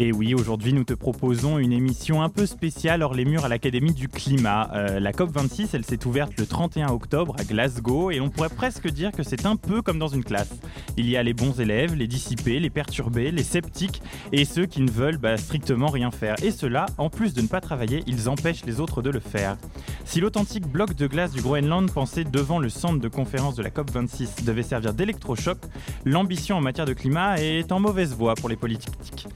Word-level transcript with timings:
Et 0.00 0.10
oui, 0.10 0.34
aujourd'hui 0.34 0.72
nous 0.72 0.82
te 0.82 0.92
proposons 0.92 1.58
une 1.58 1.72
émission 1.72 2.20
un 2.20 2.28
peu 2.28 2.46
spéciale 2.46 3.04
hors 3.04 3.14
les 3.14 3.24
murs 3.24 3.44
à 3.44 3.48
l'Académie 3.48 3.92
du 3.92 4.08
climat. 4.08 4.68
Euh, 4.74 4.98
la 4.98 5.12
COP26, 5.12 5.68
elle 5.72 5.84
s'est 5.84 6.04
ouverte 6.04 6.32
le 6.36 6.46
31 6.46 6.88
octobre 6.88 7.36
à 7.38 7.44
Glasgow 7.44 8.10
et 8.10 8.20
on 8.20 8.28
pourrait 8.28 8.48
presque 8.48 8.88
dire 8.88 9.12
que 9.12 9.22
c'est 9.22 9.46
un 9.46 9.54
peu 9.54 9.82
comme 9.82 10.00
dans 10.00 10.08
une 10.08 10.24
classe. 10.24 10.50
Il 10.96 11.08
y 11.08 11.16
a 11.16 11.22
les 11.22 11.32
bons 11.32 11.60
élèves, 11.60 11.94
les 11.94 12.08
dissipés, 12.08 12.58
les 12.58 12.70
perturbés, 12.70 13.30
les 13.30 13.44
sceptiques 13.44 14.02
et 14.32 14.44
ceux 14.44 14.66
qui 14.66 14.80
ne 14.80 14.90
veulent 14.90 15.18
bah, 15.18 15.36
strictement 15.36 15.86
rien 15.86 16.10
faire. 16.10 16.34
Et 16.42 16.50
cela, 16.50 16.86
en 16.98 17.08
plus 17.08 17.32
de 17.32 17.42
ne 17.42 17.46
pas 17.46 17.60
travailler, 17.60 18.02
ils 18.08 18.28
empêchent 18.28 18.64
les 18.66 18.80
autres 18.80 19.00
de 19.00 19.10
le 19.10 19.20
faire. 19.20 19.56
Si 20.04 20.20
l'authentique 20.20 20.66
bloc 20.66 20.94
de 20.94 21.06
glace 21.06 21.30
du 21.30 21.40
Groenland 21.40 21.88
pensé 21.88 22.24
devant 22.24 22.58
le 22.58 22.68
centre 22.68 22.98
de 22.98 23.08
conférence 23.08 23.54
de 23.54 23.62
la 23.62 23.70
COP26 23.70 24.44
devait 24.44 24.64
servir 24.64 24.92
d'électrochoc, 24.92 25.58
l'ambition 26.04 26.56
en 26.56 26.60
matière 26.60 26.86
de 26.86 26.94
climat 26.94 27.40
est 27.40 27.70
en 27.70 27.78
mauvaise 27.78 28.12
voie 28.12 28.34
pour 28.34 28.48
les 28.48 28.56
politiques. 28.56 29.28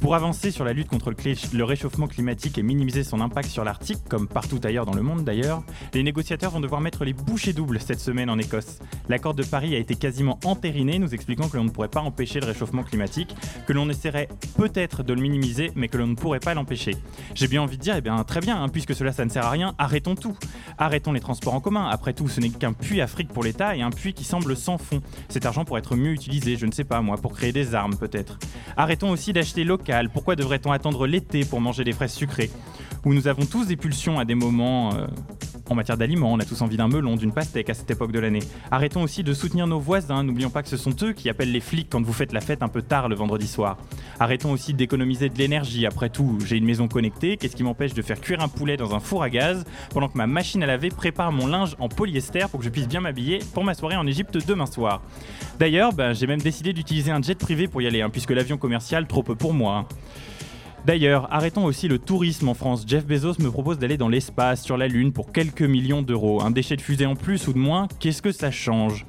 Pour 0.00 0.14
avancer 0.14 0.50
sur 0.50 0.64
la 0.64 0.72
lutte 0.72 0.88
contre 0.88 1.12
le 1.52 1.64
réchauffement 1.64 2.06
climatique 2.06 2.56
et 2.56 2.62
minimiser 2.62 3.04
son 3.04 3.20
impact 3.20 3.50
sur 3.50 3.64
l'Arctique, 3.64 3.98
comme 4.08 4.28
partout 4.28 4.58
ailleurs 4.64 4.86
dans 4.86 4.94
le 4.94 5.02
monde 5.02 5.24
d'ailleurs, 5.24 5.62
les 5.92 6.02
négociateurs 6.02 6.52
vont 6.52 6.60
devoir 6.60 6.80
mettre 6.80 7.04
les 7.04 7.12
bouchées 7.12 7.52
doubles 7.52 7.78
cette 7.80 8.00
semaine 8.00 8.30
en 8.30 8.38
Écosse. 8.38 8.78
L'accord 9.10 9.34
de 9.34 9.42
Paris 9.42 9.74
a 9.74 9.78
été 9.78 9.96
quasiment 9.96 10.40
entériné, 10.46 10.98
nous 10.98 11.14
expliquant 11.14 11.50
que 11.50 11.58
l'on 11.58 11.64
ne 11.64 11.68
pourrait 11.68 11.88
pas 11.88 12.00
empêcher 12.00 12.40
le 12.40 12.46
réchauffement 12.46 12.82
climatique, 12.82 13.36
que 13.66 13.74
l'on 13.74 13.90
essaierait 13.90 14.28
peut-être 14.56 15.02
de 15.02 15.12
le 15.12 15.20
minimiser, 15.20 15.70
mais 15.74 15.88
que 15.88 15.98
l'on 15.98 16.06
ne 16.06 16.14
pourrait 16.14 16.40
pas 16.40 16.54
l'empêcher. 16.54 16.96
J'ai 17.34 17.46
bien 17.46 17.60
envie 17.60 17.76
de 17.76 17.82
dire, 17.82 17.96
eh 17.96 18.00
bien 18.00 18.16
très 18.24 18.40
bien, 18.40 18.60
hein, 18.60 18.70
puisque 18.70 18.94
cela 18.94 19.12
ça 19.12 19.26
ne 19.26 19.30
sert 19.30 19.44
à 19.44 19.50
rien, 19.50 19.74
arrêtons 19.76 20.14
tout. 20.14 20.36
Arrêtons 20.78 21.12
les 21.12 21.20
transports 21.20 21.54
en 21.54 21.60
commun. 21.60 21.86
Après 21.90 22.14
tout, 22.14 22.28
ce 22.28 22.40
n'est 22.40 22.48
qu'un 22.48 22.72
puits 22.72 23.02
Afrique 23.02 23.28
pour 23.28 23.44
l'État 23.44 23.76
et 23.76 23.82
un 23.82 23.90
puits 23.90 24.14
qui 24.14 24.24
semble 24.24 24.56
sans 24.56 24.78
fond. 24.78 25.02
Cet 25.28 25.44
argent 25.44 25.66
pourrait 25.66 25.80
être 25.80 25.94
mieux 25.94 26.12
utilisé, 26.12 26.56
je 26.56 26.64
ne 26.64 26.72
sais 26.72 26.84
pas 26.84 27.02
moi, 27.02 27.18
pour 27.18 27.34
créer 27.34 27.52
des 27.52 27.74
armes 27.74 27.96
peut-être. 27.96 28.38
Arrêtons 28.78 29.10
aussi 29.10 29.34
d'acheter 29.34 29.62
local 29.62 29.89
pourquoi 30.12 30.36
devrait-on 30.36 30.72
attendre 30.72 31.06
l'été 31.06 31.44
pour 31.44 31.60
manger 31.60 31.84
des 31.84 31.92
fraises 31.92 32.12
sucrées? 32.12 32.50
Où 33.04 33.14
nous 33.14 33.28
avons 33.28 33.46
tous 33.46 33.66
des 33.66 33.76
pulsions 33.76 34.18
à 34.18 34.24
des 34.24 34.34
moments 34.34 34.94
euh, 34.94 35.06
en 35.70 35.76
matière 35.76 35.96
d'aliments, 35.96 36.32
on 36.32 36.40
a 36.40 36.44
tous 36.44 36.60
envie 36.62 36.76
d'un 36.76 36.88
melon, 36.88 37.14
d'une 37.14 37.32
pastèque 37.32 37.70
à 37.70 37.74
cette 37.74 37.90
époque 37.90 38.10
de 38.10 38.18
l'année. 38.18 38.42
Arrêtons 38.72 39.02
aussi 39.02 39.22
de 39.22 39.32
soutenir 39.32 39.68
nos 39.68 39.78
voisins, 39.78 40.24
n'oublions 40.24 40.50
pas 40.50 40.62
que 40.62 40.68
ce 40.68 40.76
sont 40.76 40.94
eux 41.02 41.12
qui 41.12 41.30
appellent 41.30 41.52
les 41.52 41.60
flics 41.60 41.88
quand 41.88 42.02
vous 42.02 42.12
faites 42.12 42.32
la 42.32 42.40
fête 42.40 42.62
un 42.62 42.68
peu 42.68 42.82
tard 42.82 43.08
le 43.08 43.14
vendredi 43.14 43.46
soir. 43.46 43.78
Arrêtons 44.18 44.50
aussi 44.50 44.74
d'économiser 44.74 45.28
de 45.28 45.38
l'énergie, 45.38 45.86
après 45.86 46.10
tout, 46.10 46.38
j'ai 46.44 46.56
une 46.56 46.64
maison 46.64 46.88
connectée, 46.88 47.36
qu'est-ce 47.36 47.54
qui 47.54 47.62
m'empêche 47.62 47.94
de 47.94 48.02
faire 48.02 48.20
cuire 48.20 48.42
un 48.42 48.48
poulet 48.48 48.76
dans 48.76 48.94
un 48.94 49.00
four 49.00 49.22
à 49.22 49.30
gaz 49.30 49.64
pendant 49.90 50.08
que 50.08 50.18
ma 50.18 50.26
machine 50.26 50.62
à 50.64 50.66
laver 50.66 50.88
prépare 50.88 51.30
mon 51.30 51.46
linge 51.46 51.76
en 51.78 51.88
polyester 51.88 52.46
pour 52.50 52.58
que 52.58 52.64
je 52.64 52.70
puisse 52.70 52.88
bien 52.88 53.00
m'habiller 53.00 53.38
pour 53.54 53.62
ma 53.62 53.74
soirée 53.74 53.96
en 53.96 54.06
Égypte 54.06 54.38
demain 54.44 54.66
soir? 54.66 55.02
D'ailleurs, 55.60 55.92
ben, 55.92 56.12
j'ai 56.14 56.26
même 56.26 56.40
décidé 56.40 56.72
d'utiliser 56.72 57.12
un 57.12 57.22
jet 57.22 57.38
privé 57.38 57.68
pour 57.68 57.80
y 57.80 57.86
aller, 57.86 58.02
hein, 58.02 58.10
puisque 58.10 58.30
l'avion 58.30 58.58
commercial 58.58 59.06
trop 59.06 59.22
peu 59.22 59.36
pour 59.36 59.54
moi. 59.54 59.76
Hein. 59.76 59.86
D'ailleurs, 60.86 61.28
arrêtons 61.30 61.64
aussi 61.64 61.88
le 61.88 61.98
tourisme 61.98 62.48
en 62.48 62.54
France. 62.54 62.84
Jeff 62.86 63.06
Bezos 63.06 63.34
me 63.38 63.50
propose 63.50 63.78
d'aller 63.78 63.98
dans 63.98 64.08
l'espace, 64.08 64.62
sur 64.62 64.76
la 64.76 64.88
Lune, 64.88 65.12
pour 65.12 65.30
quelques 65.30 65.62
millions 65.62 66.02
d'euros. 66.02 66.42
Un 66.42 66.50
déchet 66.50 66.76
de 66.76 66.80
fusée 66.80 67.06
en 67.06 67.16
plus 67.16 67.48
ou 67.48 67.52
de 67.52 67.58
moins, 67.58 67.86
qu'est-ce 67.98 68.22
que 68.22 68.32
ça 68.32 68.50
change? 68.50 69.06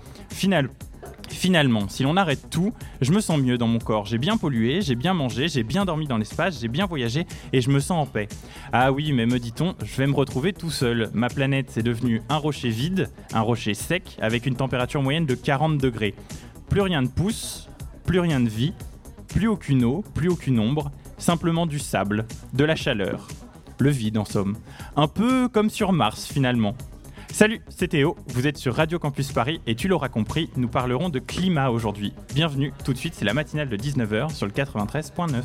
Finalement, 1.29 1.87
si 1.87 2.03
l'on 2.03 2.17
arrête 2.17 2.49
tout, 2.49 2.73
je 2.99 3.13
me 3.13 3.21
sens 3.21 3.39
mieux 3.39 3.57
dans 3.57 3.67
mon 3.67 3.79
corps. 3.79 4.05
J'ai 4.05 4.17
bien 4.17 4.35
pollué, 4.35 4.81
j'ai 4.81 4.95
bien 4.95 5.13
mangé, 5.13 5.47
j'ai 5.47 5.63
bien 5.63 5.85
dormi 5.85 6.05
dans 6.05 6.17
l'espace, 6.17 6.59
j'ai 6.59 6.67
bien 6.67 6.85
voyagé 6.85 7.25
et 7.53 7.61
je 7.61 7.69
me 7.69 7.79
sens 7.79 8.05
en 8.05 8.05
paix. 8.05 8.27
Ah 8.73 8.91
oui, 8.91 9.13
mais 9.13 9.25
me 9.25 9.39
dit-on, 9.39 9.73
je 9.81 9.95
vais 9.95 10.07
me 10.07 10.13
retrouver 10.13 10.51
tout 10.51 10.69
seul. 10.69 11.09
Ma 11.13 11.29
planète, 11.29 11.67
c'est 11.69 11.83
devenu 11.83 12.21
un 12.27 12.37
rocher 12.37 12.69
vide, 12.69 13.09
un 13.33 13.41
rocher 13.41 13.73
sec, 13.73 14.17
avec 14.21 14.45
une 14.45 14.55
température 14.55 15.01
moyenne 15.01 15.25
de 15.25 15.35
40 15.35 15.77
degrés. 15.77 16.15
Plus 16.69 16.81
rien 16.81 17.01
ne 17.01 17.07
pousse, 17.07 17.69
plus 18.05 18.19
rien 18.19 18.39
ne 18.39 18.49
vit, 18.49 18.73
plus 19.29 19.47
aucune 19.47 19.85
eau, 19.85 20.03
plus 20.13 20.29
aucune 20.29 20.59
ombre, 20.59 20.91
simplement 21.21 21.65
du 21.65 21.79
sable, 21.79 22.25
de 22.53 22.63
la 22.63 22.75
chaleur, 22.75 23.27
le 23.79 23.89
vide 23.89 24.17
en 24.17 24.25
somme. 24.25 24.57
Un 24.95 25.07
peu 25.07 25.47
comme 25.47 25.69
sur 25.69 25.93
Mars 25.93 26.25
finalement. 26.25 26.75
Salut, 27.31 27.61
c'est 27.69 27.89
Théo, 27.89 28.17
vous 28.27 28.47
êtes 28.47 28.57
sur 28.57 28.75
Radio 28.75 28.99
Campus 28.99 29.31
Paris 29.31 29.61
et 29.65 29.75
tu 29.75 29.87
l'auras 29.87 30.09
compris, 30.09 30.49
nous 30.57 30.67
parlerons 30.67 31.09
de 31.09 31.19
climat 31.19 31.69
aujourd'hui. 31.69 32.13
Bienvenue, 32.33 32.73
tout 32.83 32.91
de 32.91 32.97
suite 32.97 33.15
c'est 33.15 33.25
la 33.25 33.33
matinale 33.33 33.69
de 33.69 33.77
19h 33.77 34.33
sur 34.33 34.45
le 34.45 34.51
93.9. 34.51 35.41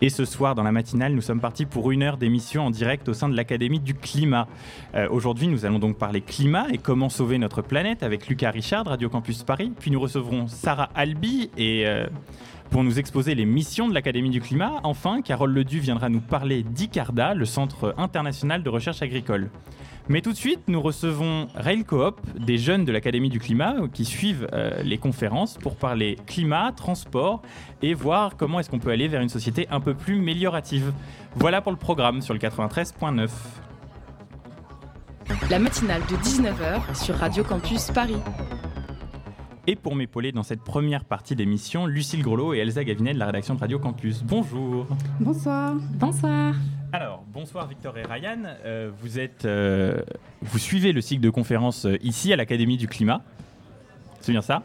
Et 0.00 0.10
ce 0.10 0.24
soir, 0.24 0.54
dans 0.54 0.62
la 0.62 0.70
matinale, 0.70 1.12
nous 1.12 1.20
sommes 1.20 1.40
partis 1.40 1.66
pour 1.66 1.90
une 1.90 2.04
heure 2.04 2.18
d'émission 2.18 2.66
en 2.66 2.70
direct 2.70 3.08
au 3.08 3.14
sein 3.14 3.28
de 3.28 3.36
l'Académie 3.36 3.80
du 3.80 3.94
climat. 3.94 4.46
Euh, 4.94 5.08
aujourd'hui, 5.10 5.48
nous 5.48 5.64
allons 5.64 5.80
donc 5.80 5.98
parler 5.98 6.20
climat 6.20 6.66
et 6.72 6.78
comment 6.78 7.08
sauver 7.08 7.36
notre 7.38 7.62
planète 7.62 8.04
avec 8.04 8.28
Lucas 8.28 8.52
Richard, 8.52 8.86
Radio 8.86 9.08
Campus 9.08 9.42
Paris. 9.42 9.72
Puis 9.76 9.90
nous 9.90 10.00
recevrons 10.00 10.46
Sarah 10.46 10.88
Albi 10.94 11.50
et... 11.56 11.86
Euh, 11.86 12.06
pour 12.70 12.84
nous 12.84 12.98
exposer 12.98 13.34
les 13.34 13.46
missions 13.46 13.88
de 13.88 13.94
l'Académie 13.94 14.28
du 14.28 14.42
climat, 14.42 14.74
enfin, 14.82 15.22
Carole 15.22 15.54
Ledu 15.54 15.80
viendra 15.80 16.10
nous 16.10 16.20
parler 16.20 16.62
d'ICARDA, 16.62 17.32
le 17.32 17.46
Centre 17.46 17.94
international 17.96 18.62
de 18.62 18.68
recherche 18.68 19.00
agricole. 19.00 19.48
Mais 20.08 20.22
tout 20.22 20.32
de 20.32 20.36
suite, 20.36 20.60
nous 20.68 20.80
recevons 20.80 21.48
Rail 21.54 21.84
Coop, 21.84 22.18
des 22.38 22.56
jeunes 22.56 22.86
de 22.86 22.92
l'Académie 22.92 23.28
du 23.28 23.38
climat 23.38 23.76
qui 23.92 24.06
suivent 24.06 24.48
euh, 24.54 24.82
les 24.82 24.96
conférences 24.96 25.58
pour 25.58 25.76
parler 25.76 26.16
climat, 26.26 26.72
transport 26.72 27.42
et 27.82 27.92
voir 27.92 28.36
comment 28.38 28.58
est-ce 28.58 28.70
qu'on 28.70 28.78
peut 28.78 28.90
aller 28.90 29.06
vers 29.06 29.20
une 29.20 29.28
société 29.28 29.66
un 29.70 29.80
peu 29.80 29.92
plus 29.92 30.20
méliorative. 30.20 30.92
Voilà 31.34 31.60
pour 31.60 31.72
le 31.72 31.78
programme 31.78 32.22
sur 32.22 32.32
le 32.32 32.40
93.9. 32.40 33.28
La 35.50 35.58
matinale 35.58 36.00
de 36.10 36.16
19h 36.16 37.04
sur 37.04 37.14
Radio 37.16 37.44
Campus 37.44 37.90
Paris. 37.90 38.16
Et 39.70 39.76
pour 39.76 39.94
m'épauler 39.94 40.32
dans 40.32 40.42
cette 40.42 40.62
première 40.62 41.04
partie 41.04 41.36
d'émission, 41.36 41.84
Lucille 41.84 42.22
Grelot 42.22 42.54
et 42.54 42.58
Elsa 42.60 42.84
Gavinet 42.84 43.12
de 43.12 43.18
la 43.18 43.26
rédaction 43.26 43.54
de 43.54 43.60
Radio 43.60 43.78
Campus. 43.78 44.22
Bonjour. 44.22 44.86
Bonsoir. 45.20 45.74
Bonsoir. 45.92 46.54
Alors, 46.90 47.22
bonsoir 47.30 47.68
Victor 47.68 47.98
et 47.98 48.02
Ryan. 48.02 48.44
Euh, 48.64 48.90
vous, 48.98 49.18
êtes, 49.18 49.44
euh, 49.44 50.00
vous 50.40 50.58
suivez 50.58 50.92
le 50.92 51.02
cycle 51.02 51.20
de 51.20 51.28
conférences 51.28 51.84
euh, 51.84 51.98
ici 52.02 52.32
à 52.32 52.36
l'Académie 52.36 52.78
du 52.78 52.88
Climat. 52.88 53.20
C'est 54.22 54.32
bien 54.32 54.40
ça? 54.40 54.62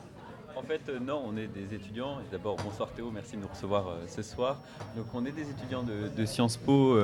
En 0.63 0.67
fait, 0.67 0.91
non, 1.05 1.21
on 1.27 1.35
est 1.37 1.47
des 1.47 1.75
étudiants. 1.75 2.17
D'abord, 2.31 2.55
bonsoir 2.63 2.89
Théo, 2.91 3.11
merci 3.13 3.35
de 3.35 3.41
nous 3.41 3.47
recevoir 3.47 3.85
ce 4.07 4.21
soir. 4.21 4.59
Donc, 4.95 5.05
on 5.13 5.25
est 5.25 5.31
des 5.31 5.49
étudiants 5.49 5.83
de, 5.83 6.25
Sciences 6.25 6.57
Po 6.57 6.97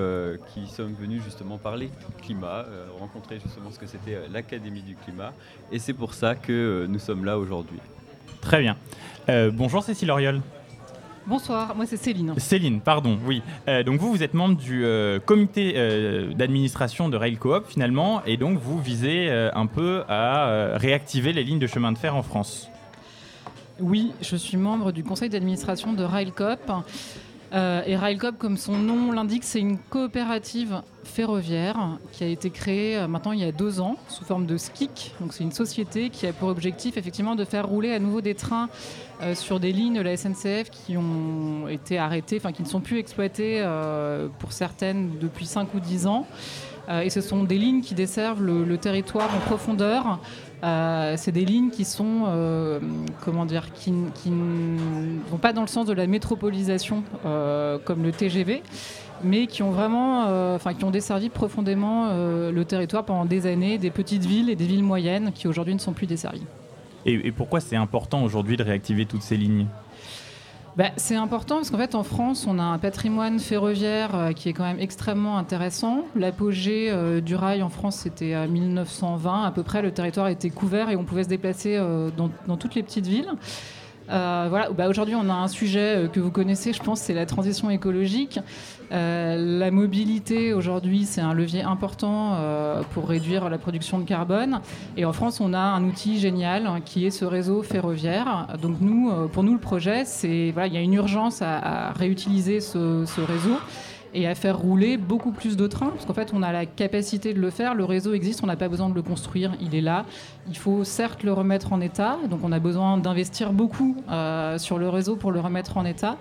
qui 0.53 0.67
sommes 0.67 0.93
venus 0.93 1.23
justement 1.23 1.57
parler 1.57 1.89
climat, 2.21 2.65
rencontrer 2.99 3.39
justement 3.39 3.69
ce 3.71 3.79
que 3.79 3.85
c'était 3.85 4.19
l'Académie 4.31 4.81
du 4.81 4.95
climat. 4.95 5.33
Et 5.71 5.79
c'est 5.79 5.93
pour 5.93 6.13
ça 6.13 6.35
que 6.35 6.85
nous 6.89 6.99
sommes 6.99 7.25
là 7.25 7.37
aujourd'hui. 7.37 7.79
Très 8.41 8.61
bien. 8.61 8.77
bonjour 9.51 9.83
Cécile 9.83 10.11
Oriol. 10.11 10.41
Bonsoir, 11.29 11.75
moi 11.75 11.85
c'est 11.85 11.97
Céline. 11.97 12.33
Céline, 12.37 12.81
pardon, 12.81 13.19
oui. 13.23 13.43
Euh, 13.67 13.83
donc 13.83 13.99
vous, 13.99 14.11
vous 14.11 14.23
êtes 14.23 14.33
membre 14.33 14.57
du 14.57 14.83
euh, 14.83 15.19
comité 15.19 15.73
euh, 15.75 16.33
d'administration 16.33 17.07
de 17.07 17.17
Rail 17.17 17.37
Coop 17.37 17.65
finalement, 17.67 18.23
et 18.25 18.35
donc 18.35 18.57
vous 18.57 18.81
visez 18.81 19.29
un 19.29 19.67
peu 19.67 20.03
à 20.09 20.75
réactiver 20.75 21.31
les 21.31 21.43
lignes 21.43 21.59
de 21.59 21.67
chemin 21.67 21.91
de 21.91 21.99
fer 21.99 22.15
en 22.15 22.23
France. 22.23 22.69
Oui, 23.81 24.11
je 24.21 24.35
suis 24.35 24.57
membre 24.57 24.91
du 24.91 25.03
conseil 25.03 25.29
d'administration 25.29 25.93
de 25.93 26.03
Rail 26.03 26.31
Coop. 26.31 26.71
Euh, 27.51 27.81
et 27.87 27.95
Railcop, 27.95 28.37
comme 28.37 28.57
son 28.57 28.77
nom 28.77 29.11
l'indique, 29.11 29.43
c'est 29.43 29.59
une 29.59 29.79
coopérative 29.79 30.81
ferroviaire 31.03 31.97
qui 32.11 32.23
a 32.23 32.27
été 32.27 32.51
créée 32.51 32.95
euh, 32.95 33.07
maintenant 33.07 33.31
il 33.31 33.39
y 33.39 33.43
a 33.43 33.51
deux 33.51 33.79
ans 33.79 33.95
sous 34.07 34.23
forme 34.23 34.45
de 34.45 34.57
SKIC. 34.57 35.15
Donc 35.19 35.33
c'est 35.33 35.43
une 35.43 35.51
société 35.51 36.11
qui 36.11 36.27
a 36.27 36.33
pour 36.33 36.49
objectif 36.49 36.97
effectivement 36.97 37.35
de 37.35 37.43
faire 37.45 37.67
rouler 37.67 37.91
à 37.91 37.97
nouveau 37.97 38.21
des 38.21 38.35
trains 38.35 38.69
euh, 39.23 39.33
sur 39.33 39.59
des 39.59 39.71
lignes 39.71 39.95
de 39.95 40.01
la 40.01 40.15
SNCF 40.15 40.69
qui 40.69 40.95
ont 40.95 41.67
été 41.67 41.97
arrêtées, 41.97 42.37
enfin 42.37 42.51
qui 42.51 42.61
ne 42.61 42.67
sont 42.67 42.81
plus 42.81 42.99
exploitées 42.99 43.65
pour 44.37 44.51
certaines 44.51 45.17
depuis 45.19 45.47
5 45.47 45.73
ou 45.73 45.79
10 45.79 46.05
ans. 46.05 46.27
et 46.89 47.09
ce 47.09 47.21
sont 47.21 47.43
des 47.43 47.57
lignes 47.57 47.81
qui 47.81 47.95
desservent 47.95 48.43
le 48.43 48.77
territoire 48.77 49.29
en 49.35 49.39
profondeur 49.39 50.19
euh, 50.63 51.13
c'est 51.17 51.31
des 51.31 51.45
lignes 51.45 51.69
qui 51.69 51.85
sont, 51.85 52.23
euh, 52.27 52.79
qui, 53.75 53.91
ne 53.91 55.19
vont 55.29 55.37
pas 55.37 55.53
dans 55.53 55.61
le 55.61 55.67
sens 55.67 55.85
de 55.85 55.93
la 55.93 56.05
métropolisation 56.07 57.03
euh, 57.25 57.77
comme 57.83 58.03
le 58.03 58.11
TGV, 58.11 58.61
mais 59.23 59.47
qui 59.47 59.63
ont 59.63 59.71
vraiment, 59.71 60.57
desservi 60.91 61.29
profondément 61.29 62.09
le 62.09 62.63
territoire 62.63 63.05
pendant 63.05 63.25
des 63.25 63.45
années, 63.45 63.77
des 63.77 63.91
petites 63.91 64.25
villes 64.25 64.49
et 64.49 64.55
des 64.55 64.65
villes 64.65 64.83
moyennes 64.83 65.31
qui 65.33 65.47
aujourd'hui 65.47 65.73
ne 65.73 65.79
sont 65.79 65.93
plus 65.93 66.07
desservies. 66.07 66.45
Et 67.05 67.31
pourquoi 67.31 67.59
c'est 67.59 67.77
important 67.77 68.23
aujourd'hui 68.23 68.57
de 68.57 68.63
réactiver 68.63 69.05
toutes 69.05 69.23
ces 69.23 69.37
lignes? 69.37 69.67
Bah, 70.79 70.91
c'est 70.95 71.17
important 71.17 71.55
parce 71.55 71.71
qu'en 71.71 71.77
fait 71.77 71.93
en 71.93 72.03
France 72.03 72.47
on 72.47 72.57
a 72.57 72.63
un 72.63 72.77
patrimoine 72.77 73.37
ferroviaire 73.39 74.15
euh, 74.15 74.31
qui 74.31 74.47
est 74.47 74.53
quand 74.53 74.63
même 74.63 74.79
extrêmement 74.79 75.37
intéressant. 75.37 76.05
L'apogée 76.15 76.89
euh, 76.89 77.19
du 77.19 77.35
rail 77.35 77.61
en 77.63 77.67
France 77.67 77.97
c'était 77.97 78.33
à 78.33 78.47
1920 78.47 79.43
à 79.43 79.51
peu 79.51 79.61
près. 79.61 79.81
Le 79.81 79.91
territoire 79.91 80.29
était 80.29 80.49
couvert 80.49 80.89
et 80.89 80.95
on 80.95 81.03
pouvait 81.03 81.25
se 81.25 81.27
déplacer 81.27 81.75
euh, 81.75 82.11
dans, 82.15 82.55
toutes 82.55 82.75
les 82.75 82.83
petites 82.83 83.07
villes. 83.07 83.29
Voilà, 84.09 84.69
bah, 84.75 84.89
aujourd'hui 84.89 85.15
on 85.15 85.29
a 85.29 85.33
un 85.33 85.47
sujet 85.47 86.09
que 86.11 86.19
vous 86.19 86.31
connaissez, 86.31 86.73
je 86.73 86.81
pense, 86.81 86.99
c'est 86.99 87.13
la 87.13 87.25
transition 87.25 87.69
écologique. 87.69 88.39
Euh, 88.91 89.59
la 89.59 89.71
mobilité 89.71 90.53
aujourd'hui, 90.53 91.05
c'est 91.05 91.21
un 91.21 91.33
levier 91.33 91.61
important 91.61 92.35
euh, 92.35 92.81
pour 92.93 93.07
réduire 93.07 93.49
la 93.49 93.57
production 93.57 93.99
de 93.99 94.03
carbone. 94.03 94.61
Et 94.97 95.05
en 95.05 95.13
France, 95.13 95.39
on 95.41 95.53
a 95.53 95.59
un 95.59 95.83
outil 95.83 96.19
génial 96.19 96.65
hein, 96.65 96.79
qui 96.83 97.05
est 97.05 97.11
ce 97.11 97.25
réseau 97.25 97.61
ferroviaire. 97.61 98.47
Donc 98.61 98.77
nous, 98.81 99.11
euh, 99.11 99.27
pour 99.27 99.43
nous, 99.43 99.53
le 99.53 99.59
projet, 99.59 100.05
c'est 100.05 100.51
voilà, 100.51 100.67
il 100.67 100.73
y 100.73 100.77
a 100.77 100.81
une 100.81 100.93
urgence 100.93 101.41
à, 101.41 101.91
réutiliser 101.93 102.59
ce 102.61 103.21
réseau 103.21 103.57
et 104.13 104.27
à 104.27 104.35
faire 104.35 104.57
rouler 104.57 104.97
beaucoup 104.97 105.31
plus 105.31 105.57
de 105.57 105.67
trains, 105.67 105.89
parce 105.89 106.05
qu'en 106.05 106.13
fait, 106.13 106.31
on 106.33 106.43
a 106.43 106.51
la 106.51 106.65
capacité 106.65 107.33
de 107.33 107.39
le 107.39 107.49
faire. 107.49 107.75
Le 107.75 107.85
réseau 107.85 108.13
existe, 108.13 108.43
on 108.43 108.47
n'a 108.47 108.55
pas 108.55 108.69
besoin 108.69 108.89
de 108.89 108.95
le 108.95 109.01
construire, 109.01 109.51
il 109.61 109.75
est 109.75 109.81
là. 109.81 110.05
Il 110.47 110.57
faut 110.57 110.83
certes 110.83 111.23
le 111.23 111.33
remettre 111.33 111.73
en 111.73 111.81
état, 111.81 112.17
donc 112.29 112.39
on 112.43 112.51
a 112.51 112.59
besoin 112.59 112.97
d'investir 112.97 113.53
beaucoup 113.53 113.95
sur 114.57 114.77
le 114.77 114.89
réseau 114.89 115.15
pour 115.15 115.31
le 115.31 115.39
remettre 115.39 115.77
en 115.77 115.85
état. 115.85 116.17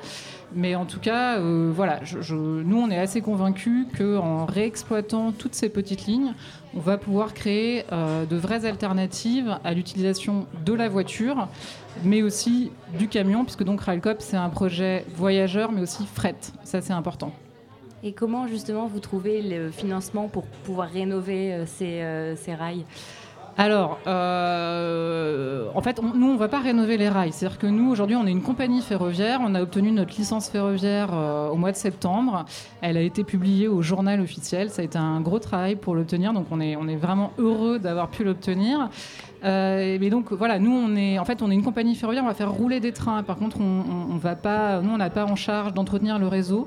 Mais 0.54 0.74
en 0.74 0.86
tout 0.86 1.00
cas, 1.00 1.38
euh, 1.38 1.70
voilà, 1.74 2.00
nous, 2.30 2.78
on 2.78 2.90
est 2.90 2.98
assez 2.98 3.20
convaincus 3.20 3.86
qu'en 3.96 4.46
réexploitant 4.46 5.32
toutes 5.32 5.54
ces 5.54 5.68
petites 5.68 6.06
lignes, 6.06 6.32
on 6.74 6.80
va 6.80 6.96
pouvoir 6.96 7.34
créer 7.34 7.84
euh, 7.92 8.24
de 8.24 8.36
vraies 8.36 8.64
alternatives 8.64 9.58
à 9.62 9.74
l'utilisation 9.74 10.46
de 10.64 10.72
la 10.72 10.88
voiture, 10.88 11.48
mais 12.02 12.22
aussi 12.22 12.70
du 12.98 13.08
camion, 13.08 13.44
puisque 13.44 13.64
donc 13.64 13.80
Railcop, 13.82 14.18
c'est 14.20 14.36
un 14.36 14.48
projet 14.48 15.04
voyageur, 15.14 15.70
mais 15.70 15.82
aussi 15.82 16.06
fret. 16.06 16.36
Ça, 16.64 16.80
c'est 16.80 16.94
important. 16.94 17.32
Et 18.02 18.12
comment 18.12 18.46
justement 18.46 18.86
vous 18.86 19.00
trouvez 19.00 19.42
le 19.42 19.70
financement 19.70 20.28
pour 20.28 20.44
pouvoir 20.44 20.88
rénover 20.88 21.52
euh, 21.52 22.34
ces 22.36 22.54
rails? 22.54 22.84
Alors, 23.60 23.98
euh, 24.06 25.66
en 25.74 25.80
fait, 25.80 26.00
nous, 26.00 26.28
on 26.28 26.34
ne 26.34 26.38
va 26.38 26.46
pas 26.46 26.60
rénover 26.60 26.96
les 26.96 27.08
rails. 27.08 27.32
C'est-à-dire 27.32 27.58
que 27.58 27.66
nous, 27.66 27.90
aujourd'hui, 27.90 28.14
on 28.14 28.24
est 28.24 28.30
une 28.30 28.40
compagnie 28.40 28.80
ferroviaire. 28.82 29.40
On 29.42 29.52
a 29.56 29.62
obtenu 29.62 29.90
notre 29.90 30.16
licence 30.16 30.48
ferroviaire 30.48 31.08
euh, 31.12 31.48
au 31.48 31.56
mois 31.56 31.72
de 31.72 31.76
septembre. 31.76 32.44
Elle 32.82 32.96
a 32.96 33.00
été 33.00 33.24
publiée 33.24 33.66
au 33.66 33.82
journal 33.82 34.20
officiel. 34.20 34.70
Ça 34.70 34.82
a 34.82 34.84
été 34.84 34.96
un 34.96 35.20
gros 35.20 35.40
travail 35.40 35.74
pour 35.74 35.96
l'obtenir. 35.96 36.32
Donc, 36.32 36.46
on 36.52 36.60
est, 36.60 36.76
on 36.76 36.86
est 36.86 36.94
vraiment 36.94 37.32
heureux 37.36 37.80
d'avoir 37.80 38.06
pu 38.06 38.22
l'obtenir. 38.22 38.90
Euh, 39.44 39.98
mais 40.00 40.10
donc 40.10 40.32
voilà, 40.32 40.58
nous 40.58 40.72
on 40.72 40.96
est 40.96 41.16
en 41.20 41.24
fait 41.24 41.42
on 41.42 41.50
est 41.52 41.54
une 41.54 41.62
compagnie 41.62 41.94
ferroviaire, 41.94 42.24
on 42.24 42.26
va 42.26 42.34
faire 42.34 42.50
rouler 42.50 42.80
des 42.80 42.90
trains. 42.90 43.22
Par 43.22 43.36
contre, 43.36 43.60
on, 43.60 43.84
on 44.10 44.16
va 44.16 44.34
pas, 44.34 44.80
nous 44.80 44.90
on 44.90 44.96
n'a 44.96 45.10
pas 45.10 45.24
en 45.26 45.36
charge 45.36 45.74
d'entretenir 45.74 46.18
le 46.18 46.26
réseau. 46.26 46.66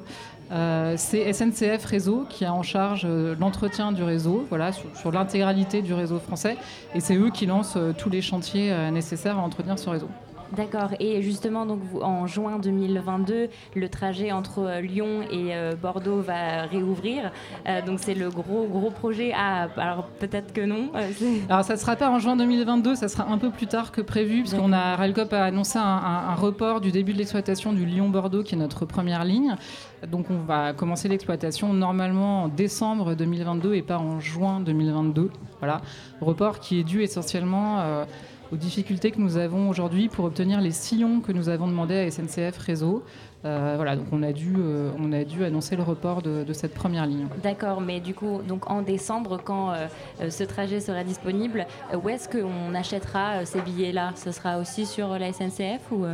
Euh, 0.51 0.95
c'est 0.97 1.31
SNCF 1.31 1.85
Réseau 1.85 2.25
qui 2.29 2.43
a 2.43 2.53
en 2.53 2.63
charge 2.63 3.03
euh, 3.05 3.35
l'entretien 3.39 3.91
du 3.91 4.03
réseau, 4.03 4.45
voilà, 4.49 4.71
sur, 4.71 5.11
l'intégralité 5.11 5.81
du 5.81 5.93
réseau 5.93 6.19
français, 6.19 6.57
et 6.93 6.99
c'est 6.99 7.15
eux 7.15 7.29
qui 7.29 7.45
lancent 7.45 7.77
euh, 7.77 7.93
tous 7.97 8.09
les 8.09 8.21
chantiers 8.21 8.73
nécessaires 8.91 9.37
à 9.37 9.41
entretenir 9.41 9.79
ce 9.79 9.89
réseau. 9.89 10.09
D'accord. 10.55 10.89
Et 10.99 11.21
justement, 11.21 11.65
donc 11.65 11.79
en 12.01 12.27
juin 12.27 12.59
2022, 12.59 13.49
le 13.75 13.89
trajet 13.89 14.31
entre 14.31 14.81
Lyon 14.81 15.21
et 15.31 15.53
Bordeaux 15.81 16.21
va 16.21 16.63
réouvrir. 16.63 17.31
donc 17.85 17.99
c'est 17.99 18.13
le 18.13 18.29
gros 18.29 18.67
gros 18.67 18.91
projet. 18.91 19.31
Ah, 19.35 19.67
alors 19.77 20.07
peut-être 20.19 20.53
que 20.53 20.61
non. 20.61 20.91
alors 21.49 21.63
ça 21.63 21.73
ne 21.73 21.79
sera 21.79 21.95
pas 21.95 22.09
en 22.09 22.19
juin 22.19 22.35
2022, 22.35 22.95
ça 22.95 23.07
sera 23.07 23.27
un 23.29 23.37
peu 23.37 23.49
plus 23.49 23.67
tard 23.67 23.91
que 23.91 24.01
prévu, 24.01 24.41
puisqu'on 24.41 24.73
a 24.73 24.95
Railcop 24.95 25.33
a 25.33 25.45
annoncé 25.45 25.77
un, 25.77 26.35
report 26.35 26.81
du 26.81 26.91
début 26.91 27.13
de 27.13 27.17
l'exploitation 27.17 27.73
du 27.73 27.85
Lyon-Bordeaux, 27.85 28.43
qui 28.43 28.55
est 28.55 28.57
notre 28.57 28.85
première 28.85 29.23
ligne. 29.23 29.55
Donc 30.07 30.27
on 30.29 30.39
va 30.39 30.73
commencer 30.73 31.07
l'exploitation 31.07 31.73
normalement 31.73 32.43
en 32.43 32.47
décembre 32.47 33.15
2022 33.15 33.75
et 33.75 33.81
pas 33.81 33.97
en 33.97 34.19
juin 34.19 34.59
2022. 34.59 35.29
Voilà, 35.59 35.81
report 36.21 36.59
qui 36.59 36.79
est 36.79 36.83
dû 36.83 37.03
essentiellement 37.03 37.79
euh, 37.79 38.05
aux 38.51 38.57
difficultés 38.57 39.11
que 39.11 39.19
nous 39.19 39.37
avons 39.37 39.69
aujourd'hui 39.69 40.09
pour 40.09 40.25
obtenir 40.25 40.61
les 40.61 40.71
sillons 40.71 41.21
que 41.21 41.31
nous 41.31 41.49
avons 41.49 41.67
demandé 41.67 41.95
à 41.97 42.11
SNCF 42.11 42.57
Réseau. 42.57 43.03
Euh, 43.43 43.73
voilà, 43.75 43.95
donc 43.95 44.05
on 44.11 44.21
a 44.21 44.31
dû, 44.31 44.53
euh, 44.57 44.91
on 44.99 45.11
a 45.13 45.23
dû 45.23 45.43
annoncer 45.43 45.75
le 45.75 45.83
report 45.83 46.21
de, 46.21 46.53
cette 46.53 46.73
première 46.73 47.05
ligne. 47.05 47.27
D'accord, 47.41 47.81
mais 47.81 47.99
du 47.99 48.13
coup, 48.13 48.41
donc 48.47 48.69
en 48.69 48.81
décembre, 48.81 49.39
quand 49.43 49.73
ce 50.29 50.43
trajet 50.43 50.79
sera 50.79 51.03
disponible, 51.03 51.65
où 51.93 52.09
est-ce 52.09 52.27
qu'on 52.27 52.75
achètera 52.75 53.45
ces 53.45 53.61
billets-là? 53.61 54.11
Ce 54.15 54.31
sera 54.31 54.59
aussi 54.59 54.85
sur 54.85 55.17
la 55.17 55.31
SNCF 55.31 55.91
ou 55.91 56.05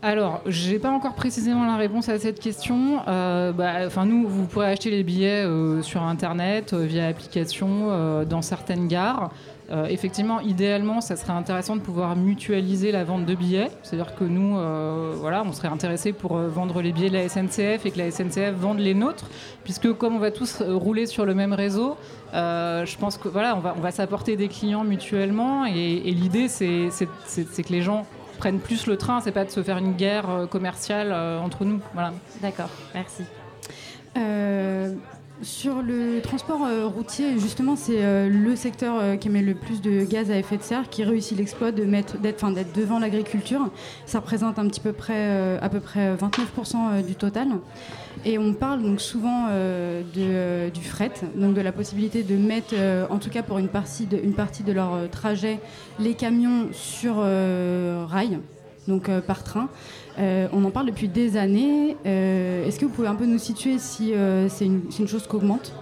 alors, 0.00 0.42
j'ai 0.46 0.78
pas 0.78 0.90
encore 0.90 1.14
précisément 1.14 1.66
la 1.66 1.76
réponse 1.76 2.08
à 2.08 2.20
cette 2.20 2.38
question. 2.38 3.00
Euh, 3.08 3.50
bah, 3.50 3.88
nous, 4.04 4.28
vous 4.28 4.44
pourrez 4.46 4.66
acheter 4.66 4.90
les 4.90 5.02
billets 5.02 5.44
euh, 5.44 5.82
sur 5.82 6.02
Internet, 6.02 6.72
euh, 6.72 6.84
via 6.84 7.08
application, 7.08 8.24
dans 8.24 8.42
certaines 8.42 8.86
gares. 8.86 9.30
effectivement, 9.90 10.40
idéalement, 10.40 11.00
ça 11.00 11.16
serait 11.16 11.32
intéressant 11.32 11.76
de 11.76 11.80
pouvoir 11.80 12.16
mutualiser 12.16 12.92
la 12.92 13.04
vente 13.04 13.26
de 13.26 13.34
billets. 13.34 13.70
C'est-à-dire 13.82 14.14
que 14.14 14.24
nous, 14.24 14.56
voilà, 15.16 15.42
on 15.44 15.52
serait 15.52 15.68
intéressé 15.68 16.12
pour 16.12 16.36
vendre 16.36 16.80
les 16.80 16.92
billets 16.92 17.10
de 17.10 17.14
la 17.14 17.28
SNCF 17.28 17.84
et 17.84 17.90
que 17.90 17.98
la 17.98 18.10
SNCF 18.10 18.52
vende 18.52 18.78
les 18.78 18.94
nôtres, 18.94 19.26
puisque 19.64 19.92
comme 19.92 20.16
on 20.16 20.20
va 20.20 20.30
tous 20.30 20.62
rouler 20.62 21.06
sur 21.06 21.26
le 21.26 21.34
même 21.34 21.52
réseau, 21.52 21.96
je 22.32 22.96
pense 22.98 23.18
que 23.18 23.28
voilà, 23.28 23.56
on 23.56 23.80
va, 23.80 23.90
s'apporter 23.90 24.36
des 24.36 24.48
clients 24.48 24.84
mutuellement. 24.84 25.66
Et 25.66 26.12
l'idée, 26.12 26.48
c'est 26.48 26.88
que 26.88 27.72
les 27.72 27.82
gens 27.82 28.06
prennent 28.38 28.60
plus 28.60 28.86
le 28.86 28.96
train, 28.96 29.20
c'est 29.20 29.32
pas 29.32 29.44
de 29.44 29.50
se 29.50 29.62
faire 29.62 29.76
une 29.78 29.92
guerre 29.92 30.30
euh, 30.30 30.46
commerciale 30.46 31.10
euh, 31.12 31.38
entre 31.38 31.64
nous. 31.64 31.80
Voilà. 31.92 32.12
D'accord, 32.40 32.70
merci. 32.94 33.24
Euh, 34.16 34.94
sur 35.42 35.82
le 35.82 36.20
transport 36.20 36.66
routier, 36.92 37.38
justement, 37.38 37.76
c'est 37.76 38.28
le 38.28 38.56
secteur 38.56 39.16
qui 39.20 39.28
émet 39.28 39.40
le 39.40 39.54
plus 39.54 39.80
de 39.80 40.02
gaz 40.02 40.32
à 40.32 40.36
effet 40.36 40.56
de 40.56 40.64
serre, 40.64 40.88
qui 40.90 41.04
réussit 41.04 41.38
l'exploit 41.38 41.70
de 41.70 41.84
mettre, 41.84 42.18
d'être, 42.18 42.50
d'être 42.50 42.72
devant 42.76 42.98
l'agriculture. 42.98 43.70
Ça 44.04 44.18
représente 44.18 44.58
un 44.58 44.66
petit 44.66 44.80
peu 44.80 44.92
près, 44.92 45.56
à 45.62 45.68
peu 45.68 45.78
près 45.78 46.16
29% 46.16 47.06
du 47.06 47.14
total. 47.14 47.50
Et 48.24 48.38
on 48.38 48.52
parle 48.52 48.82
donc 48.82 49.00
souvent 49.00 49.46
euh, 49.50 50.02
de, 50.14 50.70
du 50.70 50.82
fret, 50.84 51.12
donc 51.34 51.54
de 51.54 51.60
la 51.60 51.72
possibilité 51.72 52.22
de 52.22 52.36
mettre, 52.36 52.74
euh, 52.74 53.06
en 53.10 53.18
tout 53.18 53.30
cas 53.30 53.42
pour 53.42 53.58
une 53.58 53.68
partie 53.68 54.06
de, 54.06 54.72
leur 54.72 54.94
euh, 54.94 55.06
trajet, 55.06 55.60
les 56.00 56.14
camions 56.14 56.68
sur 56.72 57.16
rail, 57.16 58.38
donc 58.86 59.10
par 59.20 59.44
train. 59.44 59.68
on 60.18 60.64
en 60.64 60.70
parle 60.70 60.86
depuis 60.86 61.08
des 61.08 61.36
années. 61.36 61.96
Est-ce 62.04 62.78
que 62.78 62.86
vous 62.86 62.92
pouvez 62.92 63.08
un 63.08 63.14
peu 63.14 63.26
nous 63.26 63.38
situer 63.38 63.78
si 63.78 64.12
c'est 64.48 64.64
une, 64.64 64.82
une, 64.98 65.08
chose 65.08 65.26
qui 65.26 65.36
augmente? 65.36 65.72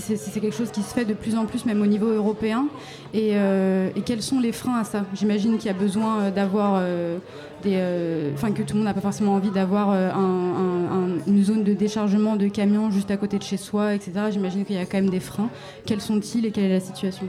Si 0.00 0.16
c'est 0.16 0.40
quelque 0.40 0.56
chose 0.56 0.70
qui 0.70 0.82
se 0.82 0.94
fait 0.94 1.04
de 1.04 1.14
plus 1.14 1.36
en 1.36 1.46
plus, 1.46 1.64
même 1.66 1.82
au 1.82 1.86
niveau 1.86 2.08
européen, 2.08 2.66
et, 3.14 3.32
et 3.32 4.00
quels 4.04 4.22
sont 4.22 4.40
les 4.40 4.52
freins 4.52 4.78
à 4.80 4.84
ça? 4.84 5.04
J'imagine 5.14 5.58
qu'il 5.58 5.66
y 5.66 5.74
a 5.74 5.78
besoin 5.78 6.30
d'avoir 6.30 6.82
euh, 7.66 8.30
enfin 8.34 8.52
que 8.52 8.62
tout 8.62 8.74
le 8.74 8.78
monde 8.78 8.86
n'a 8.86 8.94
pas 8.94 9.00
forcément 9.00 9.34
envie 9.34 9.50
d'avoir 9.50 9.90
euh, 9.92 10.10
une 11.26 11.44
zone 11.44 11.64
de 11.64 11.74
déchargement 11.74 12.36
de 12.36 12.48
camions 12.48 12.90
juste 12.90 13.10
à 13.10 13.16
côté 13.16 13.38
de 13.38 13.42
chez 13.42 13.56
soi, 13.56 13.94
etc. 13.94 14.12
J'imagine 14.30 14.64
qu'il 14.64 14.76
y 14.76 14.78
a 14.78 14.84
quand 14.84 14.98
même 14.98 15.10
des 15.10 15.20
freins. 15.20 15.50
Quels 15.86 16.00
sont-ils 16.00 16.46
et 16.46 16.50
quelle 16.50 16.64
est 16.64 16.74
la 16.74 16.80
situation? 16.80 17.28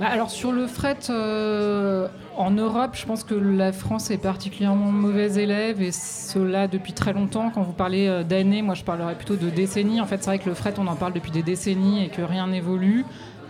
Bah, 0.00 0.06
alors 0.10 0.30
sur 0.30 0.50
le 0.50 0.66
fret 0.66 0.98
euh, 1.10 2.08
en 2.36 2.50
Europe, 2.50 2.92
je 2.94 3.06
pense 3.06 3.22
que 3.22 3.34
la 3.34 3.70
France 3.70 4.10
est 4.10 4.18
particulièrement 4.18 4.90
mauvaise 4.90 5.38
élève 5.38 5.80
et 5.80 5.92
cela 5.92 6.66
depuis 6.66 6.92
très 6.92 7.12
longtemps. 7.12 7.50
Quand 7.50 7.62
vous 7.62 7.72
parlez 7.72 8.24
d'années, 8.24 8.62
moi 8.62 8.74
je 8.74 8.82
parlerais 8.82 9.14
plutôt 9.14 9.36
de 9.36 9.50
décennies. 9.50 10.00
En 10.00 10.06
fait, 10.06 10.18
c'est 10.18 10.30
vrai 10.30 10.38
que 10.38 10.48
le 10.48 10.54
fret, 10.54 10.74
on 10.78 10.86
en 10.88 10.96
parle 10.96 11.12
depuis 11.12 11.30
des 11.30 11.42
décennies 11.42 12.04
et 12.04 12.08
que 12.08 12.22
rien 12.22 12.48
n'évolue. 12.48 13.04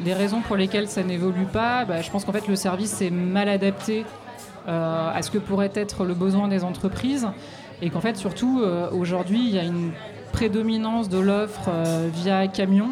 Les 0.04 0.14
raisons 0.14 0.40
pour 0.40 0.56
lesquelles 0.56 0.88
ça 0.88 1.02
n'évolue 1.02 1.44
pas, 1.44 1.84
bah, 1.84 2.00
je 2.00 2.10
pense 2.10 2.24
qu'en 2.24 2.32
fait 2.32 2.48
le 2.48 2.56
service 2.56 3.02
est 3.02 3.10
mal 3.10 3.48
adapté 3.48 4.04
euh, 4.68 5.10
à 5.14 5.22
ce 5.22 5.30
que 5.30 5.38
pourrait 5.38 5.72
être 5.74 6.04
le 6.04 6.14
besoin 6.14 6.48
des 6.48 6.64
entreprises 6.64 7.26
et 7.82 7.90
qu'en 7.90 8.00
fait 8.00 8.16
surtout 8.16 8.60
euh, 8.60 8.90
aujourd'hui 8.92 9.40
il 9.40 9.54
y 9.54 9.58
a 9.58 9.64
une 9.64 9.92
prédominance 10.32 11.08
de 11.08 11.18
l'offre 11.18 11.68
euh, 11.68 12.08
via 12.12 12.46
camion 12.46 12.90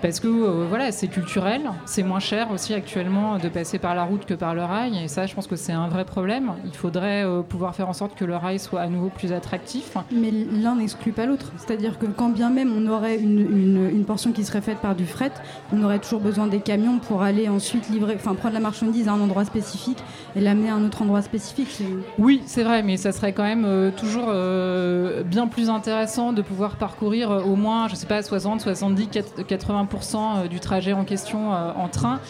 parce 0.00 0.20
que 0.20 0.28
euh, 0.28 0.66
voilà, 0.68 0.92
c'est 0.92 1.08
culturel, 1.08 1.62
c'est 1.84 2.02
moins 2.02 2.20
cher 2.20 2.50
aussi 2.52 2.72
actuellement 2.72 3.38
de 3.38 3.48
passer 3.48 3.78
par 3.78 3.94
la 3.94 4.04
route 4.04 4.24
que 4.24 4.34
par 4.34 4.54
le 4.54 4.62
rail, 4.62 4.96
et 5.02 5.08
ça, 5.08 5.26
je 5.26 5.34
pense 5.34 5.46
que 5.46 5.56
c'est 5.56 5.72
un 5.72 5.88
vrai 5.88 6.04
problème. 6.04 6.52
Il 6.64 6.74
faudrait 6.74 7.24
euh, 7.24 7.42
pouvoir 7.42 7.74
faire 7.74 7.88
en 7.88 7.92
sorte 7.92 8.14
que 8.14 8.24
le 8.24 8.36
rail 8.36 8.58
soit 8.58 8.80
à 8.80 8.88
nouveau 8.88 9.08
plus 9.08 9.32
attractif. 9.32 9.96
Mais 10.12 10.30
l'un 10.30 10.76
n'exclut 10.76 11.12
pas 11.12 11.26
l'autre, 11.26 11.52
c'est-à-dire 11.56 11.98
que 11.98 12.06
quand 12.06 12.28
bien 12.28 12.50
même 12.50 12.72
on 12.76 12.86
aurait 12.88 13.16
une, 13.16 13.88
une, 13.90 14.04
portion 14.04 14.32
qui 14.32 14.44
serait 14.44 14.60
faite 14.60 14.78
par 14.78 14.94
du 14.94 15.04
fret, 15.04 15.32
on 15.72 15.82
aurait 15.82 15.98
toujours 15.98 16.20
besoin 16.20 16.46
des 16.46 16.60
camions 16.60 16.98
pour 16.98 17.22
aller 17.22 17.48
ensuite 17.48 17.88
livrer, 17.90 18.14
enfin 18.14 18.34
prendre 18.34 18.54
la 18.54 18.60
marchandise 18.60 19.08
à 19.08 19.12
un 19.12 19.20
endroit 19.20 19.44
spécifique 19.44 19.98
et 20.36 20.40
l'amener 20.40 20.70
à 20.70 20.74
un 20.74 20.84
autre 20.86 21.02
endroit 21.02 21.22
spécifique. 21.22 21.82
Oui, 22.18 22.42
c'est 22.46 22.62
vrai, 22.62 22.82
mais 22.82 22.96
ça 22.96 23.12
serait 23.12 23.32
quand 23.32 23.42
même 23.42 23.64
euh, 23.66 23.90
toujours 23.90 24.28
bien 25.24 25.46
plus 25.48 25.68
intéressant 25.68 26.32
de 26.32 26.42
pouvoir 26.42 26.76
parcourir 26.76 27.30
au 27.30 27.56
moins, 27.56 27.88
je 27.88 27.96
sais 27.96 28.06
pas, 28.06 28.22
60, 28.22 28.60
70, 28.60 29.08
80 29.46 29.87
euh, 29.94 30.48
du 30.48 30.60
trajet 30.60 30.92
en 30.92 31.04
question 31.04 31.52
euh, 31.52 31.72
en 31.76 31.88
train 31.88 32.20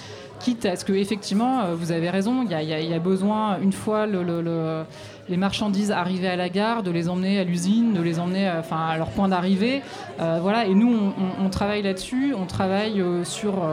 quitte 0.41 0.67
à 0.67 0.77
ce 0.77 0.85
que, 0.85 0.93
effectivement, 0.93 1.75
vous 1.75 1.91
avez 1.91 2.11
raison, 2.11 2.45
il 2.49 2.51
y, 2.53 2.95
a 2.95 2.99
besoin, 3.01 3.59
une 3.61 3.73
fois 3.73 4.07
les 4.07 5.37
marchandises 5.37 5.91
arrivées 5.91 6.29
à 6.29 6.37
la 6.37 6.49
gare, 6.49 6.85
de 6.85 6.93
les 6.93 7.09
emmener 7.09 7.41
à 7.41 7.45
l'usine, 7.45 7.93
de 7.93 8.01
les 8.01 8.21
emmener 8.21 8.47
à, 8.47 8.63
à 8.71 8.97
leur 8.97 9.09
point 9.09 9.27
d'arrivée. 9.27 9.83
voilà, 10.19 10.67
et 10.67 10.75
nous, 10.75 11.13
on, 11.43 11.51
travaille 11.51 11.83
là-dessus, 11.83 12.37
on 12.39 12.47
travaille 12.47 13.03
sur 13.25 13.67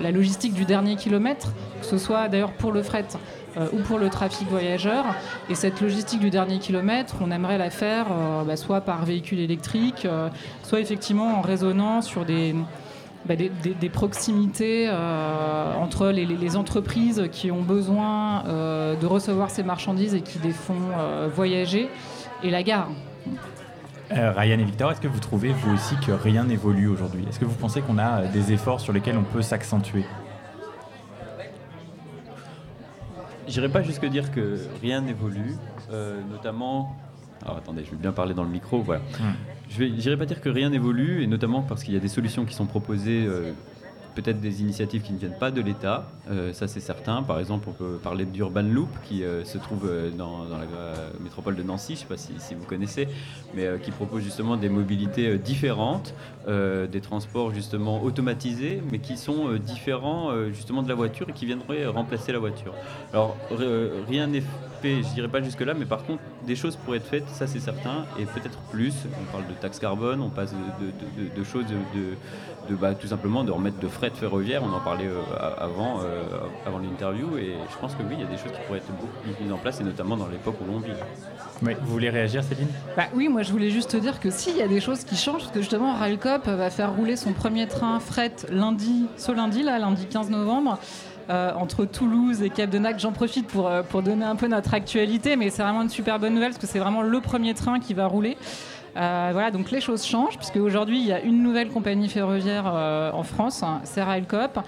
la 0.00 0.10
logistique 0.12 0.54
du 0.54 0.64
dernier 0.64 0.94
kilomètre, 0.94 1.48
que 1.80 1.86
ce 1.86 1.98
soit 1.98 2.28
d'ailleurs 2.28 2.52
pour 2.52 2.70
le 2.70 2.84
fret 2.84 3.06
euh, 3.56 3.68
ou 3.72 3.78
pour 3.82 3.98
le 4.00 4.10
trafic 4.10 4.48
voyageur. 4.48 5.04
Et 5.48 5.54
cette 5.54 5.80
logistique 5.80 6.18
du 6.18 6.30
dernier 6.30 6.58
kilomètre, 6.58 7.14
on 7.20 7.30
aimerait 7.30 7.58
la 7.58 7.70
faire 7.70 8.06
euh, 8.10 8.42
bah, 8.42 8.56
soit 8.56 8.80
par 8.80 9.04
véhicule 9.04 9.38
électrique, 9.38 10.06
euh, 10.06 10.28
soit 10.64 10.80
effectivement 10.80 11.38
en 11.38 11.40
raisonnant 11.40 12.02
sur 12.02 12.24
des, 12.24 12.52
bah, 13.26 13.36
des, 13.36 13.88
proximités 13.90 14.90
entre 14.90 16.08
les, 16.08 16.56
entreprises 16.56 17.28
qui 17.32 17.50
ont 17.50 17.62
besoin 17.62 18.42
de 18.44 19.06
recevoir 19.06 19.50
ces 19.50 19.62
marchandises 19.62 20.14
et 20.14 20.20
qui 20.20 20.38
les 20.40 20.52
font 20.52 20.90
voyager 21.34 21.88
et 22.42 22.50
la 22.50 22.62
gare. 22.62 22.88
Ryan 24.10 24.58
et 24.58 24.64
Victor, 24.64 24.92
est-ce 24.92 25.00
que 25.00 25.08
vous 25.08 25.20
trouvez 25.20 25.52
vous 25.52 25.74
aussi 25.74 25.96
que 26.06 26.12
rien 26.12 26.44
n'évolue 26.44 26.88
aujourd'hui? 26.88 27.24
Est-ce 27.28 27.40
que 27.40 27.44
vous 27.44 27.54
pensez 27.54 27.80
qu'on 27.80 27.98
a 27.98 28.26
des 28.26 28.52
efforts 28.52 28.80
sur 28.80 28.92
lesquels 28.92 29.16
on 29.16 29.24
peut 29.24 29.42
s'accentuer? 29.42 30.04
J'irai 33.46 33.68
pas 33.68 33.82
jusque 33.82 34.06
dire 34.06 34.30
que 34.30 34.58
rien 34.80 35.02
n'évolue, 35.02 35.56
euh, 35.92 36.20
notamment. 36.30 36.96
Alors 37.44 37.58
attendez, 37.58 37.84
je 37.84 37.90
vais 37.90 37.96
bien 37.96 38.12
parler 38.12 38.34
dans 38.34 38.42
le 38.42 38.48
micro. 38.48 38.80
Voilà. 38.80 39.02
Hmm. 39.20 39.34
Je 39.76 39.82
n'irai 39.84 40.16
pas 40.16 40.26
dire 40.26 40.40
que 40.40 40.48
rien 40.48 40.70
n'évolue, 40.70 41.22
et 41.22 41.26
notamment 41.26 41.62
parce 41.62 41.82
qu'il 41.82 41.94
y 41.94 41.96
a 41.96 42.00
des 42.00 42.08
solutions 42.08 42.44
qui 42.44 42.54
sont 42.54 42.66
proposées 42.66 43.26
euh, 43.26 43.52
peut-être 44.14 44.40
des 44.40 44.62
initiatives 44.62 45.02
qui 45.02 45.12
ne 45.12 45.18
viennent 45.18 45.38
pas 45.38 45.50
de 45.50 45.60
l'État, 45.60 46.06
euh, 46.30 46.52
ça 46.52 46.68
c'est 46.68 46.78
certain. 46.78 47.24
Par 47.24 47.40
exemple, 47.40 47.68
on 47.68 47.72
peut 47.72 47.98
parler 48.00 48.24
d'Urban 48.24 48.62
Loop 48.62 48.88
qui 49.02 49.24
euh, 49.24 49.44
se 49.44 49.58
trouve 49.58 49.90
dans, 50.16 50.44
la 50.44 50.94
métropole 51.20 51.56
de 51.56 51.64
Nancy, 51.64 51.96
je 51.96 52.04
ne 52.04 52.16
sais 52.16 52.28
pas 52.30 52.38
si, 52.38 52.54
vous 52.54 52.64
connaissez, 52.66 53.08
mais 53.54 53.66
qui 53.82 53.90
propose 53.90 54.22
justement 54.22 54.56
des 54.56 54.68
mobilités 54.68 55.38
différentes, 55.38 56.14
des 56.46 57.00
transports 57.00 57.52
justement 57.52 58.02
automatisés, 58.02 58.82
mais 58.90 58.98
qui 58.98 59.16
sont 59.16 59.52
différents 59.54 60.30
justement 60.52 60.82
de 60.82 60.88
la 60.88 60.94
voiture 60.94 61.28
et 61.28 61.32
qui 61.32 61.46
viendraient 61.46 61.86
remplacer 61.86 62.32
la 62.32 62.38
voiture. 62.38 62.74
Alors 63.12 63.36
rien 64.08 64.26
n'est 64.26 64.42
fait, 64.82 65.02
je 65.02 65.14
dirais 65.14 65.28
pas 65.28 65.42
jusque-là, 65.42 65.74
mais 65.74 65.86
par 65.86 66.04
contre 66.04 66.22
des 66.46 66.56
choses 66.56 66.76
pourraient 66.76 66.98
être 66.98 67.06
faites, 67.06 67.28
ça 67.28 67.46
c'est 67.46 67.60
certain, 67.60 68.04
et 68.18 68.26
peut-être 68.26 68.58
plus. 68.70 68.94
On 69.20 69.32
parle 69.32 69.46
de 69.46 69.54
taxe 69.54 69.78
carbone, 69.78 70.20
on 70.20 70.28
passe 70.28 70.52
de, 70.52 71.44
choses 71.44 71.64
de 71.66 72.16
de 72.68 72.74
bah, 72.74 72.94
tout 72.94 73.06
simplement 73.06 73.44
de 73.44 73.52
remettre 73.52 73.78
de 73.78 73.88
frais 73.88 74.10
de 74.10 74.16
ferroviaire. 74.16 74.62
On 74.64 74.72
en 74.72 74.80
parlait 74.80 75.06
euh, 75.06 75.20
avant, 75.58 76.00
euh, 76.00 76.22
avant 76.66 76.78
l'interview 76.78 77.36
et 77.38 77.54
je 77.70 77.78
pense 77.78 77.94
que 77.94 78.02
oui, 78.02 78.14
il 78.18 78.20
y 78.20 78.24
a 78.24 78.26
des 78.26 78.36
choses 78.36 78.52
qui 78.52 78.60
pourraient 78.66 78.78
être 78.78 78.92
beaucoup 78.92 79.18
plus 79.22 79.44
mises 79.44 79.52
en 79.52 79.58
place 79.58 79.80
et 79.80 79.84
notamment 79.84 80.16
dans 80.16 80.28
l'époque 80.28 80.56
où 80.60 80.70
l'on 80.70 80.78
vit. 80.78 80.92
Oui, 81.62 81.72
vous 81.82 81.92
voulez 81.92 82.10
réagir 82.10 82.42
Céline? 82.42 82.68
Bah, 82.96 83.04
Oui, 83.14 83.28
moi 83.28 83.42
je 83.42 83.52
voulais 83.52 83.70
juste 83.70 83.90
te 83.90 83.96
dire 83.96 84.20
que 84.20 84.30
s'il 84.30 84.56
y 84.56 84.62
a 84.62 84.68
des 84.68 84.80
choses 84.80 85.04
qui 85.04 85.16
changent, 85.16 85.42
parce 85.42 85.52
que 85.52 85.60
justement 85.60 85.94
Va 86.38 86.70
faire 86.70 86.94
rouler 86.94 87.16
son 87.16 87.32
premier 87.32 87.68
train 87.68 88.00
fret 88.00 88.34
lundi, 88.50 89.06
ce 89.16 89.32
lundi, 89.32 89.62
là, 89.62 89.78
lundi 89.78 90.06
15 90.06 90.30
novembre. 90.30 90.78
Euh, 91.30 91.52
entre 91.54 91.86
Toulouse 91.86 92.42
et 92.42 92.50
Cap 92.50 92.68
de. 92.68 92.78
J'en 92.98 93.12
profite 93.12 93.46
pour, 93.46 93.70
pour 93.88 94.02
donner 94.02 94.26
un 94.26 94.36
peu 94.36 94.46
notre 94.46 94.74
actualité, 94.74 95.36
mais 95.36 95.48
c'est 95.48 95.62
vraiment 95.62 95.80
une 95.80 95.88
super 95.88 96.18
bonne 96.18 96.34
nouvelle 96.34 96.50
parce 96.50 96.60
que 96.60 96.66
c'est 96.66 96.78
vraiment 96.78 97.00
le 97.00 97.18
premier 97.22 97.54
train 97.54 97.80
qui 97.80 97.94
va 97.94 98.06
rouler. 98.06 98.36
Euh, 98.96 99.30
voilà, 99.32 99.50
donc 99.50 99.70
les 99.70 99.80
choses 99.80 100.04
changent, 100.04 100.36
puisque 100.36 100.56
aujourd'hui, 100.56 101.00
il 101.00 101.06
y 101.06 101.12
a 101.12 101.20
une 101.20 101.42
nouvelle 101.42 101.68
compagnie 101.68 102.08
ferroviaire 102.08 102.70
euh, 102.72 103.10
en 103.12 103.24
France, 103.24 103.62
hein, 103.62 103.80
Railcop, 103.96 104.60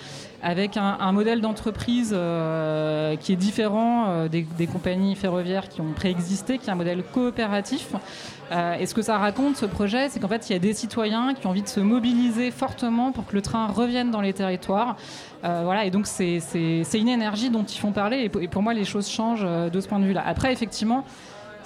avec 0.43 0.77
un, 0.77 1.13
modèle 1.13 1.41
d'entreprise 1.41 2.13
euh, 2.13 3.17
qui 3.17 3.33
est 3.33 3.37
différent 3.37 4.27
des, 4.27 4.67
compagnies 4.67 5.15
ferroviaires 5.15 5.69
qui 5.69 5.81
ont 5.81 5.93
préexisté, 5.95 6.59
qui 6.59 6.69
est 6.69 6.73
un 6.73 6.77
modèle 6.77 7.03
coopératif. 7.03 7.95
et 8.53 8.87
ce 8.87 8.95
que 8.95 9.03
ça 9.03 9.19
raconte, 9.19 9.57
ce 9.57 9.67
projet, 9.67 10.09
c'est 10.09 10.21
qu'en 10.21 10.29
fait, 10.29 10.49
il 10.49 10.53
y 10.53 10.57
a 10.57 10.61
des 10.61 10.75
citoyens 10.75 11.35
qui 11.35 11.47
ont 11.47 11.51
envie 11.51 11.63
de 11.63 11.69
se 11.69 11.81
mobiliser 11.81 12.51
fortement 12.51 13.13
pour 13.13 13.27
que 13.27 13.35
le 13.35 13.43
train 13.43 13.67
revienne 13.67 14.11
dans 14.11 14.21
les 14.21 14.33
territoires. 14.33 14.97
voilà, 15.43 15.85
et 15.85 15.91
donc 15.91 16.07
c'est 16.07 16.41
une 16.95 17.09
énergie 17.09 17.51
dont 17.51 17.65
ils 17.65 17.79
font 17.79 17.93
parler, 17.93 18.31
et 18.41 18.49
pour 18.49 18.63
moi, 18.63 18.75
les 18.75 18.85
choses 18.85 19.09
changent 19.09 19.47
de 19.47 19.81
ce 19.81 19.89
point 19.89 19.99
de 19.99 20.05
vue-là. 20.05 20.23
Après, 20.25 20.53
effectivement, 20.53 21.05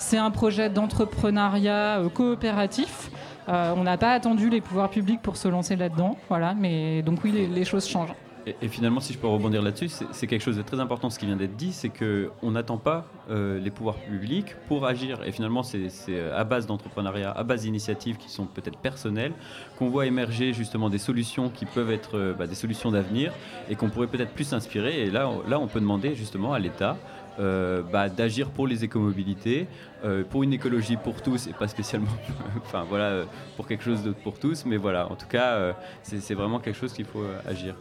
c'est 0.01 0.17
un 0.17 0.31
projet 0.31 0.71
d'entrepreneuriat 0.71 2.01
euh, 2.01 2.09
coopératif. 2.09 3.11
Euh, 3.49 3.75
on 3.77 3.85
n'a 3.85 3.99
pas 3.99 4.13
attendu 4.13 4.49
les 4.49 4.61
pouvoirs 4.61 4.91
publics 4.91 5.21
pour 5.23 5.37
se 5.37 5.49
lancer 5.49 5.77
là-dedans. 5.77 6.17
Voilà, 6.29 6.55
mais 6.55 7.03
donc 7.03 7.23
oui, 7.23 7.49
les, 7.53 7.65
choses 7.65 7.87
changent. 7.87 8.15
Et, 8.47 8.69
finalement, 8.69 9.01
si 9.01 9.13
je 9.13 9.19
peux 9.19 9.27
rebondir 9.27 9.61
là-dessus, 9.61 9.91
c'est 10.13 10.27
quelque 10.27 10.43
chose 10.43 10.57
de 10.57 10.63
très 10.63 10.81
important 10.81 11.11
ce 11.11 11.19
qui 11.19 11.27
vient 11.27 11.37
d'être 11.37 11.57
dit, 11.57 11.73
c'est 11.73 11.91
qu'on 11.91 12.51
n'attend 12.51 12.79
pas 12.79 13.07
euh, 13.29 13.61
les 13.61 13.71
pouvoirs 13.71 13.97
publics 13.97 14.57
pour 14.67 14.87
agir. 14.87 15.23
Et 15.27 15.33
finalement, 15.33 15.63
c'est 15.63 15.89
à 16.35 16.45
base 16.45 16.67
d'entrepreneuriat, 16.67 17.31
à 17.33 17.45
base 17.45 17.63
d'initiatives 17.63 18.17
qui 18.17 18.31
sont 18.31 18.47
peut-être 18.47 18.79
personnelles, 18.79 19.33
qu'on 19.79 19.91
voit 19.91 20.07
émerger 20.07 20.55
justement 20.55 20.89
des 20.89 20.99
solutions 20.99 21.51
qui 21.51 21.67
peuvent 21.67 21.91
être 21.91 22.35
bah, 22.39 22.47
des 22.47 22.55
solutions 22.55 22.91
d'avenir 22.91 23.33
et 23.69 23.77
qu'on 23.77 23.91
pourrait 23.91 24.07
peut-être 24.07 24.33
plus 24.33 24.45
s'inspirer. 24.45 25.03
Et 25.03 25.11
là, 25.11 25.31
là, 25.47 25.59
on 25.61 25.67
peut 25.67 25.81
demander 25.81 26.15
justement 26.15 26.55
à 26.55 26.59
l'État 26.59 26.97
euh, 27.39 27.83
bah, 27.83 28.09
d'agir 28.09 28.51
pour 28.51 28.67
les 28.67 28.85
écomobilités, 28.85 29.67
euh, 30.05 30.25
pour 30.25 30.43
une 30.43 30.53
écologie 30.53 30.97
pour 30.97 31.23
tous 31.23 31.47
et 31.47 31.53
pas 31.53 31.69
spécialement, 31.69 32.11
enfin 32.65 32.85
voilà, 32.89 33.05
euh, 33.05 33.25
pour 33.57 33.67
quelque 33.67 33.85
chose 33.85 34.03
d'autre 34.03 34.21
pour 34.21 34.39
tous, 34.39 34.65
mais 34.67 34.77
voilà, 34.77 35.11
en 35.11 35.15
tout 35.15 35.29
cas, 35.29 35.75
c'est 36.03 36.35
vraiment 36.35 36.59
quelque 36.59 36.77
chose 36.77 36.93
qu'il 36.93 37.05
faut 37.05 37.25
agir. 37.47 37.75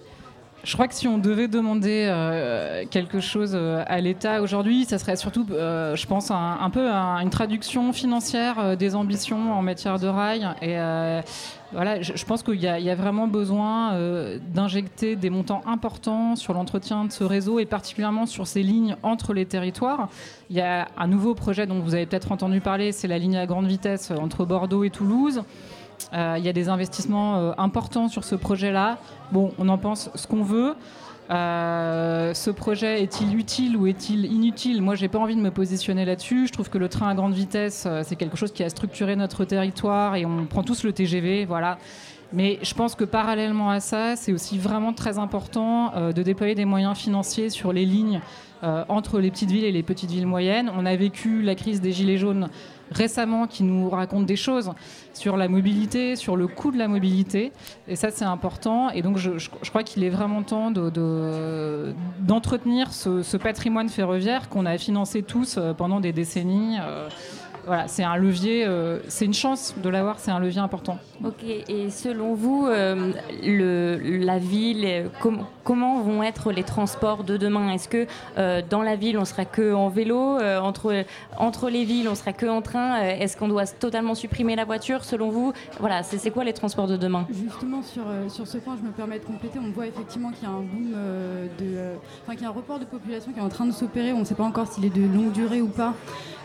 Je 0.70 0.74
crois 0.76 0.88
que 0.88 0.94
si 0.94 1.08
on 1.08 1.18
devait 1.18 1.48
demander 1.48 2.14
quelque 2.92 3.20
chose 3.20 3.56
à 3.56 4.02
l'État 4.02 4.44
aujourd'hui, 4.44 4.86
ça 4.86 5.00
serait 5.00 5.16
surtout, 5.16 5.44
je 5.50 6.06
pense, 6.06 6.30
un, 6.30 6.70
peu 6.70 6.88
une 6.88 7.32
traduction 7.32 7.92
financière 7.92 8.78
des 8.78 8.94
ambitions 8.94 9.52
en 9.58 9.64
matière 9.64 9.98
de 9.98 10.06
rail 10.08 10.48
et 10.62 10.78
voilà, 11.72 12.02
je, 12.02 12.26
pense 12.26 12.42
qu'il 12.42 12.60
y, 12.60 12.68
a 12.68 12.96
vraiment 12.96 13.28
besoin 13.28 13.94
euh, 13.94 14.40
d'injecter 14.54 15.16
des 15.16 15.30
montants 15.30 15.62
importants 15.68 16.36
sur 16.36 16.54
l'entretien 16.54 17.06
de 17.06 17.12
ce 17.12 17.24
réseau 17.24 17.60
et 17.60 17.66
particulièrement 17.66 18.26
sur 18.26 18.48
ces 18.48 18.64
lignes 18.64 18.96
entre 19.04 19.34
les 19.34 19.46
territoires. 19.46 20.10
Il 20.50 20.56
y 20.56 20.62
a 20.62 20.88
un 20.98 21.08
nouveau 21.08 21.36
projet 21.36 21.68
dont 21.68 21.80
vous 21.80 21.94
avez 21.94 22.08
peut-être 22.08 22.32
entendu 22.32 22.60
parler, 22.60 22.92
c'est 22.92 23.08
la 23.08 23.20
ligne 23.20 23.38
à 23.38 23.46
grande 23.46 23.68
vitesse 23.68 24.10
entre 24.12 24.46
Bordeaux 24.46 24.84
et 24.84 24.90
Toulouse. 24.90 25.44
Euh, 26.14 26.36
il 26.38 26.46
y 26.46 26.50
a 26.50 26.54
des 26.54 26.70
investissements 26.70 27.38
euh, 27.38 27.52
importants 27.58 28.08
sur 28.08 28.24
ce 28.24 28.36
projet-là. 28.36 28.98
Bon, 29.32 29.52
on 29.60 29.70
en 29.70 29.78
pense 29.78 30.10
ce 30.16 30.28
qu'on 30.28 30.44
veut. 30.44 30.76
Euh, 31.30 32.34
ce 32.34 32.50
projet 32.50 33.04
est-il 33.04 33.38
utile 33.38 33.78
ou 33.78 33.86
est-il 33.86 34.26
inutile? 34.26 34.82
Moi, 34.82 34.96
j'ai 34.96 35.08
pas 35.08 35.20
envie 35.20 35.36
de 35.36 35.42
me 35.42 35.52
positionner 35.52 36.04
là-dessus. 36.04 36.48
Je 36.48 36.54
trouve 36.54 36.70
que 36.70 36.80
le 36.80 36.90
train 36.90 37.08
à 37.08 37.14
grande 37.14 37.34
vitesse, 37.34 37.88
c'est 38.04 38.16
quelque 38.16 38.38
chose 38.38 38.52
qui 38.52 38.64
a 38.64 38.70
structuré 38.70 39.16
notre 39.16 39.46
territoire 39.46 40.16
et 40.16 40.26
on 40.26 40.46
prend 40.46 40.64
tous 40.64 40.84
le 40.84 40.92
TGV, 40.92 41.46
voilà. 41.46 41.78
Mais 42.34 42.60
je 42.64 42.74
pense 42.74 42.96
que 42.96 43.04
parallèlement 43.04 43.70
à 43.70 43.80
ça, 43.80 44.16
c'est 44.16 44.34
aussi 44.34 44.58
vraiment 44.58 44.94
très 44.94 45.20
important 45.20 46.12
de 46.12 46.24
déployer 46.24 46.56
des 46.56 46.66
moyens 46.66 46.98
financiers 46.98 47.50
sur 47.52 47.74
les 47.74 47.86
lignes 47.86 48.22
entre 48.62 49.20
les 49.20 49.32
petites 49.32 49.52
villes 49.52 49.64
et 49.64 49.72
les 49.72 49.84
petites 49.84 50.12
villes 50.12 50.28
moyennes. 50.28 50.72
On 50.76 50.86
a 50.86 50.96
vécu 50.96 51.42
la 51.42 51.56
crise 51.56 51.82
des 51.82 51.92
Gilets 51.92 52.18
jaunes 52.18 52.50
récemment 52.92 53.48
qui 53.48 53.64
nous 53.64 53.90
raconte 53.90 54.26
des 54.26 54.36
choses 54.36 54.72
sur 55.14 55.38
la 55.38 55.48
mobilité, 55.48 56.16
sur 56.16 56.36
le 56.36 56.48
coût 56.48 56.72
de 56.72 56.78
la 56.78 56.88
mobilité. 56.88 57.52
Et 57.88 57.96
ça, 57.96 58.12
c'est 58.12 58.26
important. 58.26 58.90
Et 58.90 59.02
donc, 59.02 59.18
je, 59.18 59.50
crois 59.70 59.84
qu'il 59.84 60.04
est 60.04 60.10
vraiment 60.10 60.44
temps 60.44 60.72
d'entretenir 60.72 62.88
de, 62.88 62.94
ce, 62.94 63.22
ce, 63.22 63.38
patrimoine 63.38 63.90
ferroviaire 63.90 64.50
qu'on 64.50 64.66
a 64.66 64.78
financé 64.78 65.24
tous 65.24 65.58
euh, 65.58 65.74
pendant 65.74 66.00
des 66.00 66.14
décennies. 66.14 66.78
Euh, 66.82 67.10
voilà, 67.70 67.88
c'est 67.88 68.04
un 68.04 68.16
levier, 68.16 68.66
euh, 68.66 68.98
c'est 69.10 69.26
une 69.26 69.34
chance 69.36 69.76
de 69.78 69.90
l'avoir, 69.90 70.18
c'est 70.18 70.32
un 70.32 70.40
levier 70.40 70.60
important. 70.60 70.98
Ok, 71.24 71.44
et 71.46 71.92
selon 71.92 72.34
vous, 72.34 72.66
euh, 72.66 73.12
le, 73.44 74.00
la 74.26 74.40
ville, 74.40 74.86
euh, 74.86 75.08
comment 75.64 76.02
vont 76.02 76.24
être 76.24 76.52
les 76.52 76.64
transports 76.64 77.24
de 77.24 77.38
demain? 77.38 77.72
Est-ce 77.72 77.88
que 77.88 78.08
dans 78.70 78.82
la 78.82 78.96
ville, 78.96 79.20
on 79.20 79.26
sera 79.26 79.46
que 79.46 79.72
en 79.76 79.88
vélo 79.88 80.40
entre, 80.40 81.06
entre 81.38 81.70
les 81.70 81.86
villes, 81.86 82.10
on 82.10 82.16
sera 82.16 82.34
que 82.34 82.48
en 82.48 82.64
train? 82.64 83.02
Est-ce 83.04 83.38
qu'on 83.38 83.48
doit 83.48 83.68
totalement 83.68 84.16
supprimer 84.16 84.56
la 84.56 84.66
voiture 84.66 85.04
Selon 85.04 85.30
vous, 85.30 85.54
voilà, 85.80 86.02
c'est 86.02 86.32
quoi 86.32 86.44
les 86.44 86.54
transports 86.54 86.88
de 86.88 86.98
demain? 86.98 87.28
Justement, 87.30 87.84
sur, 87.84 88.06
sur 88.30 88.48
ce 88.48 88.58
point, 88.58 88.78
je 88.82 88.88
me 88.88 88.92
permets 88.92 89.20
de 89.20 89.26
compléter. 89.26 89.60
On 89.64 89.70
voit 89.70 89.86
effectivement 89.86 90.32
qu'il 90.32 90.44
y 90.44 90.52
a 90.52 90.56
un 90.56 90.62
boom 90.62 90.92
de. 91.60 91.94
Enfin, 92.24 92.34
qu'il 92.34 92.42
y 92.42 92.46
a 92.46 92.50
un 92.50 92.54
report 92.54 92.80
de 92.80 92.86
population 92.86 93.32
qui 93.32 93.38
est 93.38 93.44
en 93.44 93.50
train 93.50 93.68
de 93.68 93.74
s'opérer. 93.74 94.12
On 94.12 94.22
ne 94.22 94.26
sait 94.26 94.34
pas 94.34 94.46
encore 94.46 94.66
s'il 94.66 94.86
est 94.86 94.96
de 94.96 95.02
longue 95.02 95.34
durée 95.34 95.62
ou 95.62 95.68
pas. 95.68 95.94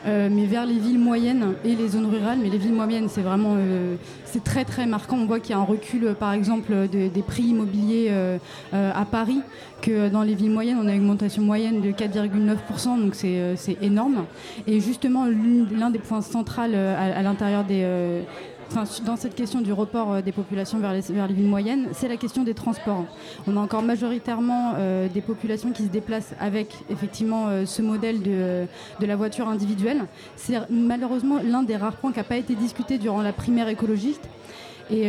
Euh, 0.07 0.29
mais 0.31 0.45
vers 0.45 0.67
les 0.67 0.79
villes 0.79 0.99
moyennes 0.99 1.55
et 1.65 1.75
les 1.75 1.89
zones 1.89 2.07
rurales. 2.07 2.39
Mais 2.43 2.51
les 2.51 2.59
villes 2.59 2.75
moyennes, 2.75 3.09
c'est 3.09 3.23
vraiment 3.23 3.55
euh, 3.57 3.97
c'est 4.25 4.45
très 4.45 4.65
très 4.65 4.87
marquant. 4.87 5.17
On 5.17 5.27
voit 5.27 5.41
qu'il 5.41 5.51
y 5.51 5.55
a 5.55 5.59
un 5.59 5.65
recul, 5.65 6.05
euh, 6.05 6.15
par 6.15 6.33
exemple, 6.33 6.89
des 6.89 7.23
prix 7.27 7.45
immobiliers 7.45 8.13
à 8.73 9.05
Paris, 9.05 9.41
que 9.81 10.09
dans 10.09 10.23
les 10.23 10.35
villes 10.35 10.51
moyennes, 10.51 10.79
on 10.81 10.87
a 10.87 10.93
une 10.93 11.03
augmentation 11.03 11.43
moyenne 11.43 11.81
de 11.81 11.91
4,9%, 11.91 13.01
donc 13.01 13.15
c'est 13.15 13.79
énorme. 13.83 14.25
Et 14.67 14.81
justement, 14.81 15.27
l'un 15.27 15.91
des 15.91 15.99
points 15.99 16.21
centraux 16.21 16.63
à, 16.63 17.23
l'intérieur 17.23 17.65
des 17.65 17.87
dans 19.05 19.17
cette 19.17 19.35
question 19.35 19.61
du 19.61 19.73
report 19.73 20.23
des 20.23 20.33
populations 20.33 20.79
vers 20.79 20.93
les, 20.93 21.35
villes 21.35 21.49
moyennes, 21.49 21.89
c'est 21.93 22.09
la 22.09 22.17
question 22.17 22.43
des 22.45 22.55
transports. 22.55 23.05
On 23.47 23.57
a 23.57 23.61
encore 23.61 23.83
majoritairement 23.83 24.75
des 25.13 25.21
populations 25.21 25.71
qui 25.71 25.85
se 25.85 25.89
déplacent 25.89 26.35
avec 26.41 26.75
effectivement 26.91 27.49
ce 27.65 27.83
modèle 27.83 28.23
de, 28.23 28.67
de 29.01 29.07
la 29.07 29.17
voiture 29.17 29.49
individuelle. 29.49 30.05
C'est 30.37 30.59
malheureusement 30.71 31.39
l'un 31.43 31.63
des 31.63 31.77
rares 31.77 31.97
points 31.97 32.13
qui 32.13 32.19
n'a 32.19 32.25
pas 32.25 32.37
été 32.37 32.55
discuté 32.55 32.99
durant 32.99 33.23
la 33.23 33.33
primaire 33.33 33.69
écologiste. 33.69 34.29
Et, 34.91 35.09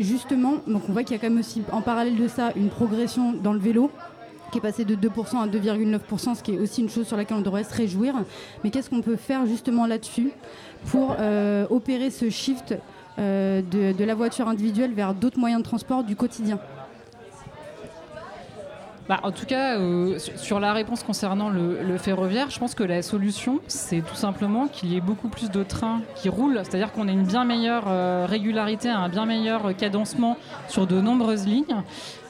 justement, 0.00 0.54
donc 0.66 0.82
on 0.88 0.92
voit 0.92 1.02
qu'il 1.04 1.16
y 1.16 1.18
a 1.18 1.20
quand 1.20 1.30
même 1.30 1.40
aussi 1.40 1.62
en 1.70 1.82
parallèle 1.82 2.16
de 2.16 2.28
ça 2.28 2.52
une 2.56 2.68
progression 2.68 3.32
dans 3.32 3.52
le 3.52 3.58
vélo 3.58 3.90
qui 4.52 4.58
est 4.58 4.60
passé 4.60 4.84
de 4.84 4.94
2% 4.94 5.38
à 5.38 5.46
2,9%, 5.48 6.34
ce 6.36 6.42
qui 6.42 6.54
est 6.54 6.58
aussi 6.58 6.82
une 6.82 6.90
chose 6.90 7.08
sur 7.08 7.16
laquelle 7.16 7.38
on 7.38 7.42
devrait 7.42 7.64
se 7.64 7.74
réjouir. 7.74 8.14
Mais 8.62 8.70
qu'est-ce 8.70 8.90
qu'on 8.90 9.00
peut 9.00 9.16
faire 9.16 9.46
justement 9.46 9.86
là-dessus 9.86 10.30
pour 10.86 11.16
euh, 11.18 11.66
opérer 11.70 12.10
ce 12.10 12.28
shift 12.28 12.74
euh, 13.18 13.62
de, 13.62 14.04
la 14.04 14.14
voiture 14.14 14.48
individuelle 14.48 14.92
vers 14.92 15.14
d'autres 15.14 15.38
moyens 15.38 15.62
de 15.62 15.66
transport 15.66 16.04
du 16.04 16.16
quotidien? 16.16 16.58
Bah, 19.08 19.20
en 19.24 19.32
tout 19.32 19.46
cas, 19.46 19.78
euh, 19.78 20.18
sur 20.18 20.60
la 20.60 20.72
réponse 20.72 21.02
concernant 21.02 21.48
le, 21.48 21.96
ferroviaire, 21.96 22.50
je 22.50 22.58
pense 22.58 22.74
que 22.74 22.84
la 22.84 23.02
solution, 23.02 23.58
c'est 23.68 24.00
tout 24.00 24.14
simplement 24.14 24.68
qu'il 24.68 24.92
y 24.92 24.96
ait 24.96 25.00
beaucoup 25.00 25.28
plus 25.28 25.50
de 25.50 25.62
trains 25.62 26.02
qui 26.14 26.28
roulent, 26.28 26.60
c'est-à-dire 26.62 26.92
qu'on 26.92 27.08
ait 27.08 27.12
une 27.12 27.24
bien 27.24 27.44
meilleure 27.44 28.28
régularité, 28.28 28.90
un 28.90 29.08
bien 29.08 29.24
meilleur 29.24 29.74
cadencement 29.76 30.36
sur 30.68 30.86
de 30.86 31.00
nombreuses 31.00 31.46
lignes. 31.46 31.82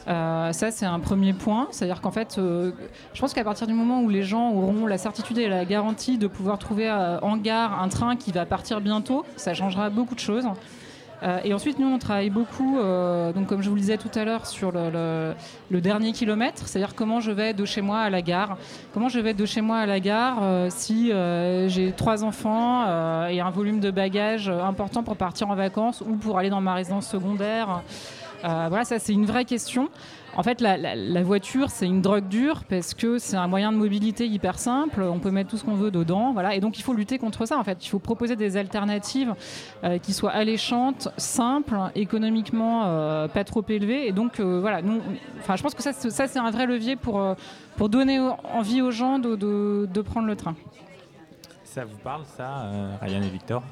Euh, 0.08 0.52
ça, 0.52 0.70
c'est 0.70 0.86
un 0.86 1.00
premier 1.00 1.32
point. 1.32 1.68
C'est-à-dire 1.70 2.00
qu'en 2.00 2.10
fait, 2.10 2.36
euh, 2.38 2.72
je 3.14 3.20
pense 3.20 3.34
qu'à 3.34 3.44
partir 3.44 3.66
du 3.66 3.72
moment 3.72 4.00
où 4.02 4.08
les 4.08 4.22
gens 4.22 4.50
auront 4.50 4.86
la 4.86 4.98
certitude 4.98 5.38
et 5.38 5.48
la 5.48 5.64
garantie 5.64 6.18
de 6.18 6.26
pouvoir 6.26 6.58
trouver 6.58 6.88
euh, 6.88 7.18
en 7.20 7.36
gare 7.36 7.80
un 7.82 7.88
train 7.88 8.16
qui 8.16 8.32
va 8.32 8.46
partir 8.46 8.80
bientôt, 8.80 9.24
ça 9.36 9.54
changera 9.54 9.90
beaucoup 9.90 10.14
de 10.14 10.20
choses. 10.20 10.46
et 11.44 11.54
ensuite, 11.54 11.78
nous, 11.78 11.86
on 11.86 11.98
travaille 11.98 12.30
beaucoup, 12.30 12.78
donc 13.34 13.46
comme 13.46 13.62
je 13.62 13.68
vous 13.68 13.76
le 13.76 13.80
disais 13.80 13.96
tout 13.96 14.10
à 14.16 14.24
l'heure, 14.24 14.44
sur 14.44 14.72
le, 14.72 15.34
le, 15.70 15.80
dernier 15.80 16.10
kilomètre, 16.10 16.66
c'est-à-dire 16.66 16.96
comment 16.96 17.20
je 17.20 17.30
vais 17.30 17.54
de 17.54 17.64
chez 17.64 17.80
moi 17.80 18.00
à 18.00 18.10
la 18.10 18.22
gare. 18.22 18.58
Comment 18.92 19.08
je 19.08 19.20
vais 19.20 19.32
de 19.32 19.46
chez 19.46 19.60
moi 19.60 19.78
à 19.78 19.86
la 19.86 20.00
gare 20.00 20.42
si 20.70 21.12
j'ai 21.68 21.92
trois 21.96 22.24
enfants 22.24 23.28
et 23.28 23.40
un 23.40 23.50
volume 23.50 23.78
de 23.78 23.92
bagages 23.92 24.48
important 24.48 25.04
pour 25.04 25.16
partir 25.16 25.48
en 25.48 25.54
vacances 25.54 26.00
ou 26.00 26.16
pour 26.16 26.38
aller 26.38 26.50
dans 26.50 26.60
ma 26.60 26.74
résidence 26.74 27.06
secondaire. 27.06 27.82
Euh, 28.44 28.66
voilà, 28.68 28.84
ça 28.84 28.98
c'est 28.98 29.12
une 29.12 29.26
vraie 29.26 29.44
question. 29.44 29.88
En 30.34 30.42
fait, 30.42 30.62
la, 30.62 31.22
voiture, 31.22 31.68
c'est 31.68 31.84
une 31.84 32.00
drogue 32.00 32.26
dure 32.26 32.64
parce 32.64 32.94
que 32.94 33.18
c'est 33.18 33.36
un 33.36 33.48
moyen 33.48 33.70
de 33.70 33.76
mobilité 33.76 34.26
hyper 34.26 34.58
simple. 34.58 35.02
On 35.02 35.18
peut 35.18 35.30
mettre 35.30 35.50
tout 35.50 35.58
ce 35.58 35.64
qu'on 35.64 35.74
veut 35.74 35.90
dedans, 35.90 36.32
voilà. 36.32 36.54
Et 36.54 36.60
donc, 36.60 36.78
il 36.78 36.82
faut 36.82 36.94
lutter 36.94 37.18
contre 37.18 37.44
ça. 37.44 37.58
En 37.58 37.64
fait, 37.64 37.84
il 37.84 37.88
faut 37.88 37.98
proposer 37.98 38.34
des 38.34 38.56
alternatives 38.56 39.34
euh, 39.84 39.98
qui 39.98 40.14
soient 40.14 40.30
alléchantes, 40.30 41.08
simples, 41.18 41.76
économiquement 41.94 42.84
euh, 42.86 43.28
pas 43.28 43.44
trop 43.44 43.62
élevées. 43.68 44.08
Et 44.08 44.12
donc, 44.12 44.40
voilà. 44.40 44.80
je 44.80 45.62
pense 45.62 45.74
que 45.74 45.82
ça, 45.82 45.92
ça 45.92 46.26
c'est 46.26 46.38
un 46.38 46.50
vrai 46.50 46.66
levier 46.66 46.96
pour 46.96 47.22
pour 47.76 47.88
donner 47.88 48.18
envie 48.18 48.82
aux 48.82 48.90
gens 48.90 49.18
de, 49.18 49.34
de, 49.34 50.02
prendre 50.02 50.26
le 50.26 50.36
train. 50.36 50.54
Ça 51.64 51.84
vous 51.84 51.96
parle, 51.96 52.22
ça, 52.36 52.70
Ryan 53.00 53.22
et 53.22 53.30
Victor? 53.30 53.62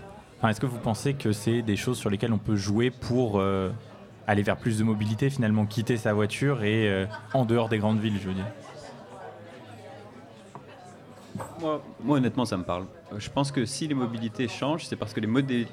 Est-ce 0.43 0.61
que 0.61 0.67
vous 0.67 0.79
pensez 0.79 1.15
que 1.15 1.33
c'est 1.33 1.61
des 1.61 1.77
choses 1.77 1.99
sur 1.99 2.09
lesquelles 2.09 2.33
on 2.33 2.39
peut 2.39 2.57
jouer 2.57 2.91
pour 2.91 3.41
aller 4.31 4.43
vers 4.43 4.57
plus 4.57 4.79
de 4.79 4.85
mobilité, 4.85 5.29
finalement 5.29 5.67
quitter 5.67 5.97
sa 5.97 6.13
voiture 6.13 6.63
et 6.63 6.89
euh, 6.89 7.07
en 7.35 7.45
dehors 7.45 7.69
des 7.69 7.79
grandes 7.79 7.99
villes, 7.99 8.19
je 8.23 8.29
veux 8.29 8.35
dire 8.35 8.47
moi, 11.61 11.83
honnêtement, 12.17 12.45
ça 12.45 12.57
me 12.57 12.65
parle. 12.65 12.87
Je 13.17 13.29
pense 13.29 13.53
que 13.53 13.65
si 13.65 13.87
les 13.87 13.95
mobilités 13.95 14.49
changent, 14.49 14.87
c'est 14.87 14.97
parce 14.97 15.13
que 15.13 15.21
les 15.21 15.27
modes 15.27 15.47
de, 15.47 15.65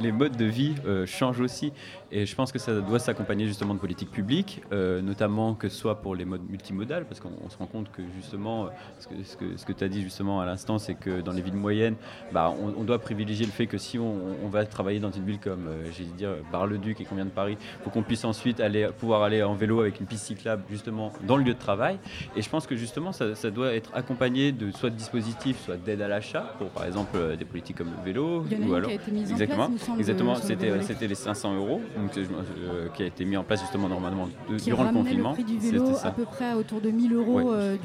les 0.00 0.12
modes 0.12 0.36
de 0.36 0.44
vie 0.44 0.74
euh, 0.86 1.06
changent 1.06 1.40
aussi. 1.40 1.72
Et 2.14 2.26
je 2.26 2.34
pense 2.34 2.52
que 2.52 2.58
ça 2.58 2.74
doit 2.74 2.98
s'accompagner 2.98 3.46
justement 3.46 3.72
de 3.72 3.78
politiques 3.78 4.10
publiques, 4.10 4.60
euh, 4.70 5.00
notamment 5.00 5.54
que 5.54 5.70
ce 5.70 5.76
soit 5.76 6.02
pour 6.02 6.14
les 6.14 6.26
modes 6.26 6.46
multimodales, 6.46 7.06
parce 7.06 7.20
qu'on 7.20 7.48
se 7.48 7.56
rend 7.56 7.66
compte 7.66 7.90
que 7.90 8.02
justement, 8.14 8.68
ce 8.98 9.08
que, 9.08 9.14
ce 9.24 9.36
que, 9.38 9.56
ce 9.56 9.64
que 9.64 9.72
tu 9.72 9.82
as 9.82 9.88
dit 9.88 10.02
justement 10.02 10.38
à 10.40 10.44
l'instant, 10.44 10.78
c'est 10.78 10.94
que 10.94 11.22
dans 11.22 11.32
les 11.32 11.40
villes 11.40 11.54
moyennes, 11.54 11.94
bah, 12.30 12.52
on, 12.60 12.84
doit 12.84 12.98
privilégier 12.98 13.46
le 13.46 13.52
fait 13.52 13.66
que 13.66 13.78
si 13.78 13.98
on, 13.98 14.48
va 14.50 14.66
travailler 14.66 15.00
dans 15.00 15.10
une 15.10 15.24
ville 15.24 15.38
comme, 15.38 15.66
euh, 15.66 15.86
j'ai 15.96 16.04
dire, 16.04 16.34
Bar-le-Duc 16.50 17.00
et 17.00 17.04
combien 17.04 17.24
de 17.24 17.30
Paris, 17.30 17.56
il 17.58 17.84
faut 17.84 17.88
qu'on 17.88 18.02
puisse 18.02 18.24
ensuite 18.26 18.60
aller, 18.60 18.88
pouvoir 18.98 19.22
aller 19.22 19.42
en 19.42 19.54
vélo 19.54 19.80
avec 19.80 19.98
une 19.98 20.06
piste 20.06 20.26
cyclable 20.26 20.64
justement 20.68 21.12
dans 21.26 21.38
le 21.38 21.44
lieu 21.44 21.54
de 21.54 21.58
travail. 21.58 21.98
Et 22.36 22.42
je 22.42 22.50
pense 22.50 22.66
que 22.66 22.76
justement, 22.76 23.12
ça, 23.12 23.34
ça 23.34 23.50
doit 23.50 23.72
être 23.72 23.90
accompagné 23.94 24.52
de 24.52 24.70
soit 24.70 24.90
de 24.90 24.96
dispositifs, 24.96 25.64
soit 25.64 25.78
d'aide 25.78 26.02
à 26.02 26.08
l'achat 26.08 26.54
pour 26.58 26.68
par 26.68 26.84
exemple 26.84 27.16
euh, 27.16 27.36
des 27.36 27.46
politiques 27.46 27.78
comme 27.78 27.90
le 27.96 28.04
vélo. 28.04 28.44
ou 28.66 28.74
alors, 28.74 28.90
qui 28.90 28.96
a 28.96 29.00
été 29.00 29.10
mise 29.10 29.30
exactement, 29.30 29.64
en 29.64 29.70
place, 29.70 29.88
exactement. 29.98 30.34
C'était 30.34 31.08
les 31.08 31.14
500 31.14 31.56
euros 31.56 31.80
donc, 32.02 32.16
euh, 32.16 32.88
qui 32.94 33.02
a 33.02 33.06
été 33.06 33.24
mis 33.24 33.36
en 33.36 33.44
place 33.44 33.60
justement 33.60 33.88
normalement 33.88 34.28
durant 34.64 34.84
le 34.84 34.92
confinement. 34.92 35.30
Le 35.30 35.34
prix 35.34 35.44
du 35.44 35.58
vélo 35.58 35.96
à 36.02 36.10
peu 36.10 36.24
près 36.24 36.54
autour 36.54 36.80
de 36.80 36.90
1000 36.90 37.12
euros. 37.14 37.52
Euh, 37.52 37.76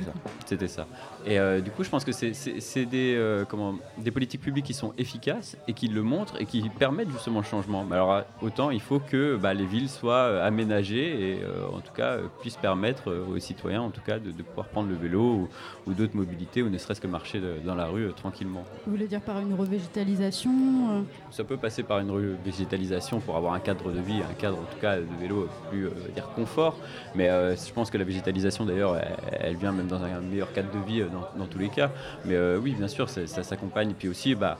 c'était 0.46 0.68
ça. 0.68 0.88
Et 1.26 1.38
du 1.62 1.72
coup, 1.72 1.84
je 1.84 1.90
pense 1.90 2.04
que 2.04 2.12
c'est 2.12 2.86
des 2.86 3.44
comment 3.50 3.76
des 3.98 4.12
politiques 4.12 4.42
publiques 4.42 4.66
qui 4.66 4.74
sont 4.74 4.94
efficaces 4.98 5.58
et 5.68 5.74
qui 5.74 5.88
le 5.88 6.02
montrent 6.02 6.40
et 6.40 6.46
qui 6.46 6.68
permettent 6.70 7.12
justement 7.12 7.40
le 7.40 7.46
changement. 7.46 7.84
Mais 7.84 7.96
alors 7.96 8.24
autant 8.42 8.72
il 8.72 8.82
faut 8.82 9.00
que 9.00 9.36
bah, 9.36 9.54
les 9.54 9.66
villes 9.66 9.90
soient 9.90 10.42
aménagées 10.44 11.32
et 11.32 11.40
en 11.74 11.80
tout 11.80 11.94
cas 11.94 12.18
puissent 12.42 12.58
permettre 12.58 13.14
aux 13.14 13.40
citoyens 13.40 13.82
en 13.82 13.90
tout 13.90 14.02
cas 14.02 14.20
de, 14.20 14.32
pouvoir 14.44 14.68
prendre 14.68 14.90
le 14.90 14.96
vélo 14.96 15.50
ou, 15.86 15.94
d'autres 15.94 16.16
mobilités 16.16 16.62
ou 16.62 16.70
ne 16.70 16.78
serait-ce 16.78 17.02
que 17.02 17.08
marcher 17.08 17.42
dans 17.66 17.76
la 17.76 17.86
rue 17.86 18.12
tranquillement. 18.14 18.64
Vous 18.86 18.92
voulez 18.92 19.08
dire 19.08 19.22
par 19.22 19.40
une 19.40 19.54
revégétalisation 19.54 20.52
euh 20.92 21.02
Ça 21.32 21.44
peut 21.44 21.58
passer 21.58 21.84
par 21.84 22.00
une 22.00 22.12
revégétalisation 22.12 23.20
pour 23.20 23.36
avoir 23.36 23.54
un 23.54 23.60
cadre 23.60 23.92
de 23.92 24.00
vie, 24.00 24.07
un 24.16 24.34
cadre 24.34 24.58
en 24.58 24.64
tout 24.64 24.80
cas 24.80 24.98
de 24.98 25.06
vélo 25.20 25.48
plus 25.70 25.86
euh, 25.86 25.92
dire 26.14 26.30
confort. 26.36 26.78
Mais 27.16 27.30
euh, 27.30 27.56
je 27.56 27.74
pense 27.74 27.90
que 27.90 27.98
la 27.98 28.04
végétalisation 28.04 28.66
d'ailleurs, 28.66 29.00
elle, 29.40 29.56
vient 29.56 29.72
même 29.72 29.88
dans 29.88 30.04
un 30.04 30.20
meilleur 30.22 30.52
cadre 30.54 30.70
de 30.72 30.86
vie 30.86 31.04
dans, 31.38 31.46
tous 31.46 31.60
les 31.60 31.70
cas. 31.70 31.92
Mais 32.26 32.38
oui, 32.56 32.74
bien 32.78 32.88
sûr, 32.88 33.10
ça, 33.10 33.44
s'accompagne. 33.44 33.94
Puis 33.98 34.10
aussi, 34.10 34.36
bah, 34.36 34.58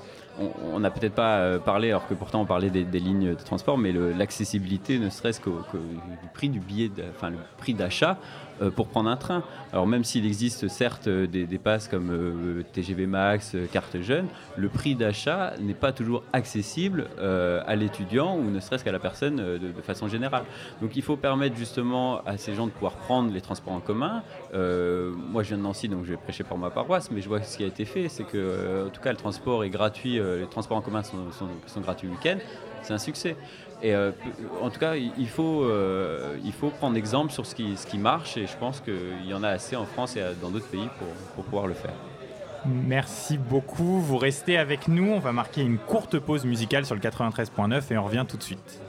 on 0.74 0.80
n'a 0.80 0.92
peut-être 0.92 1.16
pas 1.16 1.60
parlé, 1.60 1.90
alors 1.90 2.08
que 2.08 2.14
pourtant 2.14 2.42
on 2.42 2.46
parlait 2.46 2.70
des, 2.70 3.00
lignes 3.00 3.30
de 3.30 3.44
transport, 3.44 3.78
mais 3.78 3.92
l'accessibilité, 3.92 5.00
ne 5.00 5.10
serait-ce 5.10 5.40
que, 5.40 5.50
prix 6.34 6.50
du 6.50 6.60
billet, 6.60 6.92
enfin 7.16 7.30
le 7.30 7.38
prix 7.58 7.74
d'achat, 7.74 8.12
euh, 8.12 8.47
pour 8.76 8.88
prendre 8.88 9.10
un 9.10 9.18
train. 9.18 9.44
Alors 9.74 9.88
même 9.88 10.04
s'il 10.04 10.26
existe 10.26 10.68
certes 10.68 11.08
euh, 11.08 11.28
des, 11.28 11.58
passes 11.58 11.88
comme 11.88 12.10
euh, 12.12 12.64
TGV 12.74 13.06
Max, 13.06 13.56
carte 13.72 14.02
jeune, 14.02 14.28
le 14.56 14.70
prix 14.70 14.96
d'achat 14.96 15.54
n'est 15.60 15.74
pas 15.74 15.92
toujours 15.92 16.24
accessible 16.34 17.08
à 17.20 17.76
l'étudiant 17.76 18.38
ou 18.38 18.50
ne 18.50 18.60
serait-ce 18.60 18.84
qu'à 18.84 18.92
la 18.92 19.00
personne 19.00 19.36
de, 19.36 19.82
façon 19.82 20.08
générale. 20.08 20.44
Donc 20.82 20.96
il 20.96 21.02
faut 21.02 21.18
permettre 21.18 21.56
justement 21.56 22.22
à 22.26 22.38
ces 22.38 22.56
gens 22.56 22.66
de 22.66 22.72
pouvoir 22.72 22.94
prendre 22.94 23.32
les 23.32 23.42
transports 23.42 23.74
en 23.74 23.80
commun. 23.80 24.24
moi 24.54 25.44
je 25.44 25.50
viens 25.50 25.58
de 25.58 25.64
Nancy 25.64 25.88
donc 25.88 26.06
je 26.06 26.12
vais 26.12 26.18
prêcher 26.18 26.44
pour 26.44 26.58
ma 26.58 26.70
paroisse, 26.70 27.12
mais 27.12 27.22
je 27.22 27.28
vois 27.28 27.42
ce 27.42 27.58
qui 27.58 27.64
a 27.64 27.68
été 27.68 27.86
fait, 27.86 28.10
c'est 28.10 28.24
que 28.24 28.88
en 28.88 28.90
tout 28.90 29.02
cas 29.02 29.12
le 29.12 29.18
transport 29.18 29.64
est 29.64 29.70
gratuit, 29.70 30.20
les 30.20 30.48
transports 30.50 30.78
en 30.78 30.82
commun 30.82 31.04
sont 31.04 31.82
gratuits 31.82 32.08
le 32.08 32.14
week-end. 32.14 32.38
C'est 32.82 32.94
un 32.94 32.98
succès. 32.98 33.36
Et 33.84 33.94
euh, 33.94 34.12
en 34.62 34.70
tout 34.70 34.80
cas, 34.80 34.96
il 34.96 35.30
faut, 35.30 35.64
euh, 35.64 36.38
il 36.44 36.52
faut 36.52 36.70
prendre 36.70 36.98
exemple 36.98 37.32
sur 37.32 37.46
ce 37.46 37.54
qui, 37.54 37.78
ce 37.78 37.86
qui 37.86 37.98
marche 37.98 38.36
et 38.38 38.48
je 38.48 38.58
pense 38.58 38.82
qu'il 38.82 39.26
y 39.28 39.34
en 39.34 39.44
a 39.44 39.50
assez 39.50 39.76
en 39.76 39.86
France 39.86 40.16
et 40.16 40.24
dans 40.42 40.50
d'autres 40.50 40.68
pays 40.68 40.90
pour, 40.98 41.08
pour 41.36 41.44
pouvoir 41.44 41.68
le 41.68 41.76
faire. 41.76 41.94
Merci 42.66 43.38
beaucoup. 43.38 44.00
Vous 44.00 44.18
restez 44.18 44.58
avec 44.58 44.88
nous. 44.88 45.12
On 45.12 45.20
va 45.20 45.32
marquer 45.32 45.62
une 45.62 45.78
courte 45.78 46.20
pause 46.20 46.46
musicale 46.46 46.86
sur 46.86 46.96
le 46.96 47.02
93.9 47.02 47.94
et 47.94 47.98
on 47.98 48.04
revient 48.04 48.26
tout 48.28 48.38
de 48.38 48.44
suite. 48.44 48.82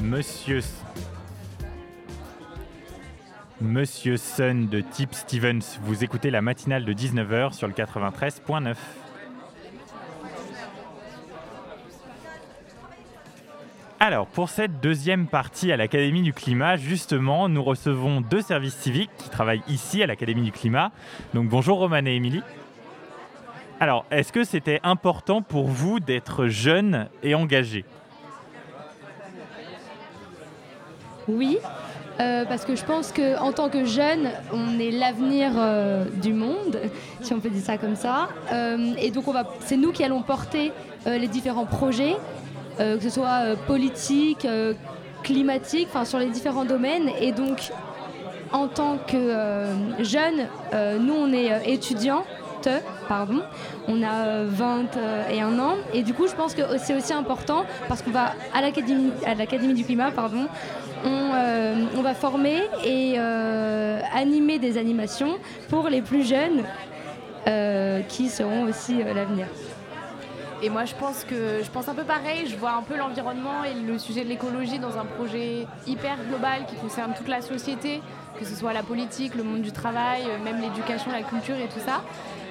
Monsieur. 0.00 0.62
Sun 4.16 4.68
de 4.68 4.80
Tip 4.80 5.14
Stevens, 5.14 5.78
vous 5.82 6.02
écoutez 6.04 6.30
la 6.30 6.42
matinale 6.42 6.84
de 6.84 6.92
19h 6.92 7.52
sur 7.52 7.66
le 7.68 7.74
93.9. 7.74 8.74
Alors, 14.00 14.26
pour 14.26 14.48
cette 14.48 14.80
deuxième 14.80 15.26
partie 15.26 15.70
à 15.70 15.76
l'Académie 15.76 16.22
du 16.22 16.32
Climat, 16.32 16.76
justement, 16.76 17.48
nous 17.48 17.62
recevons 17.62 18.20
deux 18.20 18.42
services 18.42 18.76
civiques 18.76 19.10
qui 19.16 19.30
travaillent 19.30 19.62
ici 19.68 20.02
à 20.02 20.06
l'Académie 20.06 20.42
du 20.42 20.52
Climat. 20.52 20.90
Donc, 21.34 21.48
bonjour 21.48 21.78
Roman 21.78 22.04
et 22.06 22.16
Émilie. 22.16 22.42
Alors, 23.78 24.04
est-ce 24.10 24.32
que 24.32 24.44
c'était 24.44 24.80
important 24.82 25.42
pour 25.42 25.68
vous 25.68 26.00
d'être 26.00 26.46
jeune 26.46 27.08
et 27.22 27.34
engagé 27.34 27.84
Oui, 31.28 31.58
euh, 32.20 32.44
parce 32.44 32.64
que 32.64 32.76
je 32.76 32.84
pense 32.84 33.12
qu'en 33.12 33.52
tant 33.52 33.68
que 33.68 33.84
jeune, 33.84 34.30
on 34.52 34.78
est 34.78 34.90
l'avenir 34.90 35.52
euh, 35.56 36.04
du 36.22 36.32
monde, 36.32 36.78
si 37.20 37.32
on 37.32 37.40
peut 37.40 37.48
dire 37.48 37.64
ça 37.64 37.78
comme 37.78 37.96
ça. 37.96 38.28
Euh, 38.52 38.94
et 38.98 39.10
donc, 39.10 39.24
c'est 39.60 39.76
nous 39.76 39.92
qui 39.92 40.04
allons 40.04 40.22
porter 40.22 40.72
les 41.04 41.26
différents 41.26 41.66
projets 41.66 42.16
que 42.78 43.00
ce 43.00 43.10
soit 43.10 43.56
politique, 43.66 44.46
climatique, 45.24 45.88
enfin 45.90 46.04
sur 46.04 46.20
les 46.20 46.30
différents 46.30 46.64
domaines. 46.64 47.10
Et 47.20 47.32
donc, 47.32 47.72
en 48.52 48.68
tant 48.68 48.98
que 48.98 49.66
jeune, 49.98 50.46
nous 51.00 51.14
on 51.14 51.32
est 51.32 51.68
étudiants 51.68 52.24
pardon. 53.08 53.42
On 53.88 54.02
a 54.02 54.44
21 54.44 55.58
ans 55.58 55.76
et 55.92 56.02
du 56.02 56.14
coup 56.14 56.26
je 56.26 56.34
pense 56.34 56.54
que 56.54 56.62
c'est 56.78 56.96
aussi 56.96 57.12
important 57.12 57.64
parce 57.88 58.02
qu'on 58.02 58.10
va 58.10 58.32
à 58.54 58.60
l'académie 58.60 59.12
à 59.26 59.34
l'académie 59.34 59.74
du 59.74 59.84
climat 59.84 60.10
pardon. 60.10 60.46
On, 61.04 62.02
va 62.02 62.14
former 62.14 62.62
et 62.84 63.18
animer 63.18 64.58
des 64.58 64.76
animations 64.78 65.38
pour 65.68 65.88
les 65.88 66.02
plus 66.02 66.26
jeunes 66.26 66.62
qui 68.08 68.28
seront 68.28 68.64
aussi 68.64 69.02
l'avenir. 69.02 69.46
Et 70.64 70.70
moi, 70.70 70.84
je 70.84 70.94
pense 70.94 71.24
que 71.24 71.60
je 71.64 71.70
pense 71.70 71.88
un 71.88 71.94
peu 71.94 72.04
pareil. 72.04 72.46
Je 72.46 72.56
vois 72.56 72.74
un 72.74 72.82
peu 72.82 72.96
l'environnement 72.96 73.64
et 73.64 73.74
le 73.74 73.98
sujet 73.98 74.22
de 74.22 74.28
l'écologie 74.28 74.78
dans 74.78 74.96
un 74.96 75.04
projet 75.04 75.66
hyper 75.88 76.16
global 76.28 76.66
qui 76.68 76.76
concerne 76.76 77.14
toute 77.14 77.26
la 77.26 77.42
société, 77.42 78.00
que 78.38 78.44
ce 78.44 78.54
soit 78.54 78.72
la 78.72 78.84
politique, 78.84 79.34
le 79.34 79.42
monde 79.42 79.62
du 79.62 79.72
travail, 79.72 80.22
euh, 80.28 80.38
même 80.44 80.60
l'éducation, 80.60 81.10
la 81.10 81.22
culture 81.22 81.56
et 81.56 81.66
tout 81.66 81.80
ça. 81.84 82.02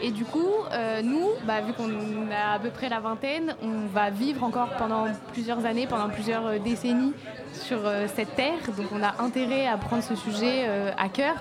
Et 0.04 0.10
du 0.10 0.26
coup, 0.26 0.50
euh, 0.72 1.02
nous, 1.04 1.28
bah, 1.46 1.62
vu 1.62 1.74
qu'on 1.74 1.90
a 2.32 2.56
à 2.56 2.60
peu 2.60 2.70
près 2.70 2.90
la 2.90 3.00
vingtaine, 3.00 3.56
on 3.62 3.86
va 3.86 4.10
vivre 4.10 4.44
encore 4.44 4.70
pendant 4.78 5.06
plusieurs 5.32 5.66
années, 5.66 5.86
pendant 5.86 6.10
plusieurs 6.10 6.46
euh, 6.48 6.58
décennies 6.58 7.14
sur 7.54 7.80
cette 8.16 8.36
terre. 8.36 8.60
Donc 8.78 8.88
on 8.94 9.04
a 9.04 9.22
intérêt 9.22 9.68
à 9.68 9.78
prendre 9.78 10.02
ce 10.02 10.16
sujet 10.16 10.66
à 10.98 11.10
cœur. 11.10 11.36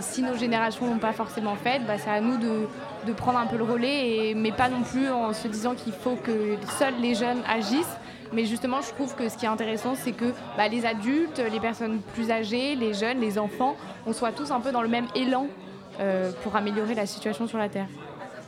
si 0.00 0.20
nos 0.20 0.34
générations 0.34 0.86
l'ont 0.86 0.98
pas 0.98 1.12
forcément 1.12 1.54
fait, 1.54 1.80
bah, 1.86 1.98
c'est 1.98 2.10
à 2.10 2.20
nous 2.20 2.36
de, 2.36 3.12
prendre 3.12 3.38
un 3.38 3.46
peu 3.46 3.56
le 3.56 3.62
relais, 3.62 4.34
mais 4.36 4.50
pas 4.50 4.68
non 4.68 4.82
plus 4.82 5.08
en 5.08 5.32
se 5.32 5.46
disant 5.46 5.74
qu'il 5.74 5.92
faut 5.92 6.16
que 6.16 6.56
seuls 6.78 6.94
les 7.00 7.14
jeunes 7.14 7.42
agissent. 7.48 7.96
Mais 8.32 8.44
justement, 8.44 8.80
je 8.80 8.88
trouve 8.88 9.14
que 9.14 9.28
ce 9.28 9.36
qui 9.36 9.44
est 9.44 9.48
intéressant, 9.48 9.94
c'est 9.94 10.12
que 10.12 10.32
bah, 10.56 10.66
les 10.66 10.84
adultes, 10.84 11.40
les 11.52 11.60
personnes 11.60 12.00
plus 12.12 12.32
âgées, 12.32 12.74
les 12.74 12.92
jeunes, 12.92 13.20
les 13.20 13.38
enfants, 13.38 13.76
on 14.04 14.12
soit 14.12 14.32
tous 14.32 14.50
un 14.50 14.60
peu 14.60 14.72
dans 14.72 14.82
le 14.82 14.88
même 14.88 15.06
élan 15.14 15.46
euh, 15.46 15.61
pour 16.42 16.56
améliorer 16.56 16.94
la 16.94 17.06
situation 17.06 17.46
sur 17.46 17.58
la 17.58 17.68
Terre. 17.68 17.86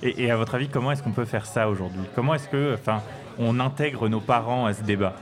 Et, 0.02 0.24
et 0.24 0.30
à 0.30 0.36
votre 0.36 0.54
avis, 0.54 0.68
comment 0.68 0.92
est-ce 0.92 1.02
qu'on 1.02 1.12
peut 1.12 1.24
faire 1.24 1.46
ça 1.46 1.68
aujourd'hui? 1.68 2.02
Comment 2.14 2.34
est-ce 2.34 2.48
que, 2.48 2.74
enfin, 2.74 3.00
on 3.38 3.60
intègre 3.60 4.08
nos 4.08 4.20
parents 4.20 4.66
à 4.66 4.74
ce 4.74 4.82
débat? 4.82 5.14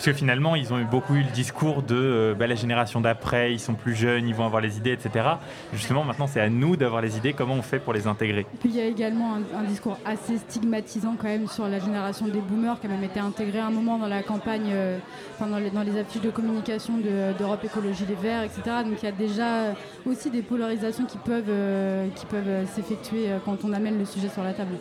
Parce 0.00 0.12
que 0.12 0.14
finalement, 0.14 0.56
ils 0.56 0.72
ont 0.72 0.78
eu 0.78 0.86
beaucoup 0.86 1.14
eu 1.14 1.22
le 1.22 1.30
discours 1.30 1.82
de 1.82 1.94
euh, 1.94 2.34
bah, 2.34 2.46
la 2.46 2.54
génération 2.54 3.02
d'après, 3.02 3.52
ils 3.52 3.60
sont 3.60 3.74
plus 3.74 3.94
jeunes, 3.94 4.26
ils 4.26 4.34
vont 4.34 4.46
avoir 4.46 4.62
les 4.62 4.78
idées, 4.78 4.92
etc. 4.92 5.26
Justement, 5.74 6.04
maintenant, 6.04 6.26
c'est 6.26 6.40
à 6.40 6.48
nous 6.48 6.74
d'avoir 6.74 7.02
les 7.02 7.18
idées, 7.18 7.34
comment 7.34 7.52
on 7.52 7.60
fait 7.60 7.78
pour 7.78 7.92
les 7.92 8.06
intégrer. 8.06 8.46
Puis 8.60 8.70
il 8.70 8.76
y 8.76 8.80
a 8.80 8.86
également 8.86 9.34
un, 9.34 9.62
discours 9.64 9.98
assez 10.06 10.38
stigmatisant 10.38 11.16
quand 11.18 11.28
même 11.28 11.46
sur 11.48 11.68
la 11.68 11.80
génération 11.80 12.28
des 12.28 12.40
boomers 12.40 12.80
qui 12.80 12.86
a 12.86 12.88
même 12.88 13.04
été 13.04 13.20
intégré 13.20 13.58
à 13.58 13.66
un 13.66 13.70
moment 13.70 13.98
dans 13.98 14.08
la 14.08 14.22
campagne, 14.22 14.70
euh, 14.70 14.98
dans, 15.38 15.58
les, 15.58 15.98
affiches 15.98 16.22
de 16.22 16.30
communication 16.30 16.94
d'Europe 17.38 17.62
Écologie 17.62 18.06
Les 18.08 18.14
Verts, 18.14 18.44
etc. 18.44 18.62
Donc 18.86 19.02
il 19.02 19.04
y 19.04 19.08
a 19.08 19.12
déjà 19.12 19.74
aussi 20.06 20.30
des 20.30 20.40
polarisations 20.40 21.04
qui 21.04 21.18
peuvent, 21.18 21.44
euh, 21.50 22.08
qui 22.16 22.24
peuvent 22.24 22.66
s'effectuer 22.74 23.26
quand 23.44 23.66
on 23.66 23.72
amène 23.74 23.98
le 23.98 24.06
sujet 24.06 24.30
sur 24.30 24.44
la 24.44 24.54
table. 24.54 24.76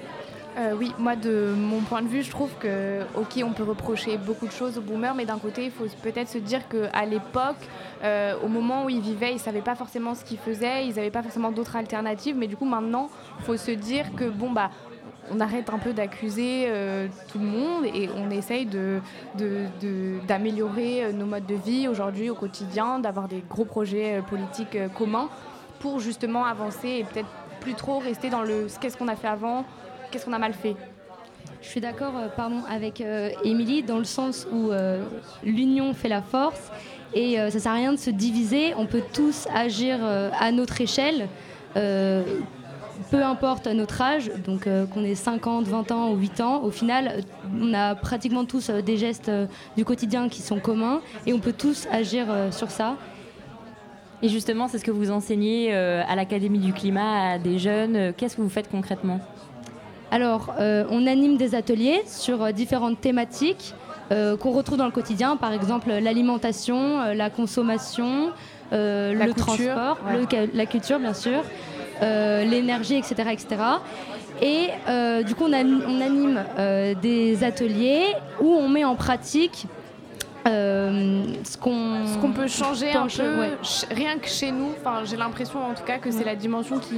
Euh, 0.59 0.75
oui, 0.77 0.93
moi 0.97 1.15
de 1.15 1.53
mon 1.55 1.79
point 1.79 2.01
de 2.01 2.07
vue, 2.07 2.21
je 2.21 2.29
trouve 2.31 2.49
que 2.59 3.03
ok, 3.15 3.41
on 3.45 3.51
peut 3.51 3.63
reprocher 3.63 4.17
beaucoup 4.17 4.45
de 4.45 4.51
choses 4.51 4.77
aux 4.77 4.81
boomers, 4.81 5.15
mais 5.15 5.23
d'un 5.23 5.37
côté, 5.37 5.63
il 5.65 5.71
faut 5.71 5.85
peut-être 6.03 6.27
se 6.27 6.37
dire 6.37 6.67
qu'à 6.67 7.05
l'époque, 7.05 7.55
euh, 8.03 8.35
au 8.43 8.49
moment 8.49 8.83
où 8.83 8.89
ils 8.89 8.99
vivaient, 8.99 9.31
ils 9.31 9.39
savaient 9.39 9.61
pas 9.61 9.75
forcément 9.75 10.15
ce 10.15 10.25
qu'ils 10.25 10.37
faisaient, 10.37 10.85
ils 10.85 10.95
n'avaient 10.95 11.11
pas 11.11 11.23
forcément 11.23 11.51
d'autres 11.51 11.77
alternatives, 11.77 12.35
mais 12.37 12.47
du 12.47 12.57
coup 12.57 12.65
maintenant, 12.65 13.09
il 13.39 13.45
faut 13.45 13.55
se 13.55 13.71
dire 13.71 14.13
que 14.15 14.25
bon 14.25 14.51
bah 14.51 14.69
on 15.31 15.39
arrête 15.39 15.69
un 15.69 15.77
peu 15.77 15.93
d'accuser 15.93 16.65
euh, 16.67 17.07
tout 17.31 17.39
le 17.39 17.45
monde 17.45 17.85
et 17.85 18.09
on 18.17 18.29
essaye 18.29 18.65
d'améliorer 20.27 21.13
de, 21.13 21.17
nos 21.17 21.25
modes 21.25 21.45
de 21.45 21.55
vie 21.55 21.87
aujourd'hui 21.87 22.29
au 22.29 22.35
quotidien, 22.35 22.99
d'avoir 22.99 23.29
des 23.29 23.43
gros 23.47 23.63
projets 23.63 24.21
politiques 24.27 24.77
communs 24.97 25.29
pour 25.79 25.99
justement 25.99 26.43
avancer 26.43 26.89
et 26.89 27.05
peut-être 27.05 27.29
plus 27.61 27.75
trop 27.75 27.99
rester 27.99 28.29
dans 28.29 28.41
le 28.41 28.67
qu'est-ce 28.81 28.97
qu'on 28.97 29.07
a 29.07 29.15
fait 29.15 29.27
avant, 29.27 29.65
qu'est-ce 30.09 30.25
qu'on 30.25 30.33
a 30.33 30.39
mal 30.39 30.53
fait? 30.53 30.75
Je 31.61 31.67
suis 31.67 31.81
d'accord 31.81 32.13
euh, 32.17 32.27
pardon, 32.35 32.61
avec 32.69 33.01
euh, 33.01 33.29
Émilie 33.43 33.83
dans 33.83 33.97
le 33.97 34.03
sens 34.03 34.47
où 34.51 34.71
euh, 34.71 35.03
l'union 35.43 35.93
fait 35.93 36.07
la 36.07 36.21
force 36.21 36.71
et 37.13 37.37
ça 37.37 37.45
ne 37.45 37.49
sert 37.49 37.71
à 37.71 37.75
rien 37.75 37.91
de 37.91 37.97
se 37.97 38.11
diviser. 38.11 38.73
On 38.77 38.85
peut 38.85 39.01
tous 39.13 39.47
agir 39.51 39.97
à 40.03 40.51
notre 40.51 40.79
échelle, 40.79 41.27
peu 41.73 43.23
importe 43.23 43.65
notre 43.65 43.99
âge, 43.99 44.31
donc 44.45 44.69
qu'on 44.93 45.03
ait 45.03 45.15
50, 45.15 45.65
20 45.65 45.91
ans 45.91 46.11
ou 46.11 46.17
8 46.17 46.41
ans. 46.41 46.61
Au 46.61 46.69
final, 46.69 47.23
on 47.59 47.73
a 47.73 47.95
pratiquement 47.95 48.45
tous 48.45 48.69
des 48.69 48.95
gestes 48.95 49.31
du 49.75 49.85
quotidien 49.85 50.29
qui 50.29 50.43
sont 50.43 50.59
communs 50.59 51.01
et 51.25 51.33
on 51.33 51.39
peut 51.39 51.51
tous 51.51 51.87
agir 51.91 52.27
sur 52.51 52.69
ça. 52.69 52.95
Et 54.21 54.29
justement, 54.29 54.67
c'est 54.67 54.77
ce 54.77 54.85
que 54.85 54.91
vous 54.91 55.09
enseignez 55.09 55.73
à 55.73 56.15
l'Académie 56.15 56.59
du 56.59 56.73
climat 56.73 57.31
à 57.31 57.39
des 57.39 57.57
jeunes. 57.57 58.13
Qu'est-ce 58.13 58.35
que 58.35 58.43
vous 58.43 58.49
faites 58.49 58.69
concrètement? 58.69 59.19
Alors, 60.11 60.55
euh, 60.59 60.85
on 60.89 61.05
anime 61.05 61.37
des 61.37 61.53
ateliers 61.53 62.01
sur 62.07 62.41
euh, 62.43 62.51
différentes 62.51 62.99
thématiques 62.99 63.75
euh, 64.11 64.37
qu'on 64.37 64.51
retrouve 64.51 64.77
dans 64.77 64.85
le 64.85 64.91
quotidien, 64.91 65.37
par 65.37 65.53
exemple 65.53 65.89
l'alimentation, 65.89 67.13
la 67.13 67.29
consommation, 67.29 68.31
le 68.71 69.31
transport, 69.33 69.99
la 70.53 70.65
culture 70.65 70.99
bien 70.99 71.13
sûr, 71.13 71.43
l'énergie, 72.01 72.95
etc., 72.95 73.15
etc. 73.31 73.47
Et 74.41 74.69
du 75.23 75.35
coup, 75.35 75.43
on, 75.45 75.53
anime 75.53 76.43
des 77.03 77.43
ateliers 77.43 78.05
où 78.41 78.47
on 78.47 78.67
met 78.67 78.83
en 78.83 78.95
pratique 78.95 79.67
ce 80.45 81.57
qu'on 81.57 82.31
peut 82.31 82.47
changer 82.47 82.91
un 82.93 83.05
peu, 83.05 83.45
rien 83.91 84.17
que 84.17 84.27
chez 84.27 84.51
nous. 84.51 84.71
Enfin, 84.79 85.03
j'ai 85.05 85.17
l'impression 85.17 85.59
en 85.63 85.75
tout 85.75 85.83
cas 85.83 85.99
que 85.99 86.09
c'est 86.09 86.23
la 86.23 86.35
dimension 86.35 86.79
qui 86.79 86.95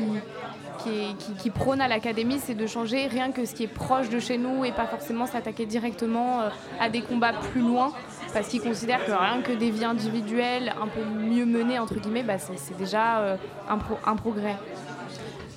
qui, 0.84 1.50
prône 1.50 1.82
à 1.82 1.88
l'académie, 1.88 2.40
c'est 2.40 2.56
de 2.56 2.68
changer 2.68 3.08
rien 3.08 3.32
que 3.32 3.46
ce 3.46 3.54
qui 3.54 3.64
est 3.64 3.68
proche 3.68 4.10
de 4.10 4.20
chez 4.20 4.38
nous 4.38 4.66
et 4.66 4.72
pas 4.72 4.86
forcément 4.86 5.26
s'attaquer 5.26 5.66
directement 5.66 6.42
euh, 6.42 6.50
à 6.80 6.90
des 6.90 7.02
combats 7.02 7.34
plus 7.34 7.62
loin, 7.62 7.92
parce 8.34 8.48
qu'ils 8.48 8.62
considèrent 8.62 9.06
que 9.06 9.12
rien 9.12 9.42
que 9.42 9.52
des 9.52 9.70
vies 9.70 9.86
individuelles 9.86 10.74
un 10.82 10.88
peu 10.88 11.04
mieux 11.04 11.46
menées, 11.46 11.80
entre 11.80 11.96
guillemets, 11.96 12.24
bah, 12.24 12.38
c'est 12.38 12.78
déjà 12.78 13.20
euh, 13.20 13.38
un, 13.70 14.16
progrès. 14.16 14.58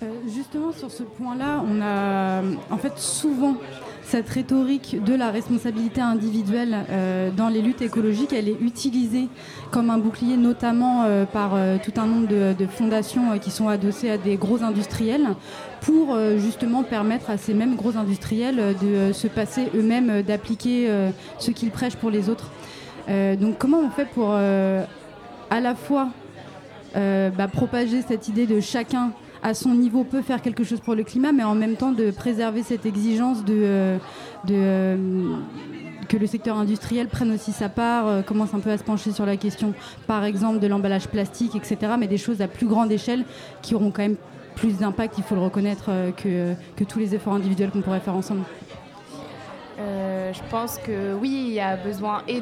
Euh, 0.03 0.07
justement, 0.27 0.73
sur 0.73 0.91
ce 0.91 1.03
point-là, 1.03 1.63
on 1.67 1.81
a 1.81 2.43
en 2.71 2.79
fait 2.79 2.99
souvent 2.99 3.57
cette 4.05 4.29
rhétorique 4.29 5.03
de 5.03 5.15
la 5.15 5.31
responsabilité 5.31 6.01
individuelle 6.01 6.77
euh, 6.91 7.31
dans 7.31 7.49
les 7.49 7.63
luttes 7.63 7.83
écologiques, 7.83 8.33
elle 8.33 8.49
est 8.49 8.61
utilisée 8.61 9.29
comme 9.71 9.91
un 9.91 9.99
bouclier, 9.99 10.37
notamment 10.37 11.05
euh, 11.05 11.25
par 11.25 11.55
euh, 11.55 11.79
tout 11.83 11.93
un 11.97 12.07
nombre 12.07 12.29
de, 12.29 12.67
fondations 12.67 13.39
qui 13.39 13.51
sont 13.51 13.69
adossées 13.69 14.11
à 14.11 14.19
des 14.19 14.37
gros 14.37 14.63
industriels, 14.63 15.29
pour 15.81 16.17
justement 16.39 16.83
permettre 16.83 17.29
à 17.29 17.37
ces 17.37 17.53
mêmes 17.53 17.77
gros 17.77 17.97
industriels 17.97 18.75
de 18.81 19.13
se 19.13 19.27
passer 19.27 19.69
eux-mêmes 19.75 20.23
d'appliquer 20.23 20.89
ce 21.39 21.51
qu'ils 21.51 21.71
prêchent 21.71 21.97
pour 21.97 22.11
les 22.11 22.31
autres. 22.31 22.51
donc 23.09 23.59
comment 23.59 23.81
on 23.81 23.91
fait 23.91 24.07
pour 24.07 24.33
à 24.33 25.61
la 25.61 25.75
fois 25.75 26.09
bah, 26.95 27.49
propager 27.53 28.01
cette 28.01 28.29
idée 28.29 28.47
de 28.47 28.61
chacun 28.61 29.13
à 29.45 29.53
son 29.53 29.75
niveau 29.75 30.05
peut 30.05 30.23
faire 30.23 30.41
quelque 30.41 30.65
chose 30.65 30.81
pour 30.81 30.95
le 30.95 31.05
climat, 31.05 31.31
mais 31.31 31.45
en 31.45 31.55
même 31.55 31.77
temps 31.77 31.93
de 31.93 32.11
préserver 32.11 32.63
cette 32.63 32.87
exigence 32.87 33.45
de, 33.45 33.55
euh, 33.55 33.99
euh, 34.51 35.37
que 36.09 36.17
le 36.17 36.27
secteur 36.27 36.57
industriel 36.57 37.09
prenne 37.09 37.31
aussi 37.31 37.53
sa 37.53 37.69
part, 37.69 38.07
euh, 38.07 38.23
commence 38.23 38.55
un 38.55 38.61
peu 38.61 38.71
à 38.71 38.79
se 38.79 38.83
pencher 38.83 39.13
sur 39.13 39.27
la 39.27 39.37
question, 39.37 39.75
par 40.07 40.25
exemple, 40.25 40.61
de 40.61 40.67
l'emballage 40.67 41.09
plastique, 41.09 41.55
etc., 41.55 41.77
mais 41.99 42.07
des 42.07 42.17
choses 42.17 42.41
à 42.41 42.49
plus 42.49 42.67
grande 42.67 42.91
échelle 42.91 43.25
qui 43.61 43.75
auront 43.75 43.91
quand 43.91 44.03
même 44.03 44.17
plus 44.57 44.79
d'impact, 44.79 45.19
il 45.19 45.25
faut 45.25 45.35
le 45.35 45.43
reconnaître, 45.43 45.91
que, 46.17 46.55
que 46.75 46.85
tous 46.85 46.99
les 46.99 47.15
efforts 47.15 47.35
individuels 47.35 47.71
qu'on 47.71 47.83
pourrait 47.83 48.01
faire 48.01 48.15
ensemble. 48.15 48.45
je 49.77 50.41
pense 50.49 50.79
que 50.79 51.13
oui, 51.21 51.47
il 51.49 51.53
y 51.53 51.61
a 51.61 51.77
besoin 51.77 52.23
et 52.29 52.41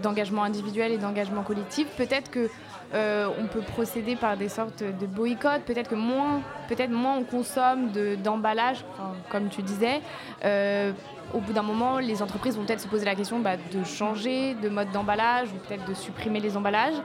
d'engagement 0.00 0.44
individuel 0.44 0.92
et 0.92 0.96
d'engagement 0.96 1.42
collectif. 1.42 1.88
Peut-être 1.96 2.30
que 2.30 2.48
on 2.94 3.46
peut 3.52 3.60
procéder 3.60 4.16
par 4.16 4.36
des 4.36 4.48
sortes 4.48 4.82
de 4.82 5.06
boycotts. 5.06 5.62
Peut-être 5.66 5.90
que 5.90 5.94
moins, 5.94 6.40
peut-être 6.68 6.90
moins 6.90 7.16
on 7.18 7.24
consomme 7.24 7.90
d'emballage, 8.22 8.84
comme 9.30 9.48
tu 9.48 9.62
disais 9.62 10.00
au 11.34 11.40
bout 11.40 11.52
d'un 11.52 11.62
moment, 11.62 11.98
les 11.98 12.22
entreprises 12.22 12.56
vont 12.56 12.64
peut-être 12.64 12.80
se 12.80 12.88
poser 12.88 13.04
la 13.04 13.14
question 13.14 13.40
bah, 13.40 13.56
de 13.56 13.84
changer 13.84 14.54
de 14.54 14.68
mode 14.68 14.90
d'emballage 14.92 15.48
ou 15.52 15.56
peut-être 15.66 15.86
de 15.86 15.94
supprimer 15.94 16.40
les 16.40 16.56
emballages. 16.56 16.96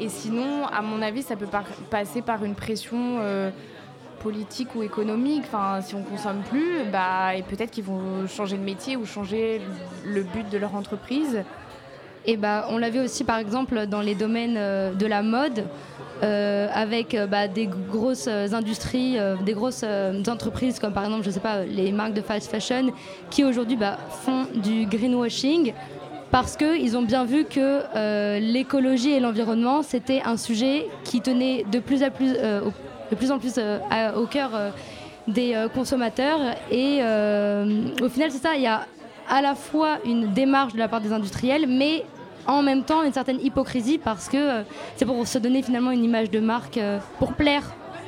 Et 0.00 0.08
sinon, 0.08 0.66
à 0.66 0.82
mon 0.82 1.00
avis, 1.00 1.22
ça 1.22 1.36
peut 1.36 1.48
passer 1.90 2.22
par 2.22 2.44
une 2.44 2.54
pression 2.54 3.18
euh, 3.20 3.50
politique 4.20 4.74
ou 4.74 4.82
économique. 4.82 5.44
Enfin, 5.46 5.80
si 5.80 5.94
on 5.94 6.02
consomme 6.02 6.42
plus, 6.42 6.84
bah, 6.90 7.34
et 7.34 7.42
peut-être 7.42 7.70
qu'ils 7.70 7.84
vont 7.84 8.26
changer 8.26 8.56
de 8.56 8.64
métier 8.64 8.96
ou 8.96 9.06
changer 9.06 9.60
le 10.04 10.22
but 10.22 10.48
de 10.50 10.58
leur 10.58 10.74
entreprise. 10.74 11.42
Et 12.24 12.36
bah, 12.36 12.66
on 12.70 12.78
l'a 12.78 12.90
vu 12.90 13.00
aussi 13.00 13.24
par 13.24 13.38
exemple 13.38 13.86
dans 13.86 14.00
les 14.00 14.14
domaines 14.14 14.56
euh, 14.56 14.92
de 14.92 15.06
la 15.06 15.22
mode. 15.22 15.64
Euh, 16.22 16.68
avec 16.72 17.16
euh, 17.16 17.26
bah, 17.26 17.48
des 17.48 17.66
grosses 17.66 18.28
industries, 18.28 19.16
des 19.44 19.54
grosses 19.54 19.84
entreprises 20.28 20.78
comme 20.78 20.92
par 20.92 21.04
exemple, 21.04 21.24
je 21.24 21.30
sais 21.30 21.40
pas, 21.40 21.64
les 21.64 21.90
marques 21.90 22.14
de 22.14 22.20
fast 22.20 22.48
fashion 22.48 22.92
qui 23.28 23.42
aujourd'hui 23.42 23.74
bah, 23.74 23.98
font 24.24 24.46
du 24.54 24.86
greenwashing 24.86 25.72
parce 26.30 26.56
qu'ils 26.56 26.96
ont 26.96 27.02
bien 27.02 27.24
vu 27.24 27.44
que 27.44 28.38
l'écologie 28.38 29.10
et 29.10 29.18
l'environnement 29.18 29.82
c'était 29.82 30.22
un 30.24 30.36
sujet 30.36 30.86
qui 31.02 31.20
tenait 31.20 31.64
de 31.72 31.80
plus, 31.80 32.04
en 32.04 33.38
plus 33.40 33.58
au 34.16 34.26
cœur 34.26 34.50
des 35.26 35.56
consommateurs 35.74 36.38
et 36.70 37.00
au 38.00 38.08
final 38.08 38.30
c'est 38.30 38.42
ça, 38.42 38.50
à 39.28 39.42
la 39.42 39.54
fois 39.54 39.98
une 40.04 40.32
démarche 40.32 40.72
de 40.72 40.78
la 40.78 40.88
part 40.88 41.00
des 41.00 41.12
industriels, 41.12 41.66
mais 41.68 42.04
en 42.46 42.62
même 42.62 42.82
temps 42.82 43.02
une 43.02 43.12
certaine 43.12 43.40
hypocrisie 43.40 43.98
parce 43.98 44.28
que 44.28 44.36
euh, 44.36 44.62
c'est 44.96 45.06
pour 45.06 45.26
se 45.26 45.38
donner 45.38 45.62
finalement 45.62 45.90
une 45.90 46.04
image 46.04 46.30
de 46.30 46.40
marque 46.40 46.76
euh, 46.76 46.98
pour 47.18 47.34
plaire 47.34 47.62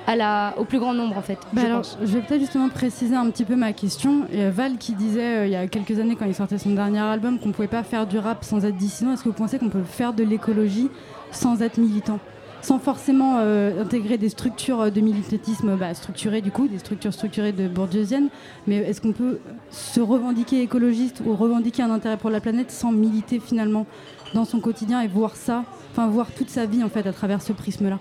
à 0.07 0.16
la, 0.16 0.55
au 0.59 0.64
plus 0.64 0.79
grand 0.79 0.92
nombre 0.92 1.16
en 1.16 1.22
fait. 1.22 1.38
Bah 1.53 1.62
je, 1.62 1.66
alors, 1.66 1.83
je, 2.00 2.07
vais 2.07 2.20
peut-être 2.20 2.40
justement 2.40 2.68
préciser 2.68 3.14
un 3.14 3.31
petit 3.31 3.44
peu 3.44 3.57
ma 3.57 3.72
question. 3.72 4.27
Il 4.33 4.38
y 4.38 4.42
a 4.42 4.50
Val 4.50 4.77
qui 4.77 4.92
disait 4.92 5.38
euh, 5.38 5.46
il 5.46 5.53
y 5.53 5.57
a 5.57 5.66
quelques 5.66 5.98
années 5.98 6.16
quand 6.16 6.27
il 6.27 6.35
sortait 6.35 6.59
son 6.59 6.70
dernier 6.70 7.00
album 7.00 7.38
qu'on 7.38 7.48
ne 7.48 7.55
pouvait 7.55 7.68
pas 7.68 7.83
faire 7.83 8.07
du 8.07 8.18
rap 8.18 8.44
sans 8.44 8.64
être 8.64 8.77
dissident. 8.77 9.12
Est-ce 9.12 9.22
que 9.22 9.29
vous 9.29 9.35
pensez 9.35 9.59
qu'on 9.59 9.70
peut 9.70 9.83
faire 9.83 10.12
de 10.12 10.24
l'écologie 10.24 10.90
sans 11.31 11.62
être 11.62 11.79
militant? 11.79 12.18
Sans 12.64 12.79
forcément 12.79 13.37
intégrer 13.38 14.16
des 14.16 14.31
structures 14.31 14.90
de 14.90 15.00
militantisme 15.00 15.77
bah, 15.77 15.92
structurées 15.92 16.40
du 16.40 16.50
coup, 16.50 16.66
des 16.66 16.79
structures 16.79 17.12
structurées 17.12 17.53
de 17.53 17.68
bourdieusienne, 17.68 18.29
mais 18.66 18.77
est-ce 18.77 19.03
qu'on 19.03 19.12
peut 19.12 19.38
se 19.70 20.00
revendiquer 20.00 20.62
écologiste 20.62 21.20
ou 21.27 21.37
revendiquer 21.37 21.83
un 21.83 21.90
intérêt 21.90 22.16
pour 22.16 22.31
la 22.31 22.40
planète 22.40 22.70
sans 22.70 22.90
militer 22.90 23.38
finalement 23.38 23.87
dans 24.33 24.46
son 24.46 24.61
quotidien 24.61 25.03
et 25.03 25.09
voir 25.09 25.37
ça, 25.37 25.64
enfin 25.90 26.09
voir 26.09 26.33
toute 26.33 26.48
sa 26.48 26.64
vie 26.64 26.83
en 26.83 26.88
fait 26.88 27.07
à 27.07 27.12
travers 27.12 27.42
ce 27.42 27.53
prisme-là? 27.53 27.98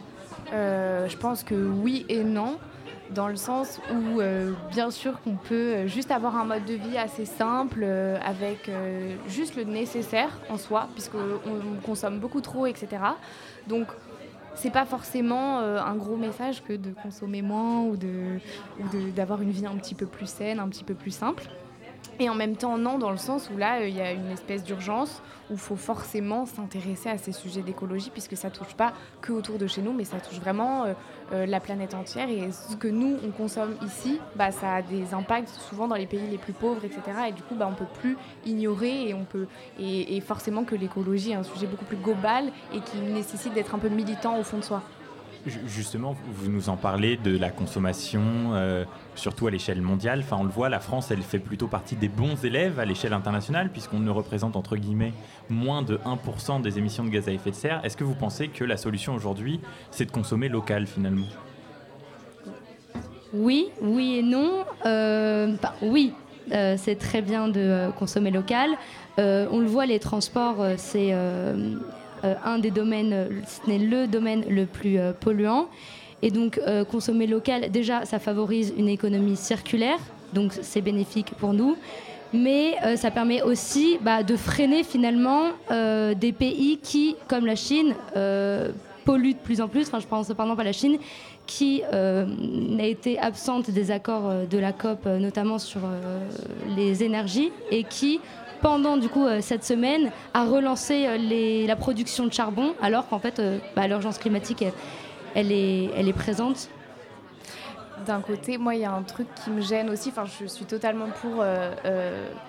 Euh, 0.53 1.07
Je 1.09 1.17
pense 1.17 1.43
que 1.43 1.55
oui 1.55 2.05
et 2.09 2.23
non 2.23 2.57
dans 3.13 3.27
le 3.27 3.35
sens 3.35 3.79
où 3.91 4.21
euh, 4.21 4.53
bien 4.71 4.89
sûr 4.89 5.21
qu'on 5.21 5.35
peut 5.35 5.53
euh, 5.53 5.87
juste 5.87 6.09
avoir 6.09 6.35
un 6.37 6.45
mode 6.45 6.65
de 6.65 6.73
vie 6.73 6.97
assez 6.97 7.25
simple 7.25 7.85
avec 8.25 8.71
juste 9.27 9.55
le 9.55 9.65
nécessaire 9.65 10.29
en 10.49 10.57
soi 10.57 10.87
puisqu'on 10.93 11.19
consomme 11.85 12.19
beaucoup 12.19 12.41
trop 12.41 12.65
etc. 12.65 12.87
Donc 13.67 13.87
c'est 14.55 14.71
pas 14.71 14.85
forcément 14.85 15.59
un 15.59 15.95
gros 15.95 16.15
message 16.15 16.63
que 16.63 16.73
de 16.73 16.91
consommer 16.91 17.41
moins 17.41 17.81
ou 17.81 17.97
d'avoir 19.15 19.41
une 19.41 19.51
vie 19.51 19.65
un 19.65 19.75
petit 19.77 19.95
peu 19.95 20.05
plus 20.05 20.27
saine, 20.27 20.59
un 20.59 20.69
petit 20.69 20.83
peu 20.83 20.93
plus 20.93 21.11
simple. 21.11 21.43
Et 22.19 22.29
en 22.29 22.35
même 22.35 22.55
temps, 22.55 22.77
non, 22.77 22.97
dans 22.97 23.11
le 23.11 23.17
sens 23.17 23.49
où 23.53 23.57
là, 23.57 23.85
il 23.85 23.95
y 23.95 24.01
a 24.01 24.11
une 24.11 24.29
espèce 24.29 24.63
d'urgence 24.63 25.21
où 25.49 25.53
il 25.53 25.59
faut 25.59 25.75
forcément 25.75 26.45
s'intéresser 26.45 27.09
à 27.09 27.17
ces 27.17 27.31
sujets 27.31 27.61
d'écologie, 27.61 28.09
puisque 28.11 28.37
ça 28.37 28.49
touche 28.49 28.75
pas 28.75 28.93
que 29.21 29.31
autour 29.31 29.57
de 29.57 29.67
chez 29.67 29.81
nous, 29.81 29.93
mais 29.93 30.03
ça 30.03 30.19
touche 30.19 30.39
vraiment 30.39 30.83
euh, 30.83 30.93
euh, 31.33 31.45
la 31.45 31.59
planète 31.59 31.93
entière. 31.93 32.29
Et 32.29 32.51
ce 32.51 32.75
que 32.75 32.87
nous, 32.87 33.17
on 33.25 33.31
consomme 33.31 33.75
ici, 33.85 34.19
bah, 34.35 34.51
ça 34.51 34.75
a 34.75 34.81
des 34.81 35.13
impacts 35.13 35.49
souvent 35.49 35.87
dans 35.87 35.95
les 35.95 36.05
pays 36.05 36.27
les 36.29 36.37
plus 36.37 36.53
pauvres, 36.53 36.85
etc. 36.85 37.01
Et 37.29 37.31
du 37.31 37.41
coup, 37.41 37.55
bah, 37.55 37.67
on 37.69 37.75
peut 37.75 37.91
plus 37.99 38.15
ignorer 38.45 39.09
et, 39.09 39.13
on 39.13 39.25
peut, 39.25 39.47
et 39.79 40.21
forcément 40.21 40.63
que 40.63 40.75
l'écologie 40.75 41.31
est 41.31 41.35
un 41.35 41.43
sujet 41.43 41.67
beaucoup 41.67 41.85
plus 41.85 41.97
global 41.97 42.51
et 42.73 42.79
qui 42.79 42.97
nécessite 42.97 43.53
d'être 43.53 43.73
un 43.73 43.79
peu 43.79 43.89
militant 43.89 44.39
au 44.39 44.43
fond 44.43 44.57
de 44.57 44.63
soi. 44.63 44.83
Justement, 45.45 46.15
vous 46.25 46.49
nous 46.49 46.69
en 46.69 46.77
parlez 46.77 47.17
de 47.17 47.37
la 47.37 47.49
consommation, 47.49 48.21
euh, 48.53 48.85
surtout 49.15 49.47
à 49.47 49.51
l'échelle 49.51 49.81
mondiale. 49.81 50.19
Enfin, 50.19 50.37
on 50.39 50.43
le 50.43 50.49
voit, 50.49 50.69
la 50.69 50.79
France, 50.79 51.11
elle 51.11 51.21
fait 51.21 51.39
plutôt 51.39 51.67
partie 51.67 51.95
des 51.95 52.07
bons 52.07 52.43
élèves 52.43 52.79
à 52.79 52.85
l'échelle 52.85 53.13
internationale, 53.13 53.69
puisqu'on 53.71 53.99
ne 53.99 54.09
représente 54.09 54.55
entre 54.55 54.75
guillemets 54.75 55.13
moins 55.49 55.81
de 55.81 55.97
1% 55.97 56.61
des 56.61 56.77
émissions 56.77 57.03
de 57.03 57.09
gaz 57.09 57.27
à 57.27 57.31
effet 57.31 57.51
de 57.51 57.55
serre. 57.55 57.81
Est-ce 57.83 57.97
que 57.97 58.03
vous 58.03 58.15
pensez 58.15 58.47
que 58.47 58.63
la 58.63 58.77
solution 58.77 59.15
aujourd'hui, 59.15 59.59
c'est 59.91 60.05
de 60.05 60.11
consommer 60.11 60.49
local 60.49 60.87
finalement? 60.87 61.27
Oui, 63.33 63.67
oui 63.81 64.17
et 64.17 64.23
non. 64.23 64.63
Euh, 64.85 65.55
oui, 65.81 66.13
euh, 66.51 66.75
c'est 66.77 66.95
très 66.95 67.21
bien 67.21 67.47
de 67.47 67.89
consommer 67.97 68.31
local. 68.31 68.69
on 69.17 69.59
le 69.59 69.65
voit, 69.67 69.85
les 69.85 69.99
transports, 69.99 70.63
c'est 70.77 71.13
euh, 72.23 72.35
un 72.45 72.57
des 72.57 72.71
domaines, 72.71 73.43
ce 73.45 73.69
n'est 73.69 73.79
le 73.79 74.07
domaine 74.07 74.45
le 74.47 74.65
plus 74.65 74.97
euh, 74.97 75.11
polluant. 75.11 75.67
Et 76.23 76.31
donc, 76.31 76.57
euh, 76.57 76.85
consommer 76.85 77.27
local, 77.27 77.69
déjà, 77.69 78.05
ça 78.05 78.17
favorise 78.17 78.73
une 78.77 78.87
économie 78.87 79.35
circulaire, 79.35 79.99
donc 80.31 80.53
c'est 80.61 80.79
bénéfique 80.79 81.33
pour 81.37 81.53
nous. 81.53 81.75
Mais 82.31 82.77
ça 82.95 83.11
permet 83.11 83.43
aussi 83.43 83.99
bah, 84.01 84.23
de 84.23 84.35
freiner 84.35 84.83
finalement 84.83 85.49
des 85.69 86.31
pays 86.31 86.79
qui, 86.81 87.15
comme 87.27 87.45
la 87.45 87.55
Chine, 87.55 87.93
polluent 89.05 89.35
de 89.35 89.39
plus 89.43 89.61
en 89.61 89.67
plus. 89.67 89.81
Enfin, 89.85 89.99
je 89.99 90.07
pense 90.07 90.31
exemple 90.31 90.61
à 90.61 90.63
la 90.63 90.71
Chine, 90.71 90.97
qui 91.45 91.83
a 91.83 92.25
été 92.87 93.19
absente 93.19 93.69
des 93.69 93.91
accords 93.91 94.47
de 94.49 94.57
la 94.57 94.71
COP, 94.71 95.05
notamment 95.05 95.59
sur 95.59 95.81
les 96.75 97.03
énergies, 97.03 97.51
et 97.69 97.83
qui 97.83 98.19
pendant 98.63 98.95
du 98.95 99.09
coup 99.09 99.25
euh, 99.25 99.39
cette 99.41 99.65
semaine 99.65 100.09
à 100.33 100.45
relancer 100.45 101.05
euh, 101.05 101.67
la 101.67 101.75
production 101.75 102.25
de 102.25 102.33
charbon 102.33 102.73
alors 102.81 103.07
qu'en 103.09 103.19
fait 103.19 103.37
euh, 103.39 103.59
bah, 103.75 103.87
l'urgence 103.87 104.17
climatique 104.17 104.63
elle, 105.35 105.51
est, 105.51 105.89
elle 105.95 106.13
présente 106.13 106.69
d'un 108.07 108.21
côté, 108.21 108.57
moi, 108.57 108.75
il 108.75 108.81
y 108.81 108.85
a 108.85 108.91
un 108.91 109.03
truc 109.03 109.27
qui 109.43 109.49
me 109.51 109.61
gêne 109.61 109.89
aussi. 109.89 110.09
Enfin, 110.09 110.25
je 110.25 110.47
suis 110.47 110.65
totalement 110.65 111.05
pour 111.21 111.45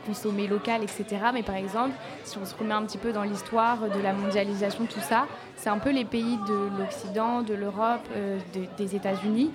consommer 0.06 0.48
local, 0.48 0.82
etc. 0.82 1.04
Mais 1.32 1.42
par 1.42 1.54
exemple, 1.54 1.92
si 2.24 2.38
on 2.38 2.46
se 2.46 2.54
remet 2.56 2.72
un 2.72 2.82
petit 2.82 2.98
peu 2.98 3.12
dans 3.12 3.22
l'histoire 3.22 3.78
de 3.78 4.00
la 4.02 4.14
mondialisation, 4.14 4.86
tout 4.86 5.00
ça, 5.00 5.26
c'est 5.56 5.68
un 5.68 5.78
peu 5.78 5.90
les 5.90 6.06
pays 6.06 6.38
de 6.48 6.78
l'Occident, 6.78 7.42
de 7.42 7.54
l'Europe, 7.54 8.08
des 8.78 8.96
États-Unis 8.96 9.50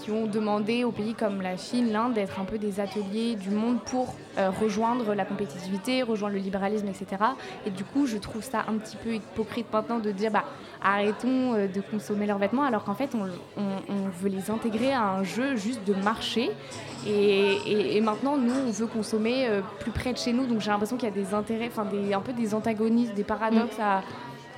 qui 0.00 0.10
ont 0.10 0.26
demandé 0.26 0.84
aux 0.84 0.92
pays 0.92 1.14
comme 1.14 1.42
la 1.42 1.56
Chine, 1.56 1.92
l'Inde, 1.92 2.14
d'être 2.14 2.40
un 2.40 2.44
peu 2.44 2.58
des 2.58 2.80
ateliers 2.80 3.36
du 3.36 3.50
monde 3.50 3.80
pour 3.84 4.14
euh, 4.38 4.50
rejoindre 4.50 5.14
la 5.14 5.24
compétitivité, 5.24 6.02
rejoindre 6.02 6.34
le 6.34 6.40
libéralisme, 6.40 6.88
etc. 6.88 7.22
Et 7.66 7.70
du 7.70 7.84
coup, 7.84 8.06
je 8.06 8.16
trouve 8.16 8.42
ça 8.42 8.64
un 8.68 8.74
petit 8.74 8.96
peu 8.96 9.14
hypocrite 9.14 9.66
maintenant 9.72 9.98
de 9.98 10.10
dire 10.10 10.30
bah, 10.30 10.44
arrêtons 10.82 11.54
euh, 11.54 11.66
de 11.66 11.80
consommer 11.80 12.26
leurs 12.26 12.38
vêtements, 12.38 12.64
alors 12.64 12.84
qu'en 12.84 12.94
fait, 12.94 13.10
on, 13.14 13.26
veut 14.20 14.28
les 14.28 14.50
intégrer 14.50 14.92
à 14.92 15.02
un 15.02 15.24
jeu 15.24 15.56
juste 15.56 15.84
de 15.86 15.94
marché. 15.94 16.50
Et, 17.06 18.00
maintenant, 18.00 18.36
nous, 18.36 18.54
on 18.66 18.70
veut 18.70 18.86
consommer 18.86 19.46
euh, 19.48 19.60
plus 19.80 19.90
près 19.90 20.12
de 20.12 20.18
chez 20.18 20.32
nous. 20.32 20.46
Donc 20.46 20.60
j'ai 20.60 20.70
l'impression 20.70 20.96
qu'il 20.96 21.08
y 21.08 21.12
a 21.12 21.14
des 21.14 21.34
intérêts, 21.34 21.68
enfin 21.68 21.86
un 21.86 22.20
peu 22.20 22.32
des 22.32 22.54
antagonismes, 22.54 23.14
des 23.14 23.24
paradoxes 23.24 23.78
mm. 23.78 23.82
à 23.82 24.02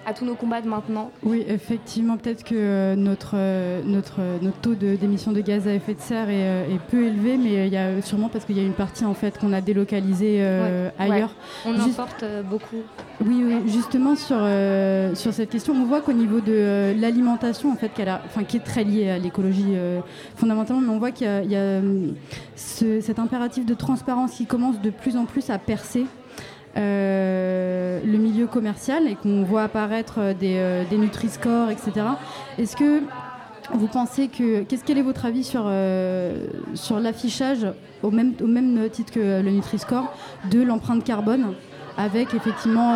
à 0.04 0.14
tous 0.14 0.24
nos 0.24 0.34
combats 0.34 0.60
de 0.60 0.68
maintenant 0.68 1.10
Oui, 1.22 1.44
effectivement, 1.46 2.16
peut-être 2.16 2.44
que 2.44 2.54
euh, 2.54 2.96
notre, 2.96 3.32
euh, 3.34 3.82
notre, 3.84 4.16
euh, 4.20 4.38
notre 4.42 4.58
taux 4.58 4.74
d'émission 4.74 5.32
de, 5.32 5.40
gaz 5.40 5.68
à 5.68 5.74
effet 5.74 5.94
de 5.94 6.00
serre 6.00 6.28
est, 6.30 6.78
peu 6.90 7.04
élevé, 7.04 7.36
mais 7.36 7.66
il 7.66 7.72
y 7.72 7.76
a 7.76 8.02
sûrement 8.02 8.28
parce 8.28 8.44
qu'il 8.44 8.56
y 8.56 8.60
a 8.60 8.64
une 8.64 8.72
partie 8.72 9.04
en 9.04 9.14
fait 9.14 9.38
qu'on 9.38 9.52
a 9.52 9.60
délocalisée 9.60 10.44
ailleurs. 10.98 11.34
On 11.64 11.78
importe 11.78 12.24
beaucoup. 12.48 12.82
Oui, 13.24 13.44
oui, 13.44 13.56
justement 13.66 14.16
sur, 14.16 14.38
sur 15.14 15.32
cette 15.32 15.50
question, 15.50 15.74
on 15.74 15.84
voit 15.84 16.00
qu'au 16.00 16.12
niveau 16.12 16.40
de 16.40 16.94
l'alimentation, 17.00 17.70
en 17.70 17.76
fait, 17.76 17.90
qu'elle 17.90 18.08
a, 18.08 18.20
enfin, 18.26 18.44
qui 18.44 18.56
est 18.56 18.64
très 18.64 18.84
liée 18.84 19.10
à 19.10 19.18
l'écologie 19.18 19.74
fondamentalement, 20.36 20.82
mais 20.82 20.90
on 20.90 20.98
voit 20.98 21.12
qu'il 21.12 21.26
y 21.26 21.56
a, 21.56 21.80
cet 22.56 23.18
impératif 23.18 23.64
de 23.64 23.74
transparence 23.74 24.32
qui 24.32 24.46
commence 24.46 24.80
de 24.80 24.90
plus 24.90 25.16
en 25.16 25.24
plus 25.24 25.50
à 25.50 25.58
percer 25.58 26.06
euh, 26.76 28.00
le 28.04 28.18
milieu 28.18 28.46
commercial 28.46 29.06
et 29.06 29.14
qu'on 29.14 29.42
voit 29.42 29.64
apparaître 29.64 30.34
des, 30.38 30.56
euh, 30.56 30.84
Nutri-Score, 30.90 31.70
etc. 31.70 32.06
Est-ce 32.58 32.76
que 32.76 33.02
vous 33.74 33.86
pensez 33.88 34.28
que. 34.28 34.62
Qu'est-ce 34.62 34.84
quel 34.84 34.98
est 34.98 35.02
votre 35.02 35.26
avis 35.26 35.44
sur, 35.44 35.64
euh, 35.66 36.46
sur 36.74 36.98
l'affichage, 36.98 37.66
au 38.02 38.10
même, 38.10 38.32
au 38.42 38.46
même 38.46 38.88
titre 38.90 39.12
que 39.12 39.42
le 39.42 39.50
Nutri-Score, 39.50 40.12
de 40.50 40.62
l'empreinte 40.62 41.04
carbone 41.04 41.54
avec 41.98 42.32
effectivement 42.32 42.94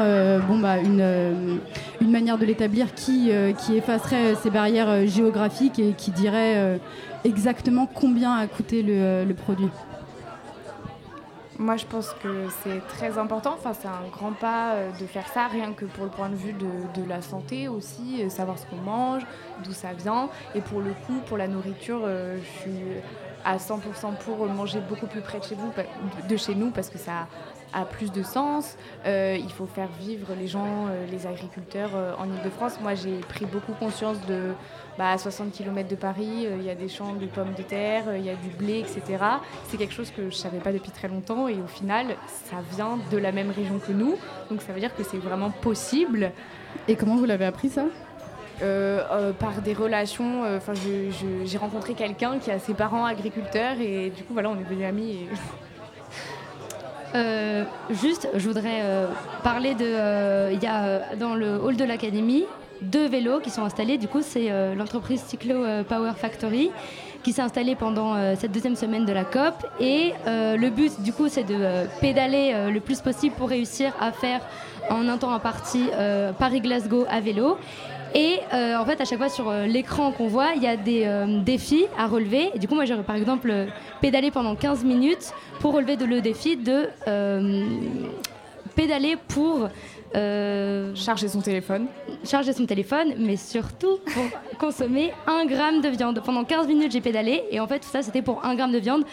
bon, 0.48 0.58
bah, 0.58 0.78
une, 0.78 1.60
manière 2.00 2.38
de 2.38 2.46
l'établir 2.46 2.94
qui, 2.94 3.30
qui 3.58 3.76
effacerait 3.76 4.34
ces 4.36 4.48
barrières 4.48 5.06
géographiques 5.06 5.78
et 5.78 5.92
qui 5.92 6.10
dirait 6.12 6.80
exactement 7.22 7.86
combien 7.92 8.32
a 8.32 8.46
coûté 8.46 8.82
le 8.82 9.34
produit? 9.34 9.68
Moi, 11.58 11.76
je 11.76 11.86
pense 11.86 12.12
que 12.22 12.48
c'est 12.62 12.86
très 12.86 13.16
important. 13.16 13.54
Enfin, 13.54 13.72
c'est 13.72 13.88
un 13.88 14.08
grand 14.12 14.32
pas 14.32 14.74
euh, 14.74 14.90
de 15.00 15.06
faire 15.06 15.26
ça, 15.28 15.46
rien 15.46 15.72
que 15.72 15.86
pour 15.86 16.04
le 16.04 16.10
point 16.10 16.28
de 16.28 16.34
vue 16.34 16.52
de, 16.52 17.08
la 17.08 17.22
santé 17.22 17.68
aussi, 17.68 18.22
euh, 18.22 18.28
savoir 18.28 18.58
ce 18.58 18.66
qu'on 18.66 18.76
mange, 18.76 19.22
d'où 19.64 19.72
ça 19.72 19.94
vient. 19.94 20.28
Et 20.54 20.60
pour 20.60 20.80
le 20.80 20.92
coup, 21.06 21.20
pour 21.26 21.38
la 21.38 21.48
nourriture, 21.48 22.00
euh, 22.04 22.36
je 22.42 22.60
suis 22.60 22.82
à 23.44 23.56
100% 23.56 24.16
pour 24.24 24.46
manger 24.48 24.80
beaucoup 24.80 25.06
plus 25.06 25.22
près 25.22 25.38
de 25.38 25.44
chez, 25.44 25.54
vous, 25.54 25.72
de 26.28 26.36
chez 26.36 26.54
nous 26.54 26.70
parce 26.70 26.90
que 26.90 26.98
ça 26.98 27.28
a 27.72 27.84
plus 27.84 28.10
de 28.10 28.22
sens. 28.24 28.76
Il 29.06 29.52
faut 29.56 29.66
faire 29.66 29.88
vivre 30.00 30.34
les 30.36 30.48
gens, 30.48 30.86
les 31.12 31.28
agriculteurs 31.28 31.90
en 32.18 32.24
Ile-de-France. 32.24 32.80
Moi, 32.80 32.96
j'ai 32.96 33.18
pris 33.18 33.44
beaucoup 33.44 33.72
conscience 33.74 34.20
de, 34.26 34.52
bah, 34.98 35.10
à 35.10 35.18
60 35.18 35.52
km 35.52 35.88
de 35.88 35.94
Paris, 35.96 36.46
il 36.58 36.64
y 36.64 36.70
a 36.70 36.74
des 36.74 36.88
champs 36.88 37.14
de 37.14 37.26
pommes 37.26 37.54
de 37.56 37.62
terre, 37.62 38.04
il 38.16 38.24
y 38.24 38.30
a 38.30 38.34
du 38.34 38.48
blé, 38.48 38.78
etc. 38.80 39.02
C'est 39.68 39.76
quelque 39.76 39.92
chose 39.94 40.10
que 40.10 40.22
je 40.22 40.26
ne 40.26 40.30
savais 40.30 40.58
pas 40.58 40.72
depuis 40.72 40.90
très 40.90 41.08
longtemps 41.08 41.48
et 41.48 41.54
au 41.54 41.66
final, 41.66 42.06
ça 42.50 42.56
vient 42.74 42.98
de 43.10 43.18
la 43.18 43.32
même 43.32 43.50
région 43.50 43.78
que 43.78 43.92
nous. 43.92 44.16
Donc 44.50 44.62
ça 44.62 44.72
veut 44.72 44.80
dire 44.80 44.94
que 44.94 45.02
c'est 45.02 45.18
vraiment 45.18 45.50
possible. 45.50 46.32
Et 46.88 46.96
comment 46.96 47.16
vous 47.16 47.26
l'avez 47.26 47.44
appris 47.44 47.68
ça? 47.68 47.84
Euh, 48.62 49.02
euh, 49.10 49.32
par 49.32 49.60
des 49.60 49.74
relations. 49.74 50.42
Enfin, 50.56 50.72
j'ai 51.44 51.58
rencontré 51.58 51.92
quelqu'un 51.92 52.38
qui 52.38 52.50
a 52.50 52.58
ses 52.58 52.72
parents 52.72 53.04
agriculteurs 53.04 53.78
et 53.80 54.08
du 54.10 54.22
coup, 54.22 54.32
voilà, 54.32 54.48
on 54.48 54.54
est 54.54 54.64
devenus 54.64 54.86
amis. 54.86 55.10
Et... 55.10 55.28
Euh, 57.14 57.64
juste, 57.90 58.28
je 58.34 58.46
voudrais 58.46 58.80
euh, 58.82 59.06
parler 59.42 59.74
de. 59.74 59.84
euh, 59.84 60.50
Il 60.52 60.62
y 60.62 60.66
a 60.66 60.84
euh, 60.84 61.00
dans 61.18 61.34
le 61.34 61.56
hall 61.56 61.76
de 61.76 61.84
l'académie 61.84 62.44
deux 62.82 63.06
vélos 63.06 63.40
qui 63.40 63.50
sont 63.50 63.62
installés. 63.62 63.98
Du 63.98 64.08
coup, 64.08 64.20
c'est 64.22 64.50
euh, 64.50 64.74
l'entreprise 64.74 65.22
Cyclo 65.22 65.54
euh, 65.54 65.82
Power 65.82 66.12
Factory 66.16 66.70
qui 67.22 67.32
s'est 67.32 67.42
installée 67.42 67.74
pendant 67.74 68.14
euh, 68.14 68.34
cette 68.38 68.52
deuxième 68.52 68.76
semaine 68.76 69.04
de 69.04 69.12
la 69.12 69.24
COP. 69.24 69.66
Et 69.80 70.12
le 70.26 70.68
but, 70.68 71.00
du 71.02 71.12
coup, 71.12 71.28
c'est 71.28 71.44
de 71.44 71.86
pédaler 72.00 72.70
le 72.72 72.80
plus 72.80 73.00
possible 73.00 73.34
pour 73.34 73.48
réussir 73.48 73.92
à 74.00 74.12
faire 74.12 74.40
en 74.90 75.08
un 75.08 75.18
temps 75.18 75.32
imparti 75.32 75.88
Paris-Glasgow 76.38 77.04
à 77.08 77.20
vélo. 77.20 77.58
Et 78.14 78.38
en 78.52 78.84
fait, 78.84 79.00
à 79.00 79.04
chaque 79.04 79.18
fois 79.18 79.28
sur 79.28 79.50
l'écran 79.50 80.12
qu'on 80.12 80.28
voit, 80.28 80.52
il 80.54 80.62
y 80.62 80.68
a 80.68 80.76
des 80.76 81.08
défis 81.44 81.86
à 81.98 82.06
relever. 82.06 82.52
Du 82.58 82.68
coup, 82.68 82.76
moi, 82.76 82.84
j'aurais 82.84 83.02
par 83.02 83.16
exemple 83.16 83.52
pédalé 84.00 84.30
pendant 84.30 84.54
15 84.54 84.84
minutes 84.84 85.32
pour 85.58 85.74
relever 85.74 85.96
de, 85.96 86.04
le 86.04 86.20
défi 86.20 86.56
de 86.56 86.88
pédaler 88.76 89.16
pour 89.28 89.68
euh, 90.14 90.94
Charger 90.94 91.28
son 91.28 91.40
téléphone. 91.40 91.86
charger 92.24 92.52
son 92.52 92.66
téléphone, 92.66 93.14
mais 93.18 93.36
surtout 93.36 93.98
pour 94.14 94.24
consommer 94.58 95.12
un 95.26 95.44
gramme 95.46 95.80
de 95.80 95.88
viande. 95.88 96.22
Pendant 96.24 96.44
15 96.44 96.68
minutes, 96.68 96.92
j'ai 96.92 97.00
pédalé. 97.00 97.42
Et 97.50 97.58
en 97.58 97.66
fait, 97.66 97.80
tout 97.80 97.88
ça, 97.88 98.02
c'était 98.02 98.22
pour 98.22 98.44
un 98.44 98.54
gramme 98.54 98.72
de 98.72 98.78
viande. 98.78 99.04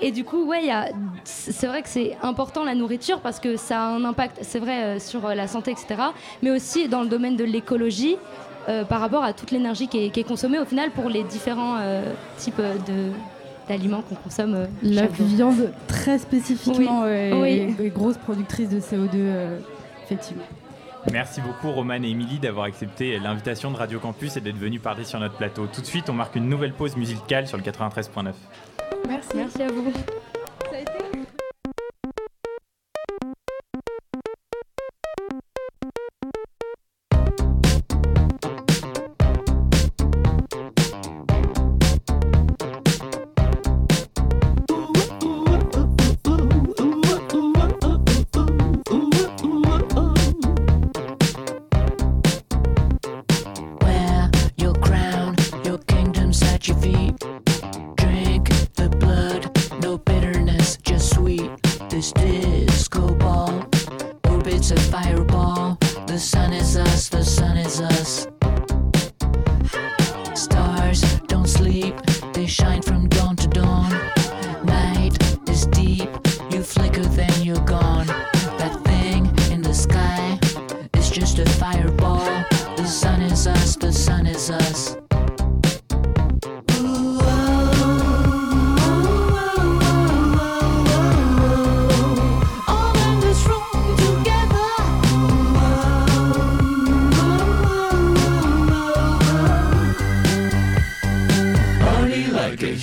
Et 0.00 0.10
du 0.10 0.24
coup, 0.24 0.44
ouais, 0.44 0.68
c'est 1.24 1.66
vrai 1.66 1.80
que 1.82 1.88
c'est 1.88 2.16
important 2.22 2.64
la 2.64 2.74
nourriture 2.74 3.20
parce 3.20 3.38
que 3.40 3.56
ça 3.56 3.80
a 3.80 3.86
un 3.86 4.04
impact, 4.04 4.38
c'est 4.42 4.58
vrai, 4.58 4.82
euh, 4.82 4.98
sur 4.98 5.24
euh, 5.24 5.34
la 5.34 5.46
santé, 5.46 5.70
etc. 5.70 5.94
Mais 6.42 6.50
aussi 6.50 6.88
dans 6.88 7.02
le 7.02 7.08
domaine 7.08 7.36
de 7.36 7.44
l'écologie, 7.44 8.16
euh, 8.68 8.84
par 8.84 9.00
rapport 9.00 9.22
à 9.22 9.34
toute 9.34 9.50
l'énergie 9.50 9.88
qui 9.88 10.06
est, 10.06 10.10
qui 10.10 10.20
est 10.20 10.24
consommée 10.24 10.58
au 10.58 10.64
final 10.64 10.90
pour 10.90 11.10
les 11.10 11.22
différents 11.22 11.76
euh, 11.80 12.02
types 12.38 12.60
de 12.86 13.10
d'aliments 13.68 14.02
qu'on 14.02 14.14
consomme. 14.14 14.54
euh, 14.54 14.66
La 14.82 15.06
viande 15.06 15.72
très 15.86 16.18
spécifiquement 16.18 17.02
Oui. 17.04 17.08
euh, 17.10 17.74
Oui. 17.78 17.90
grosse 17.90 18.18
productrice 18.18 18.68
de 18.68 18.80
CO2, 18.80 19.10
euh, 19.14 19.58
effectivement. 20.04 20.42
Merci 21.12 21.42
beaucoup 21.42 21.70
Romane 21.70 22.02
et 22.04 22.08
Émilie 22.10 22.38
d'avoir 22.38 22.64
accepté 22.64 23.18
l'invitation 23.18 23.70
de 23.70 23.76
Radio 23.76 23.98
Campus 23.98 24.36
et 24.38 24.40
d'être 24.40 24.56
venus 24.56 24.80
parler 24.80 25.04
sur 25.04 25.20
notre 25.20 25.36
plateau. 25.36 25.66
Tout 25.66 25.82
de 25.82 25.86
suite, 25.86 26.08
on 26.08 26.14
marque 26.14 26.34
une 26.36 26.48
nouvelle 26.48 26.72
pause 26.72 26.96
musicale 26.96 27.46
sur 27.46 27.58
le 27.58 27.62
93.9. 27.62 28.32
Merci. 29.06 29.28
Merci 29.34 29.62
à 29.62 29.66
vous. 29.66 29.92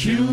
Like 0.06 0.31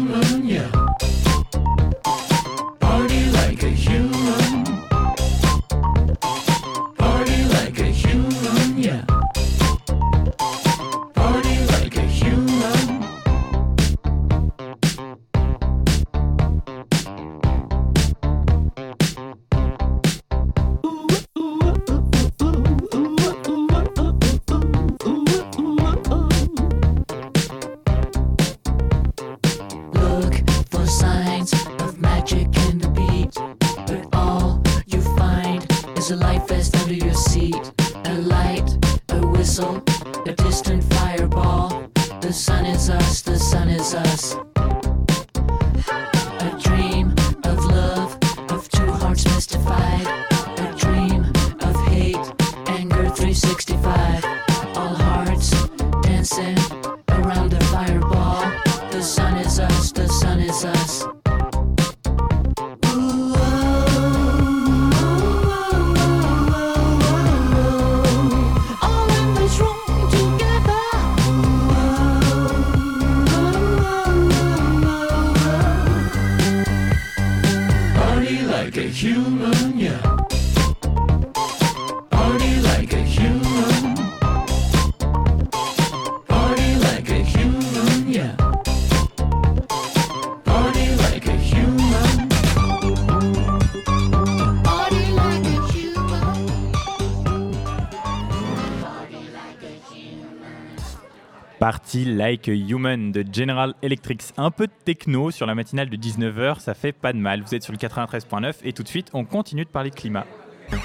Like 102.04 102.48
a 102.48 102.52
Human 102.52 103.12
de 103.12 103.24
General 103.32 103.74
Electric. 103.82 104.22
Un 104.36 104.50
peu 104.50 104.66
de 104.66 104.72
techno 104.84 105.30
sur 105.30 105.46
la 105.46 105.54
matinale 105.54 105.88
de 105.88 105.96
19h, 105.96 106.60
ça 106.60 106.74
fait 106.74 106.92
pas 106.92 107.12
de 107.12 107.18
mal. 107.18 107.42
Vous 107.42 107.54
êtes 107.54 107.62
sur 107.62 107.72
le 107.72 107.78
93.9 107.78 108.54
et 108.64 108.72
tout 108.72 108.82
de 108.82 108.88
suite, 108.88 109.10
on 109.12 109.24
continue 109.24 109.64
de 109.64 109.70
parler 109.70 109.90
climat. 109.90 110.26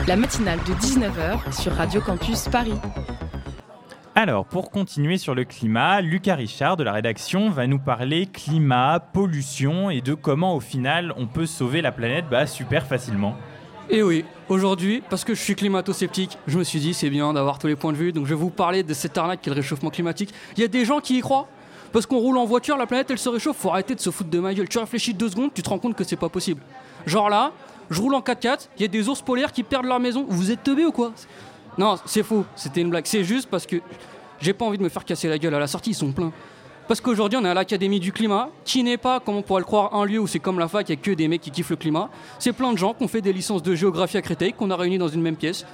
La 0.07 0.15
matinale 0.15 0.59
de 0.59 0.73
19h 0.73 1.51
sur 1.61 1.73
Radio 1.73 2.01
Campus 2.01 2.47
Paris. 2.49 2.73
Alors, 4.15 4.45
pour 4.45 4.69
continuer 4.69 5.17
sur 5.17 5.33
le 5.33 5.43
climat, 5.43 5.99
Lucas 6.01 6.35
Richard 6.35 6.77
de 6.77 6.83
la 6.83 6.91
rédaction 6.91 7.49
va 7.49 7.65
nous 7.65 7.79
parler 7.79 8.27
climat, 8.27 8.99
pollution 8.99 9.89
et 9.89 10.01
de 10.01 10.13
comment 10.13 10.55
au 10.55 10.59
final 10.59 11.13
on 11.17 11.25
peut 11.25 11.47
sauver 11.47 11.81
la 11.81 11.91
planète 11.91 12.25
bah, 12.29 12.45
super 12.45 12.85
facilement. 12.85 13.35
Et 13.89 14.01
oui, 14.01 14.23
aujourd'hui, 14.49 15.03
parce 15.09 15.23
que 15.23 15.35
je 15.35 15.41
suis 15.41 15.55
climato-sceptique, 15.55 16.37
je 16.47 16.57
me 16.57 16.63
suis 16.63 16.79
dit 16.79 16.93
c'est 16.93 17.09
bien 17.09 17.33
d'avoir 17.33 17.59
tous 17.59 17.67
les 17.67 17.75
points 17.75 17.91
de 17.91 17.97
vue, 17.97 18.13
donc 18.13 18.25
je 18.25 18.29
vais 18.29 18.39
vous 18.39 18.49
parler 18.49 18.81
de 18.81 18.93
cette 18.93 19.17
arnaque 19.17 19.41
qui 19.41 19.49
est 19.49 19.53
le 19.53 19.59
réchauffement 19.59 19.89
climatique. 19.89 20.33
Il 20.55 20.61
y 20.61 20.63
a 20.63 20.67
des 20.67 20.85
gens 20.85 20.99
qui 20.99 21.17
y 21.17 21.21
croient. 21.21 21.47
Parce 21.91 22.07
qu'on 22.07 22.17
roule 22.17 22.37
en 22.37 22.45
voiture, 22.45 22.75
la 22.75 22.87
planète 22.87 23.11
elle 23.11 23.19
se 23.19 23.29
réchauffe, 23.29 23.55
faut 23.57 23.69
arrêter 23.69 23.93
de 23.93 23.99
se 23.99 24.09
foutre 24.09 24.31
de 24.31 24.39
ma 24.39 24.51
gueule. 24.53 24.67
Tu 24.67 24.79
réfléchis 24.79 25.13
deux 25.13 25.29
secondes, 25.29 25.51
tu 25.53 25.61
te 25.61 25.69
rends 25.69 25.77
compte 25.77 25.95
que 25.95 26.03
c'est 26.03 26.15
pas 26.15 26.29
possible. 26.29 26.59
Genre 27.05 27.29
là, 27.29 27.51
je 27.91 28.01
roule 28.01 28.15
en 28.15 28.21
4x4, 28.21 28.69
il 28.77 28.81
y 28.81 28.85
a 28.85 28.87
des 28.87 29.07
ours 29.09 29.21
polaires 29.21 29.51
qui 29.51 29.61
perdent 29.61 29.85
leur 29.85 29.99
maison. 29.99 30.25
Vous 30.27 30.49
êtes 30.49 30.63
teubés 30.63 30.85
ou 30.85 30.91
quoi? 30.91 31.11
Non, 31.77 31.97
c'est 32.05 32.23
faux, 32.23 32.45
c'était 32.55 32.81
une 32.81 32.89
blague. 32.89 33.05
C'est 33.05 33.23
juste 33.23 33.47
parce 33.47 33.67
que 33.67 33.75
j'ai 34.41 34.53
pas 34.53 34.65
envie 34.65 34.79
de 34.79 34.83
me 34.83 34.89
faire 34.89 35.05
casser 35.05 35.27
la 35.27 35.37
gueule 35.37 35.53
à 35.53 35.59
la 35.59 35.67
sortie, 35.67 35.91
ils 35.91 35.95
sont 35.95 36.11
pleins. 36.11 36.31
Parce 36.87 36.99
qu'aujourd'hui, 36.99 37.39
on 37.41 37.45
est 37.45 37.49
à 37.49 37.53
l'Académie 37.53 37.99
du 37.99 38.11
climat, 38.11 38.49
qui 38.65 38.83
n'est 38.83 38.97
pas, 38.97 39.19
comme 39.19 39.37
on 39.37 39.41
pourrait 39.41 39.61
le 39.61 39.65
croire, 39.65 39.95
un 39.95 40.05
lieu 40.05 40.19
où 40.19 40.27
c'est 40.27 40.39
comme 40.39 40.59
la 40.59 40.67
fac, 40.67 40.87
il 40.89 40.95
n'y 40.95 40.99
a 40.99 41.01
que 41.01 41.11
des 41.11 41.27
mecs 41.27 41.41
qui 41.41 41.51
kiffent 41.51 41.69
le 41.69 41.75
climat. 41.75 42.09
C'est 42.39 42.53
plein 42.53 42.73
de 42.73 42.77
gens 42.77 42.93
qui 42.93 43.03
ont 43.03 43.07
fait 43.07 43.21
des 43.21 43.31
licences 43.33 43.63
de 43.63 43.73
géographie 43.73 44.17
à 44.17 44.21
Créteil, 44.21 44.53
qu'on 44.53 44.69
a 44.69 44.75
réunis 44.75 44.97
dans 44.97 45.07
une 45.07 45.21
même 45.21 45.37
pièce. 45.37 45.65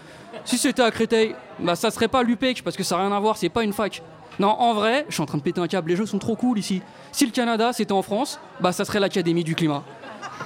Si 0.45 0.57
c'était 0.57 0.84
à 0.84 0.91
Créteil, 0.91 1.36
bah 1.60 1.76
ça 1.76 1.89
serait 1.89 2.07
pas 2.07 2.22
l'UPEC, 2.22 2.64
parce 2.64 2.78
que 2.78 2.84
ça 2.84 2.95
n'a 2.95 3.07
rien 3.07 3.12
à 3.16 3.20
voir, 3.20 3.38
c'est 3.38 3.49
pas 3.49 3.64
une 3.64 3.74
fac. 3.74 4.03
Non, 4.39 4.49
en 4.49 4.74
vrai, 4.74 5.05
je 5.10 5.16
suis 5.16 5.24
en 5.24 5.26
train 5.26 5.38
de 5.38 5.43
péter 5.43 5.60
un 5.60 5.68
câble, 5.68 5.89
les 5.89 5.95
jeux 5.95 6.05
sont 6.05 6.20
trop 6.20 6.36
cool 6.36 6.60
ici. 6.60 6.82
Si 7.12 7.26
le 7.26 7.32
Canada 7.32 7.74
c'était 7.74 7.91
en 7.91 8.01
France, 8.01 8.39
bah 8.62 8.72
ça 8.72 8.86
serait 8.86 8.99
l'Académie 8.99 9.43
du 9.43 9.55
climat. 9.55 9.84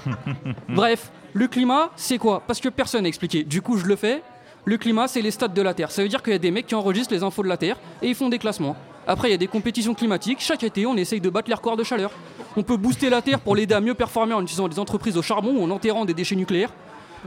Bref, 0.70 1.12
le 1.34 1.48
climat, 1.48 1.92
c'est 1.96 2.18
quoi? 2.18 2.42
Parce 2.48 2.60
que 2.60 2.70
personne 2.70 3.04
n'a 3.04 3.10
expliqué. 3.10 3.44
Du 3.44 3.62
coup, 3.62 3.78
je 3.78 3.86
le 3.86 3.96
fais. 3.96 4.24
Le 4.66 4.78
climat, 4.78 5.08
c'est 5.08 5.22
les 5.22 5.32
stades 5.32 5.54
de 5.54 5.62
la 5.62 5.74
Terre. 5.74 5.92
Ça 5.92 6.02
veut 6.02 6.08
dire 6.08 6.24
qu'il 6.24 6.32
y 6.32 6.36
a 6.36 6.40
des 6.40 6.52
mecs 6.52 6.68
qui 6.68 6.76
enregistrent 6.76 7.14
les 7.14 7.22
infos 7.22 7.44
de 7.44 7.50
la 7.50 7.58
Terre 7.58 7.78
et 8.02 8.08
ils 8.08 8.16
font 8.16 8.30
des 8.30 8.40
classements. 8.40 8.78
Après, 9.08 9.28
il 9.28 9.32
y 9.32 9.36
a 9.36 9.38
des 9.38 9.48
compétitions 9.48 9.94
climatiques. 9.94 10.40
Chaque 10.40 10.64
été, 10.64 10.86
on 10.86 10.96
essaye 10.96 11.20
de 11.20 11.30
battre 11.30 11.50
les 11.50 11.56
records 11.56 11.78
de 11.78 11.84
chaleur. 11.84 12.12
On 12.56 12.64
peut 12.64 12.78
booster 12.78 13.10
la 13.10 13.22
Terre 13.22 13.40
pour 13.40 13.56
l'aider 13.56 13.74
à 13.74 13.82
mieux 13.82 13.94
performer 13.94 14.34
en 14.34 14.42
utilisant 14.42 14.68
des 14.68 14.80
entreprises 14.80 15.18
au 15.18 15.22
charbon 15.22 15.56
ou 15.58 15.64
en 15.64 15.70
enterrant 15.70 16.06
des 16.06 16.14
déchets 16.14 16.36
nucléaires. 16.36 16.72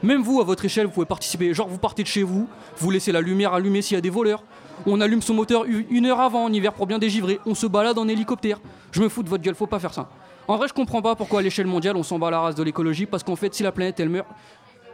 Même 0.02 0.22
vous, 0.22 0.40
à 0.40 0.44
votre 0.44 0.64
échelle, 0.64 0.86
vous 0.86 0.92
pouvez 0.92 1.06
participer. 1.06 1.52
Genre, 1.54 1.68
vous 1.68 1.78
partez 1.78 2.02
de 2.02 2.08
chez 2.08 2.22
vous, 2.22 2.48
vous 2.78 2.90
laissez 2.90 3.12
la 3.12 3.20
lumière 3.20 3.54
allumée 3.54 3.82
s'il 3.82 3.94
y 3.94 3.98
a 3.98 4.02
des 4.02 4.10
voleurs. 4.10 4.42
On 4.86 5.00
allume 5.00 5.22
son 5.22 5.34
moteur 5.34 5.64
une 5.64 6.06
heure 6.06 6.20
avant 6.20 6.44
en 6.44 6.52
hiver 6.52 6.72
pour 6.74 6.86
bien 6.86 6.98
dégivrer. 6.98 7.40
On 7.46 7.54
se 7.54 7.66
balade 7.66 7.98
en 7.98 8.06
hélicoptère. 8.08 8.60
Je 8.92 9.02
me 9.02 9.08
fous 9.08 9.22
de 9.22 9.28
votre 9.28 9.42
gueule, 9.42 9.54
faut 9.54 9.66
pas 9.66 9.78
faire 9.78 9.94
ça. 9.94 10.08
En 10.48 10.56
vrai, 10.56 10.68
je 10.68 10.74
comprends 10.74 11.02
pas 11.02 11.16
pourquoi 11.16 11.40
à 11.40 11.42
l'échelle 11.42 11.66
mondiale 11.66 11.96
on 11.96 12.02
s'en 12.02 12.18
bat 12.18 12.30
la 12.30 12.40
race 12.40 12.54
de 12.54 12.62
l'écologie 12.62 13.06
parce 13.06 13.22
qu'en 13.22 13.36
fait, 13.36 13.54
si 13.54 13.62
la 13.62 13.72
planète 13.72 13.98
elle 13.98 14.10
meurt, 14.10 14.28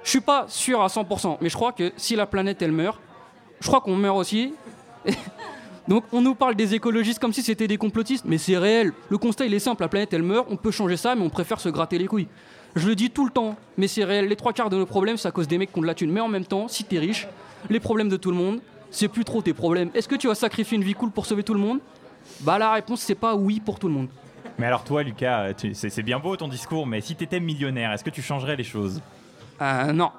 je 0.03 0.11
suis 0.11 0.21
pas 0.21 0.47
sûr 0.49 0.81
à 0.83 0.87
100%, 0.87 1.39
mais 1.41 1.49
je 1.49 1.55
crois 1.55 1.73
que 1.73 1.93
si 1.97 2.17
la 2.17 2.27
planète 2.27 2.63
elle 2.63 2.73
meurt, 2.73 3.01
je 3.61 3.67
crois 3.67 3.81
qu'on 3.81 3.97
meurt 3.97 4.17
aussi. 4.17 4.55
Donc 5.89 6.05
on 6.13 6.21
nous 6.21 6.35
parle 6.35 6.55
des 6.55 6.75
écologistes 6.75 7.19
comme 7.19 7.33
si 7.33 7.43
c'était 7.43 7.67
des 7.67 7.77
complotistes, 7.77 8.25
mais 8.27 8.39
c'est 8.39 8.57
réel. 8.57 8.93
Le 9.09 9.19
constat 9.19 9.47
il 9.47 9.55
est 9.55 9.59
simple, 9.59 9.83
la 9.83 9.89
planète 9.89 10.13
elle 10.13 10.23
meurt, 10.23 10.47
on 10.51 10.57
peut 10.57 10.71
changer 10.71 10.97
ça, 10.97 11.15
mais 11.15 11.23
on 11.23 11.31
préfère 11.31 11.61
se 11.61 11.69
gratter 11.69 11.99
les 11.99 12.07
couilles. 12.07 12.29
Je 12.75 12.89
le 12.89 12.95
dis 12.95 13.11
tout 13.11 13.25
le 13.27 13.31
temps, 13.31 13.57
mais 13.77 13.89
c'est 13.89 14.05
réel. 14.05 14.29
Les 14.29 14.37
trois 14.37 14.53
quarts 14.53 14.71
de 14.71 14.77
nos 14.77 14.87
problèmes, 14.87 15.17
c'est 15.17 15.29
à 15.29 15.33
cause 15.33 15.47
des 15.49 15.59
mecs 15.59 15.73
qui 15.73 15.79
ont 15.79 15.83
de 15.83 15.87
la 15.87 15.95
thune. 15.95 16.11
Mais 16.11 16.21
en 16.21 16.29
même 16.29 16.47
temps, 16.47 16.69
si 16.69 16.85
t'es 16.85 16.99
riche, 16.99 17.29
les 17.69 17.81
problèmes 17.81 18.09
de 18.09 18.17
tout 18.17 18.31
le 18.31 18.37
monde, 18.37 18.61
c'est 18.91 19.09
plus 19.09 19.25
trop 19.25 19.43
tes 19.43 19.53
problèmes. 19.53 19.91
Est-ce 19.95 20.09
que 20.09 20.15
tu 20.15 20.29
vas 20.29 20.35
sacrifier 20.35 20.77
une 20.77 20.85
vie 20.85 20.95
cool 20.95 21.11
pour 21.11 21.27
sauver 21.27 21.43
tout 21.43 21.55
le 21.55 21.61
monde? 21.61 21.81
Bah 22.41 22.59
la 22.59 22.73
réponse 22.73 23.01
c'est 23.01 23.15
pas 23.17 23.35
oui 23.35 23.61
pour 23.61 23.79
tout 23.79 23.89
le 23.89 23.95
monde. 23.95 24.09
Mais 24.59 24.67
alors 24.67 24.85
toi, 24.85 25.03
Lucas, 25.03 25.53
c'est 25.73 26.03
bien 26.03 26.19
beau 26.19 26.37
ton 26.37 26.49
discours, 26.49 26.87
mais 26.87 27.01
si 27.01 27.17
t'étais 27.17 27.41
millionnaire, 27.41 27.93
est-ce 27.93 28.05
que 28.05 28.11
tu 28.11 28.23
changerais 28.23 28.55
les 28.55 28.65
choses? 28.65 29.01
Euh, 29.61 29.93
non. 29.93 30.11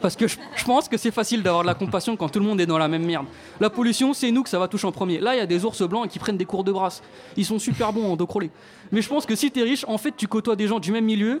Parce 0.00 0.14
que 0.14 0.28
je, 0.28 0.36
pense 0.64 0.88
que 0.88 0.96
c'est 0.96 1.10
facile 1.10 1.42
d'avoir 1.42 1.62
de 1.62 1.66
la 1.66 1.74
compassion 1.74 2.16
quand 2.16 2.28
tout 2.28 2.38
le 2.38 2.44
monde 2.44 2.60
est 2.60 2.66
dans 2.66 2.78
la 2.78 2.86
même 2.86 3.04
merde. 3.04 3.26
La 3.58 3.68
pollution, 3.68 4.14
c'est 4.14 4.30
nous 4.30 4.44
que 4.44 4.48
ça 4.48 4.58
va 4.58 4.68
toucher 4.68 4.86
en 4.86 4.92
premier. 4.92 5.18
Là, 5.18 5.34
il 5.34 5.38
y 5.38 5.40
a 5.40 5.46
des 5.46 5.64
ours 5.64 5.82
blancs 5.82 6.08
qui 6.08 6.20
prennent 6.20 6.36
des 6.36 6.44
cours 6.44 6.62
de 6.62 6.70
brasse. 6.70 7.02
Ils 7.36 7.44
sont 7.44 7.58
super 7.58 7.92
bons 7.92 8.12
en 8.12 8.16
dos 8.16 8.26
crawlé. 8.26 8.50
Mais 8.92 9.02
je 9.02 9.08
pense 9.08 9.26
que 9.26 9.34
si 9.34 9.50
t'es 9.50 9.62
riche, 9.62 9.84
en 9.88 9.98
fait, 9.98 10.14
tu 10.16 10.28
côtoies 10.28 10.54
des 10.54 10.68
gens 10.68 10.78
du 10.78 10.92
même 10.92 11.04
milieu. 11.04 11.40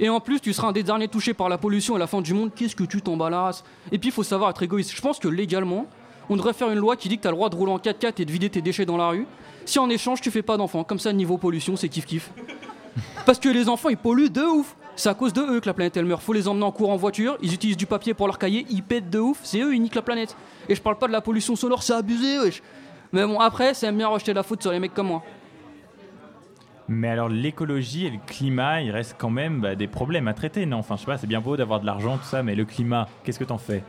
Et 0.00 0.08
en 0.08 0.20
plus, 0.20 0.40
tu 0.40 0.52
seras 0.52 0.68
un 0.68 0.72
des 0.72 0.82
derniers 0.82 1.08
touchés 1.08 1.34
par 1.34 1.48
la 1.48 1.58
pollution 1.58 1.96
à 1.96 1.98
la 1.98 2.06
fin 2.06 2.22
du 2.22 2.32
monde. 2.32 2.50
Qu'est-ce 2.54 2.76
que 2.76 2.84
tu 2.84 3.00
race 3.06 3.64
Et 3.92 3.98
puis, 3.98 4.08
il 4.08 4.12
faut 4.12 4.22
savoir 4.22 4.50
être 4.50 4.62
égoïste. 4.62 4.92
Je 4.94 5.00
pense 5.02 5.18
que 5.18 5.28
légalement, 5.28 5.86
on 6.30 6.36
devrait 6.36 6.54
faire 6.54 6.70
une 6.70 6.78
loi 6.78 6.96
qui 6.96 7.08
dit 7.08 7.18
que 7.18 7.22
t'as 7.22 7.30
le 7.30 7.36
droit 7.36 7.50
de 7.50 7.56
rouler 7.56 7.72
en 7.72 7.78
4x4 7.78 8.22
et 8.22 8.24
de 8.24 8.32
vider 8.32 8.48
tes 8.48 8.62
déchets 8.62 8.86
dans 8.86 8.96
la 8.96 9.08
rue. 9.08 9.26
Si 9.66 9.78
en 9.78 9.88
échange, 9.90 10.22
tu 10.22 10.30
fais 10.30 10.42
pas 10.42 10.56
d'enfants. 10.56 10.84
Comme 10.84 10.98
ça, 10.98 11.12
niveau 11.12 11.36
pollution, 11.36 11.76
c'est 11.76 11.88
kiff-kiff. 11.88 12.30
Parce 13.26 13.38
que 13.38 13.48
les 13.50 13.68
enfants, 13.68 13.90
ils 13.90 13.98
polluent 13.98 14.30
de 14.30 14.42
ouf. 14.42 14.74
C'est 14.98 15.08
à 15.08 15.14
cause 15.14 15.32
de 15.32 15.40
eux 15.42 15.60
que 15.60 15.66
la 15.66 15.74
planète 15.74 15.96
elle 15.96 16.04
meurt. 16.06 16.20
Faut 16.20 16.32
les 16.32 16.48
emmener 16.48 16.64
en 16.64 16.72
cours 16.72 16.90
en 16.90 16.96
voiture. 16.96 17.38
Ils 17.40 17.54
utilisent 17.54 17.76
du 17.76 17.86
papier 17.86 18.14
pour 18.14 18.26
leur 18.26 18.36
cahier. 18.38 18.66
Ils 18.68 18.82
pètent 18.82 19.08
de 19.10 19.20
ouf. 19.20 19.38
C'est 19.44 19.60
eux, 19.60 19.72
ils 19.74 19.80
niquent 19.80 19.94
la 19.94 20.02
planète. 20.02 20.36
Et 20.68 20.74
je 20.74 20.82
parle 20.82 20.98
pas 20.98 21.06
de 21.06 21.12
la 21.12 21.20
pollution 21.20 21.54
sonore, 21.54 21.82
c'est 21.84 21.92
abusé, 21.92 22.38
wesh. 22.40 22.62
Mais 23.12 23.24
bon, 23.24 23.38
après, 23.38 23.74
c'est 23.74 23.90
bien 23.92 24.08
rejeter 24.08 24.34
la 24.34 24.42
faute 24.42 24.60
sur 24.60 24.72
les 24.72 24.80
mecs 24.80 24.92
comme 24.94 25.06
moi. 25.06 25.22
Mais 26.88 27.08
alors 27.08 27.28
l'écologie 27.28 28.06
et 28.06 28.10
le 28.10 28.18
climat, 28.26 28.80
il 28.80 28.90
reste 28.90 29.14
quand 29.18 29.30
même 29.30 29.60
bah, 29.60 29.74
des 29.76 29.86
problèmes 29.86 30.26
à 30.26 30.34
traiter, 30.34 30.66
non? 30.66 30.78
Enfin, 30.78 30.96
je 30.96 31.00
sais 31.00 31.06
pas, 31.06 31.18
c'est 31.18 31.26
bien 31.26 31.40
beau 31.40 31.56
d'avoir 31.56 31.80
de 31.80 31.86
l'argent, 31.86 32.16
tout 32.16 32.24
ça, 32.24 32.42
mais 32.42 32.54
le 32.54 32.64
climat, 32.64 33.08
qu'est-ce 33.24 33.38
que 33.38 33.44
t'en 33.44 33.58
fais? 33.58 33.84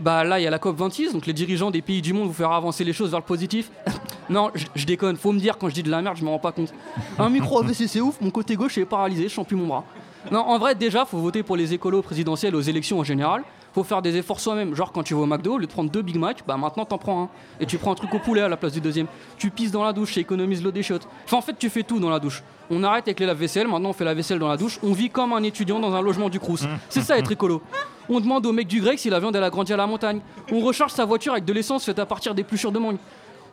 Bah 0.00 0.24
là, 0.24 0.40
il 0.40 0.44
y 0.44 0.46
a 0.46 0.50
la 0.50 0.58
COP26, 0.58 1.12
donc 1.12 1.26
les 1.26 1.32
dirigeants 1.32 1.70
des 1.70 1.82
pays 1.82 2.00
du 2.00 2.12
monde 2.12 2.28
vous 2.28 2.32
faire 2.32 2.52
avancer 2.52 2.84
les 2.84 2.92
choses 2.92 3.10
vers 3.10 3.20
le 3.20 3.24
positif. 3.26 3.70
non, 4.30 4.50
je- 4.54 4.66
je 4.74 4.86
déconne, 4.86 5.16
faut 5.16 5.32
me 5.32 5.38
dire 5.40 5.58
quand 5.58 5.68
je 5.68 5.74
dis 5.74 5.82
de 5.82 5.90
la 5.90 6.00
merde, 6.00 6.16
je 6.16 6.24
m'en 6.24 6.30
rends 6.32 6.38
pas 6.38 6.52
compte. 6.52 6.72
Un 7.18 7.28
micro 7.28 7.58
AVC, 7.60 7.86
c'est 7.88 8.00
ouf, 8.00 8.20
mon 8.20 8.30
côté 8.30 8.54
gauche 8.56 8.78
est 8.78 8.84
paralysé, 8.86 9.24
je 9.28 9.34
sens 9.34 9.46
plus 9.46 9.56
mon 9.56 9.66
bras. 9.66 9.84
Non, 10.30 10.40
en 10.40 10.58
vrai, 10.58 10.74
déjà, 10.74 11.04
faut 11.04 11.18
voter 11.18 11.42
pour 11.42 11.56
les 11.56 11.74
écolos 11.74 12.02
présidentielles 12.02 12.54
aux 12.54 12.60
élections 12.60 12.98
en 12.98 13.04
général. 13.04 13.42
Faut 13.74 13.84
faire 13.84 14.02
des 14.02 14.16
efforts 14.16 14.40
soi-même. 14.40 14.74
Genre, 14.74 14.92
quand 14.92 15.02
tu 15.02 15.14
vas 15.14 15.20
au 15.20 15.26
McDo, 15.26 15.54
au 15.54 15.58
lieu 15.58 15.66
de 15.66 15.70
prendre 15.72 15.90
deux 15.90 16.02
Big 16.02 16.16
Mac, 16.16 16.44
bah 16.46 16.56
maintenant 16.56 16.84
t'en 16.84 16.96
prends 16.96 17.24
un. 17.24 17.28
Et 17.60 17.66
tu 17.66 17.76
prends 17.76 17.92
un 17.92 17.96
truc 17.96 18.14
au 18.14 18.20
poulet 18.20 18.40
à 18.40 18.48
la 18.48 18.56
place 18.56 18.72
du 18.72 18.80
deuxième. 18.80 19.06
Tu 19.36 19.50
pisses 19.50 19.72
dans 19.72 19.82
la 19.82 19.92
douche, 19.92 20.14
ça 20.14 20.20
économise 20.20 20.62
l'eau 20.62 20.70
des 20.70 20.82
chiottes. 20.82 21.08
Enfin, 21.24 21.38
en 21.38 21.42
fait, 21.42 21.58
tu 21.58 21.68
fais 21.68 21.82
tout 21.82 21.98
dans 21.98 22.10
la 22.10 22.20
douche. 22.20 22.42
On 22.70 22.82
arrête 22.84 23.06
avec 23.08 23.20
les 23.20 23.26
lave-vaisselle, 23.26 23.68
maintenant 23.68 23.90
on 23.90 23.92
fait 23.92 24.04
la 24.04 24.14
vaisselle 24.14 24.38
dans 24.38 24.48
la 24.48 24.56
douche. 24.56 24.78
On 24.82 24.92
vit 24.92 25.10
comme 25.10 25.32
un 25.32 25.42
étudiant 25.42 25.80
dans 25.80 25.92
un 25.92 26.00
logement 26.00 26.28
du 26.28 26.40
Crous. 26.40 26.66
C'est 26.88 27.02
ça 27.02 27.18
être 27.18 27.32
écolo. 27.32 27.60
On 28.08 28.20
demande 28.20 28.46
au 28.46 28.52
mec 28.52 28.68
du 28.68 28.80
grec 28.80 28.98
si 28.98 29.10
la 29.10 29.18
viande 29.18 29.34
elle 29.36 29.44
a 29.44 29.50
grandi 29.50 29.72
à 29.72 29.76
la 29.76 29.86
montagne. 29.86 30.20
On 30.52 30.60
recharge 30.60 30.92
sa 30.92 31.04
voiture 31.04 31.32
avec 31.32 31.44
de 31.44 31.52
l'essence 31.52 31.84
faite 31.84 31.98
à 31.98 32.06
partir 32.06 32.34
d'épluchures 32.34 32.72
de 32.72 32.78
mangue. 32.78 32.96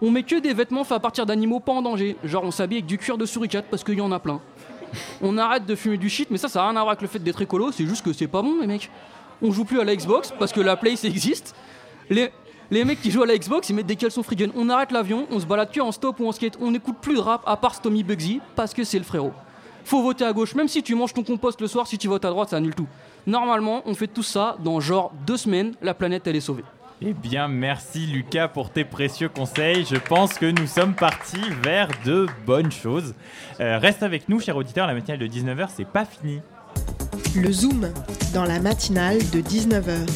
On 0.02 0.12
met 0.12 0.24
que 0.24 0.40
des 0.40 0.54
vêtements 0.54 0.84
faits 0.84 0.98
à 0.98 1.00
partir 1.00 1.26
d'animaux 1.26 1.60
pas 1.60 1.74
en 1.74 1.82
danger. 1.82 2.16
Genre 2.24 2.44
on 2.44 2.52
s'habille 2.52 2.80
avec 2.80 2.86
du 2.86 2.98
cuir 2.98 3.18
de 3.18 3.26
suricate 3.26 3.66
parce 3.70 3.84
qu'il 3.84 3.96
y 3.96 4.02
en 4.02 4.12
a 4.12 4.20
plein. 4.20 4.40
On 5.22 5.38
arrête 5.38 5.66
de 5.66 5.76
fumer 5.76 5.98
du 5.98 6.10
shit, 6.10 6.30
mais 6.32 6.38
ça, 6.38 6.48
ça 6.48 6.60
n'a 6.60 6.70
rien 6.70 6.76
à 6.76 6.82
voir 6.82 6.90
avec 6.90 7.02
le 7.02 7.08
fait 7.08 7.20
d'être 7.20 7.42
écolo, 7.42 7.72
c'est 7.72 7.86
juste 7.86 8.04
que 8.04 8.14
c'est 8.14 8.28
pas 8.28 8.42
bon, 8.42 8.60
les 8.62 8.68
mecs. 8.68 8.90
On 9.42 9.52
joue 9.52 9.66
plus 9.66 9.80
à 9.80 9.84
la 9.84 9.96
Xbox 9.96 10.34
parce 10.38 10.52
que 10.52 10.62
la 10.62 10.76
Play, 10.78 10.94
existe. 11.04 11.56
Les, 12.10 12.32
les 12.70 12.86
mecs 12.86 13.02
qui 13.02 13.12
jouent 13.12 13.24
à 13.24 13.26
la 13.26 13.38
Xbox, 13.38 13.70
ils 13.70 13.76
mettent 13.76 13.88
des 13.88 13.96
caleçons 13.96 14.24
free. 14.24 14.38
On 14.56 14.70
arrête 14.70 14.92
l'avion, 14.92 15.28
on 15.32 15.40
se 15.40 15.46
balade 15.46 15.72
que 15.72 15.82
en 15.82 15.92
stop 15.92 16.20
ou 16.20 16.28
en 16.28 16.32
skate. 16.32 16.58
On 16.62 16.72
n'écoute 16.72 16.98
plus 17.02 17.16
de 17.16 17.20
rap 17.20 17.42
à 17.46 17.58
part 17.58 17.76
Stomy 17.76 18.04
Bugsy 18.04 18.40
parce 18.56 18.74
que 18.74 18.84
c'est 18.84 19.00
le 19.00 19.04
frérot. 19.04 19.34
Faut 19.84 20.02
voter 20.04 20.26
à 20.26 20.34
gauche, 20.34 20.54
même 20.54 20.68
si 20.68 20.84
tu 20.84 20.94
manges 20.94 21.14
ton 21.14 21.24
compost 21.24 21.60
le 21.60 21.68
soir, 21.68 21.88
si 21.88 21.98
tu 21.98 22.08
votes 22.08 22.24
à 22.24 22.30
droite, 22.30 22.50
ça 22.50 22.58
annule 22.58 22.76
tout. 22.76 22.88
Normalement, 23.26 23.82
on 23.86 23.96
fait 23.96 24.08
tout 24.08 24.24
ça 24.24 24.58
dans 24.64 24.80
genre 24.80 25.12
deux 25.26 25.38
semaines, 25.38 25.74
la 25.82 25.94
planète 25.94 26.28
elle 26.28 26.36
est 26.36 26.42
sauvée. 26.42 26.64
Eh 27.04 27.14
bien, 27.14 27.48
merci 27.48 28.06
Lucas 28.06 28.48
pour 28.48 28.70
tes 28.70 28.86
précieux 28.86 29.28
conseils. 29.28 29.86
Je 29.90 29.96
pense 29.96 30.36
que 30.36 30.46
nous 30.46 30.68
sommes 30.68 30.94
partis 30.94 31.50
vers 31.64 31.88
de 32.06 32.28
bonnes 32.46 32.72
choses. 32.72 33.16
Euh, 33.60 33.80
reste 33.80 34.04
avec 34.04 34.30
nous, 34.30 34.40
cher 34.40 34.56
auditeur, 34.56 34.86
la 34.86 34.94
matinale 34.94 35.18
de 35.18 35.26
19h, 35.26 35.70
c'est 35.76 35.88
pas 35.88 36.06
fini. 36.06 36.42
Le 37.36 37.52
Zoom, 37.52 37.92
dans 38.36 38.44
la 38.44 38.60
matinale 38.60 39.18
de 39.18 39.42
19h. 39.42 40.08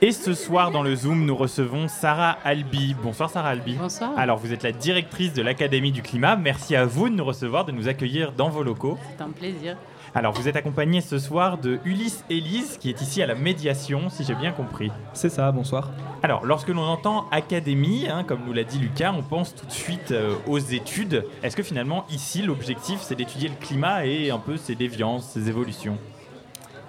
Et 0.00 0.12
ce 0.12 0.32
soir, 0.32 0.70
dans 0.70 0.82
le 0.82 0.94
Zoom, 0.94 1.26
nous 1.26 1.36
recevons 1.36 1.88
Sarah 1.88 2.38
Albi. 2.42 2.96
Bonsoir 3.02 3.28
Sarah 3.28 3.50
Albi. 3.50 3.74
Bonsoir. 3.74 4.12
Alors, 4.16 4.38
vous 4.38 4.54
êtes 4.54 4.62
la 4.62 4.72
directrice 4.72 5.34
de 5.34 5.42
l'Académie 5.42 5.92
du 5.92 6.00
climat. 6.00 6.36
Merci 6.36 6.74
à 6.74 6.86
vous 6.86 7.10
de 7.10 7.14
nous 7.14 7.24
recevoir, 7.24 7.66
de 7.66 7.72
nous 7.72 7.86
accueillir 7.86 8.32
dans 8.32 8.48
vos 8.48 8.62
locaux. 8.62 8.96
C'est 9.14 9.22
un 9.22 9.28
plaisir. 9.28 9.76
Alors, 10.16 10.32
vous 10.32 10.48
êtes 10.48 10.56
accompagné 10.56 11.02
ce 11.02 11.18
soir 11.18 11.58
de 11.58 11.78
Ulysse 11.84 12.24
Élise, 12.30 12.78
qui 12.78 12.88
est 12.88 13.02
ici 13.02 13.22
à 13.22 13.26
la 13.26 13.34
médiation, 13.34 14.08
si 14.08 14.24
j'ai 14.24 14.34
bien 14.34 14.50
compris. 14.50 14.90
C'est 15.12 15.28
ça, 15.28 15.52
bonsoir. 15.52 15.90
Alors, 16.22 16.46
lorsque 16.46 16.68
l'on 16.68 16.84
entend 16.84 17.28
académie, 17.30 18.08
hein, 18.08 18.24
comme 18.24 18.40
nous 18.46 18.54
l'a 18.54 18.64
dit 18.64 18.78
Lucas, 18.78 19.12
on 19.14 19.22
pense 19.22 19.54
tout 19.54 19.66
de 19.66 19.72
suite 19.72 20.12
euh, 20.12 20.34
aux 20.46 20.58
études. 20.58 21.26
Est-ce 21.42 21.54
que 21.54 21.62
finalement, 21.62 22.06
ici, 22.08 22.40
l'objectif, 22.40 23.00
c'est 23.02 23.14
d'étudier 23.14 23.50
le 23.50 23.56
climat 23.56 24.06
et 24.06 24.30
un 24.30 24.38
peu 24.38 24.56
ses 24.56 24.74
déviances, 24.74 25.26
ses 25.26 25.50
évolutions? 25.50 25.98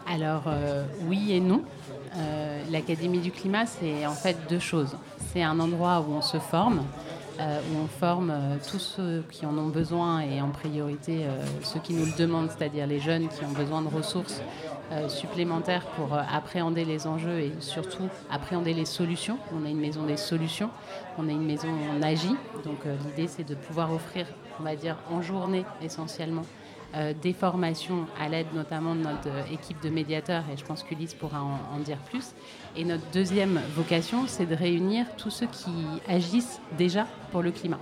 Alors, 0.09 0.43
euh, 0.47 0.85
oui 1.09 1.33
et 1.33 1.41
non. 1.41 1.63
Euh, 2.15 2.61
L'Académie 2.71 3.19
du 3.19 3.31
climat, 3.31 3.65
c'est 3.65 4.05
en 4.05 4.13
fait 4.13 4.37
deux 4.47 4.59
choses. 4.59 4.95
C'est 5.33 5.43
un 5.43 5.59
endroit 5.59 5.99
où 5.99 6.13
on 6.13 6.21
se 6.21 6.39
forme 6.39 6.81
euh, 7.39 7.59
où 7.71 7.77
on 7.83 7.87
forme 7.87 8.31
euh, 8.31 8.57
tous 8.69 8.79
ceux 8.79 9.23
qui 9.31 9.45
en 9.45 9.57
ont 9.57 9.67
besoin 9.67 10.21
et 10.21 10.41
en 10.41 10.49
priorité 10.49 11.25
euh, 11.25 11.45
ceux 11.63 11.79
qui 11.79 11.93
nous 11.93 12.05
le 12.05 12.17
demandent, 12.17 12.49
c'est-à-dire 12.49 12.87
les 12.87 12.99
jeunes 12.99 13.27
qui 13.29 13.43
ont 13.45 13.51
besoin 13.51 13.81
de 13.81 13.87
ressources 13.87 14.41
supplémentaires 15.09 15.85
pour 15.97 16.13
appréhender 16.13 16.85
les 16.85 17.07
enjeux 17.07 17.39
et 17.39 17.51
surtout 17.59 18.07
appréhender 18.31 18.73
les 18.73 18.85
solutions. 18.85 19.37
On 19.53 19.65
a 19.65 19.69
une 19.69 19.81
maison 19.81 20.05
des 20.05 20.15
solutions, 20.15 20.69
on 21.17 21.27
a 21.27 21.31
une 21.31 21.45
maison 21.45 21.67
où 21.67 21.97
on 21.97 22.01
agit. 22.01 22.37
Donc 22.63 22.85
l'idée 23.05 23.27
c'est 23.27 23.43
de 23.43 23.53
pouvoir 23.53 23.91
offrir, 23.91 24.25
on 24.61 24.63
va 24.63 24.77
dire 24.77 24.95
en 25.11 25.21
journée 25.21 25.65
essentiellement, 25.81 26.43
euh, 26.95 27.13
des 27.21 27.33
formations 27.33 28.07
à 28.17 28.29
l'aide 28.29 28.47
notamment 28.55 28.95
de 28.95 29.01
notre 29.01 29.27
euh, 29.27 29.43
équipe 29.51 29.81
de 29.83 29.89
médiateurs 29.89 30.43
et 30.51 30.55
je 30.55 30.63
pense 30.63 30.83
qu'Ulysse 30.83 31.13
pourra 31.13 31.41
en, 31.43 31.79
dire 31.79 31.97
plus. 31.97 32.33
Et 32.77 32.85
notre 32.85 33.03
deuxième 33.11 33.59
vocation, 33.75 34.25
c'est 34.25 34.45
de 34.45 34.55
réunir 34.55 35.05
tous 35.17 35.29
ceux 35.29 35.47
qui 35.47 35.69
agissent 36.07 36.61
déjà 36.77 37.05
pour 37.31 37.41
le 37.41 37.51
climat. 37.51 37.79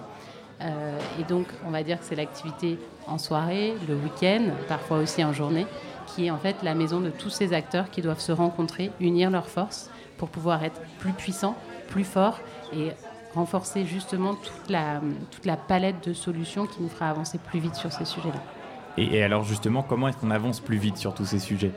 Euh, 0.62 1.00
et 1.20 1.24
donc, 1.24 1.46
on 1.68 1.70
va 1.70 1.84
dire 1.84 2.00
que 2.00 2.06
c'est 2.06 2.16
l'activité 2.16 2.80
en 3.06 3.20
soirée, 3.20 3.76
le 3.88 3.96
week-end, 3.96 4.48
parfois 4.68 4.98
aussi 4.98 5.24
en 5.24 5.34
journée, 5.34 5.68
qui 6.08 6.26
est 6.26 6.32
en 6.32 6.40
fait 6.40 6.56
la 6.64 6.74
maison 6.74 7.00
de 7.00 7.12
tous 7.12 7.30
ces 7.30 7.54
acteurs 7.54 7.92
qui 7.92 8.02
doivent 8.02 8.20
se 8.20 8.32
rencontrer, 8.32 8.90
unir 9.00 9.30
leurs 9.30 9.50
forces 9.50 9.92
pour 10.18 10.30
pouvoir 10.30 10.64
être 10.64 10.82
plus 10.98 11.14
puissants, 11.14 11.56
plus 11.90 12.06
forts 12.06 12.40
et 12.74 12.90
renforcer 13.36 13.86
justement 13.86 14.34
toute 14.34 14.72
la 14.72 15.58
palette 15.58 16.08
de 16.08 16.14
solutions 16.14 16.66
qui 16.66 16.82
nous 16.82 16.90
fera 16.90 17.10
avancer 17.10 17.38
plus 17.38 17.60
vite 17.60 17.76
sur 17.76 17.92
ces 17.92 18.06
sujets-là. 18.06 18.55
Et, 18.98 19.22
alors 19.24 19.44
justement, 19.44 19.84
comment 19.84 20.08
est-ce 20.08 20.18
qu'on 20.18 20.32
avance 20.32 20.60
plus 20.60 20.78
vite 20.78 20.98
sur 20.98 21.14
tous 21.14 21.26
ces 21.26 21.40
sujets 21.40 21.72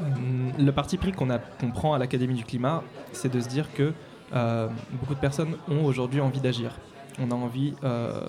Hum, 0.00 0.52
Le 0.58 0.72
parti 0.72 0.96
pris 0.98 1.12
qu'on 1.12 1.28
prend 1.72 1.94
à 1.94 1.98
l'Académie 1.98 2.34
du 2.34 2.44
climat, 2.44 2.82
c'est 3.12 3.32
de 3.32 3.40
se 3.40 3.48
dire 3.48 3.72
que 3.72 3.92
euh, 4.34 4.68
beaucoup 4.92 5.14
de 5.14 5.20
personnes 5.20 5.56
ont 5.68 5.84
aujourd'hui 5.84 6.20
envie 6.20 6.40
d'agir. 6.40 6.72
On 7.20 7.30
a 7.30 7.34
envie 7.34 7.74
euh, 7.84 8.20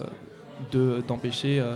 de- 0.72 1.04
d'empêcher 1.08 1.60
euh, 1.60 1.76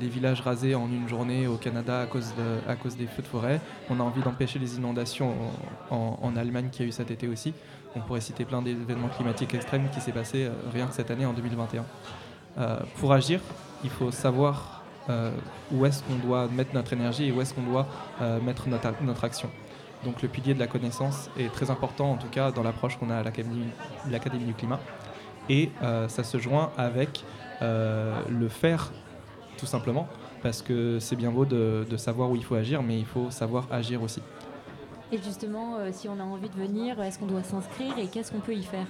les 0.00 0.08
villages 0.08 0.40
rasés 0.40 0.74
en 0.74 0.86
une 0.90 1.08
journée 1.08 1.46
au 1.46 1.56
Canada 1.56 2.00
à 2.00 2.06
cause, 2.06 2.96
des 2.96 3.06
feux 3.06 3.22
de 3.22 3.26
forêt. 3.26 3.60
On 3.90 4.00
a 4.00 4.02
envie 4.02 4.22
d'empêcher 4.22 4.58
les 4.58 4.76
inondations 4.76 5.34
en, 5.90 6.18
en- 6.22 6.36
Allemagne 6.36 6.68
qui 6.70 6.82
a 6.82 6.86
eu 6.86 6.92
cet 6.92 7.10
été 7.10 7.26
aussi. 7.28 7.52
On 7.94 8.00
pourrait 8.00 8.20
citer 8.20 8.44
plein 8.44 8.62
d'événements 8.62 9.08
climatiques 9.08 9.54
extrêmes 9.54 9.88
qui 9.92 10.00
s'est 10.00 10.12
passé 10.12 10.48
rien 10.72 10.86
que 10.86 10.94
cette 10.94 11.10
année 11.10 11.26
en 11.26 11.32
2021. 11.32 11.84
Euh, 12.58 12.78
pour 13.00 13.12
agir, 13.12 13.40
il 13.84 13.90
faut 13.90 14.10
savoir 14.10 14.75
euh, 15.08 15.30
où 15.72 15.86
est-ce 15.86 16.02
qu'on 16.02 16.16
doit 16.16 16.48
mettre 16.48 16.74
notre 16.74 16.92
énergie 16.92 17.26
et 17.28 17.32
où 17.32 17.40
est-ce 17.40 17.54
qu'on 17.54 17.62
doit 17.62 17.86
euh, 18.20 18.40
mettre 18.40 18.68
notre, 18.68 19.02
notre 19.02 19.24
action. 19.24 19.50
Donc 20.04 20.22
le 20.22 20.28
pilier 20.28 20.54
de 20.54 20.58
la 20.58 20.66
connaissance 20.66 21.30
est 21.38 21.52
très 21.52 21.70
important, 21.70 22.12
en 22.12 22.16
tout 22.16 22.28
cas 22.28 22.50
dans 22.50 22.62
l'approche 22.62 22.98
qu'on 22.98 23.10
a 23.10 23.16
à 23.16 23.22
l'Académie 23.22 24.44
du 24.44 24.54
climat. 24.54 24.80
Et 25.48 25.70
euh, 25.82 26.08
ça 26.08 26.24
se 26.24 26.38
joint 26.38 26.70
avec 26.76 27.24
euh, 27.62 28.20
le 28.28 28.48
faire, 28.48 28.92
tout 29.58 29.66
simplement, 29.66 30.08
parce 30.42 30.60
que 30.60 30.98
c'est 31.00 31.16
bien 31.16 31.30
beau 31.30 31.44
de, 31.44 31.86
de 31.88 31.96
savoir 31.96 32.30
où 32.30 32.36
il 32.36 32.44
faut 32.44 32.56
agir, 32.56 32.82
mais 32.82 32.98
il 32.98 33.06
faut 33.06 33.30
savoir 33.30 33.66
agir 33.70 34.02
aussi. 34.02 34.20
Et 35.12 35.18
justement, 35.18 35.76
euh, 35.76 35.90
si 35.92 36.08
on 36.08 36.18
a 36.18 36.24
envie 36.24 36.48
de 36.48 36.56
venir, 36.56 37.00
est-ce 37.00 37.18
qu'on 37.18 37.26
doit 37.26 37.44
s'inscrire 37.44 37.96
et 37.96 38.08
qu'est-ce 38.08 38.32
qu'on 38.32 38.40
peut 38.40 38.54
y 38.54 38.64
faire? 38.64 38.86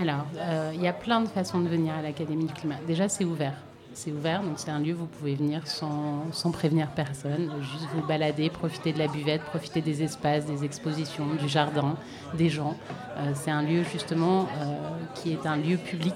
Alors, 0.00 0.24
euh, 0.36 0.70
il 0.74 0.80
y 0.80 0.86
a 0.86 0.92
plein 0.92 1.20
de 1.20 1.28
façons 1.28 1.60
de 1.60 1.68
venir 1.68 1.94
à 1.94 2.02
l'Académie 2.02 2.44
du 2.46 2.52
climat. 2.52 2.76
Déjà, 2.86 3.08
c'est 3.08 3.24
ouvert. 3.24 3.54
C'est 3.98 4.12
ouvert, 4.12 4.44
donc 4.44 4.60
c'est 4.60 4.70
un 4.70 4.78
lieu 4.78 4.94
où 4.94 4.98
vous 4.98 5.06
pouvez 5.06 5.34
venir 5.34 5.66
sans, 5.66 6.30
sans 6.30 6.52
prévenir 6.52 6.86
personne, 6.86 7.50
juste 7.62 7.88
vous 7.92 8.06
balader, 8.06 8.48
profiter 8.48 8.92
de 8.92 8.98
la 9.00 9.08
buvette, 9.08 9.42
profiter 9.42 9.80
des 9.80 10.04
espaces, 10.04 10.46
des 10.46 10.64
expositions, 10.64 11.26
du 11.34 11.48
jardin, 11.48 11.96
des 12.34 12.48
gens. 12.48 12.76
Euh, 13.16 13.32
c'est 13.34 13.50
un 13.50 13.62
lieu 13.62 13.82
justement 13.82 14.42
euh, 14.42 14.78
qui 15.16 15.32
est 15.32 15.44
un 15.46 15.56
lieu 15.56 15.76
public 15.76 16.14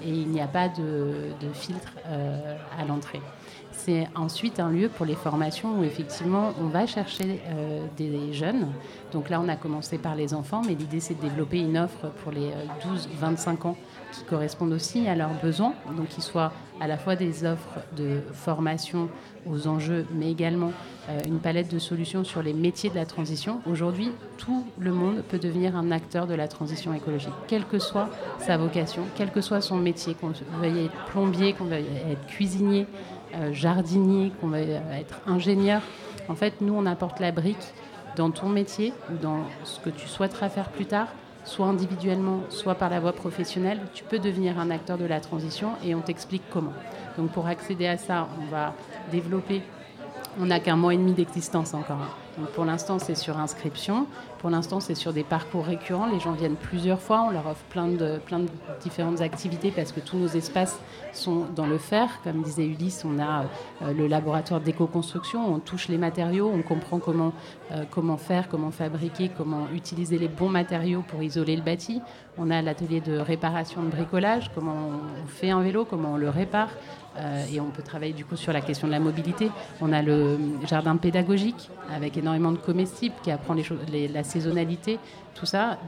et 0.00 0.10
il 0.10 0.28
n'y 0.28 0.40
a 0.40 0.46
pas 0.46 0.68
de, 0.68 1.32
de 1.40 1.52
filtre 1.52 1.94
euh, 2.06 2.56
à 2.78 2.84
l'entrée. 2.84 3.20
C'est 3.72 4.06
ensuite 4.14 4.60
un 4.60 4.70
lieu 4.70 4.88
pour 4.88 5.04
les 5.04 5.16
formations 5.16 5.80
où 5.80 5.82
effectivement 5.82 6.52
on 6.60 6.66
va 6.66 6.86
chercher 6.86 7.40
des 7.96 8.32
jeunes. 8.32 8.68
Donc 9.14 9.28
là 9.28 9.40
on 9.40 9.48
a 9.48 9.56
commencé 9.56 9.98
par 9.98 10.14
les 10.14 10.34
enfants, 10.34 10.62
mais 10.66 10.74
l'idée 10.74 11.00
c'est 11.00 11.14
de 11.14 11.20
développer 11.20 11.58
une 11.58 11.78
offre 11.78 12.10
pour 12.22 12.30
les 12.30 12.50
euh, 12.50 13.24
12-25 13.24 13.66
ans 13.68 13.76
qui 14.14 14.24
correspondent 14.24 14.72
aussi 14.72 15.06
à 15.08 15.14
leurs 15.14 15.34
besoins, 15.42 15.74
donc 15.96 16.08
qui 16.08 16.22
soient 16.22 16.52
à 16.80 16.86
la 16.86 16.96
fois 16.96 17.16
des 17.16 17.44
offres 17.44 17.80
de 17.96 18.20
formation 18.32 19.08
aux 19.46 19.66
enjeux, 19.66 20.06
mais 20.12 20.30
également 20.30 20.72
euh, 21.08 21.20
une 21.26 21.38
palette 21.38 21.72
de 21.72 21.78
solutions 21.78 22.24
sur 22.24 22.42
les 22.42 22.52
métiers 22.52 22.90
de 22.90 22.94
la 22.94 23.06
transition. 23.06 23.60
Aujourd'hui, 23.70 24.10
tout 24.38 24.64
le 24.78 24.92
monde 24.92 25.22
peut 25.28 25.38
devenir 25.38 25.76
un 25.76 25.90
acteur 25.90 26.26
de 26.26 26.34
la 26.34 26.48
transition 26.48 26.94
écologique, 26.94 27.32
quelle 27.46 27.64
que 27.64 27.78
soit 27.78 28.08
sa 28.38 28.56
vocation, 28.56 29.02
quel 29.16 29.30
que 29.30 29.40
soit 29.40 29.60
son 29.60 29.76
métier, 29.76 30.14
qu'on 30.14 30.32
veuille 30.60 30.86
être 30.86 31.04
plombier, 31.06 31.52
qu'on 31.52 31.64
veuille 31.64 31.86
être 32.10 32.26
cuisinier, 32.26 32.86
euh, 33.34 33.52
jardinier, 33.52 34.32
qu'on 34.40 34.48
veuille 34.48 34.80
être 34.92 35.20
ingénieur. 35.26 35.82
En 36.28 36.34
fait, 36.34 36.60
nous, 36.60 36.74
on 36.74 36.86
apporte 36.86 37.20
la 37.20 37.32
brique 37.32 37.74
dans 38.16 38.30
ton 38.30 38.48
métier, 38.48 38.92
dans 39.20 39.40
ce 39.64 39.80
que 39.80 39.90
tu 39.90 40.06
souhaiteras 40.06 40.48
faire 40.48 40.70
plus 40.70 40.86
tard, 40.86 41.08
soit 41.44 41.66
individuellement, 41.66 42.40
soit 42.48 42.74
par 42.74 42.90
la 42.90 43.00
voie 43.00 43.12
professionnelle, 43.12 43.80
tu 43.92 44.04
peux 44.04 44.18
devenir 44.18 44.58
un 44.58 44.70
acteur 44.70 44.98
de 44.98 45.04
la 45.04 45.20
transition 45.20 45.70
et 45.84 45.94
on 45.94 46.00
t'explique 46.00 46.42
comment. 46.50 46.72
Donc 47.16 47.30
pour 47.30 47.46
accéder 47.46 47.86
à 47.86 47.96
ça, 47.96 48.28
on 48.40 48.50
va 48.50 48.74
développer, 49.12 49.62
on 50.40 50.46
n'a 50.46 50.60
qu'un 50.60 50.76
mois 50.76 50.94
et 50.94 50.96
demi 50.96 51.12
d'existence 51.12 51.74
encore. 51.74 52.16
Pour 52.54 52.64
l'instant, 52.64 52.98
c'est 52.98 53.14
sur 53.14 53.38
inscription. 53.38 54.06
Pour 54.38 54.50
l'instant, 54.50 54.80
c'est 54.80 54.94
sur 54.94 55.12
des 55.12 55.22
parcours 55.22 55.64
récurrents. 55.64 56.06
Les 56.06 56.20
gens 56.20 56.32
viennent 56.32 56.56
plusieurs 56.56 57.00
fois. 57.00 57.22
On 57.22 57.30
leur 57.30 57.46
offre 57.46 57.64
plein 57.70 57.88
de, 57.88 58.18
plein 58.18 58.40
de 58.40 58.48
différentes 58.82 59.20
activités 59.20 59.70
parce 59.70 59.92
que 59.92 60.00
tous 60.00 60.18
nos 60.18 60.28
espaces 60.28 60.78
sont 61.12 61.46
dans 61.54 61.66
le 61.66 61.78
fer. 61.78 62.20
Comme 62.24 62.42
disait 62.42 62.66
Ulysse, 62.66 63.04
on 63.04 63.18
a 63.18 63.44
euh, 63.82 63.92
le 63.94 64.06
laboratoire 64.06 64.60
d'éco-construction. 64.60 65.54
On 65.54 65.60
touche 65.60 65.88
les 65.88 65.96
matériaux, 65.96 66.50
on 66.52 66.62
comprend 66.62 66.98
comment, 66.98 67.32
euh, 67.72 67.84
comment 67.90 68.16
faire, 68.16 68.48
comment 68.48 68.70
fabriquer, 68.70 69.30
comment 69.34 69.68
utiliser 69.72 70.18
les 70.18 70.28
bons 70.28 70.50
matériaux 70.50 71.02
pour 71.08 71.22
isoler 71.22 71.56
le 71.56 71.62
bâti. 71.62 72.02
On 72.36 72.50
a 72.50 72.60
l'atelier 72.60 73.00
de 73.00 73.16
réparation 73.16 73.82
de 73.82 73.88
bricolage, 73.88 74.50
comment 74.54 74.74
on 74.74 75.26
fait 75.28 75.50
un 75.50 75.62
vélo, 75.62 75.84
comment 75.84 76.14
on 76.14 76.16
le 76.16 76.28
répare. 76.28 76.68
Euh, 77.16 77.44
et 77.52 77.60
on 77.60 77.70
peut 77.70 77.82
travailler 77.82 78.12
du 78.12 78.24
coup 78.24 78.36
sur 78.36 78.52
la 78.52 78.60
question 78.60 78.86
de 78.86 78.92
la 78.92 79.00
mobilité. 79.00 79.50
On 79.80 79.92
a 79.92 80.02
le 80.02 80.38
jardin 80.68 80.96
pédagogique 80.96 81.70
avec 81.94 82.16
énormément 82.16 82.52
de 82.52 82.58
comestibles 82.58 83.14
qui 83.22 83.30
apprend 83.30 83.54
la 83.54 84.24
saisonnalité, 84.24 84.98
tout 85.34 85.46
ça. 85.46 85.78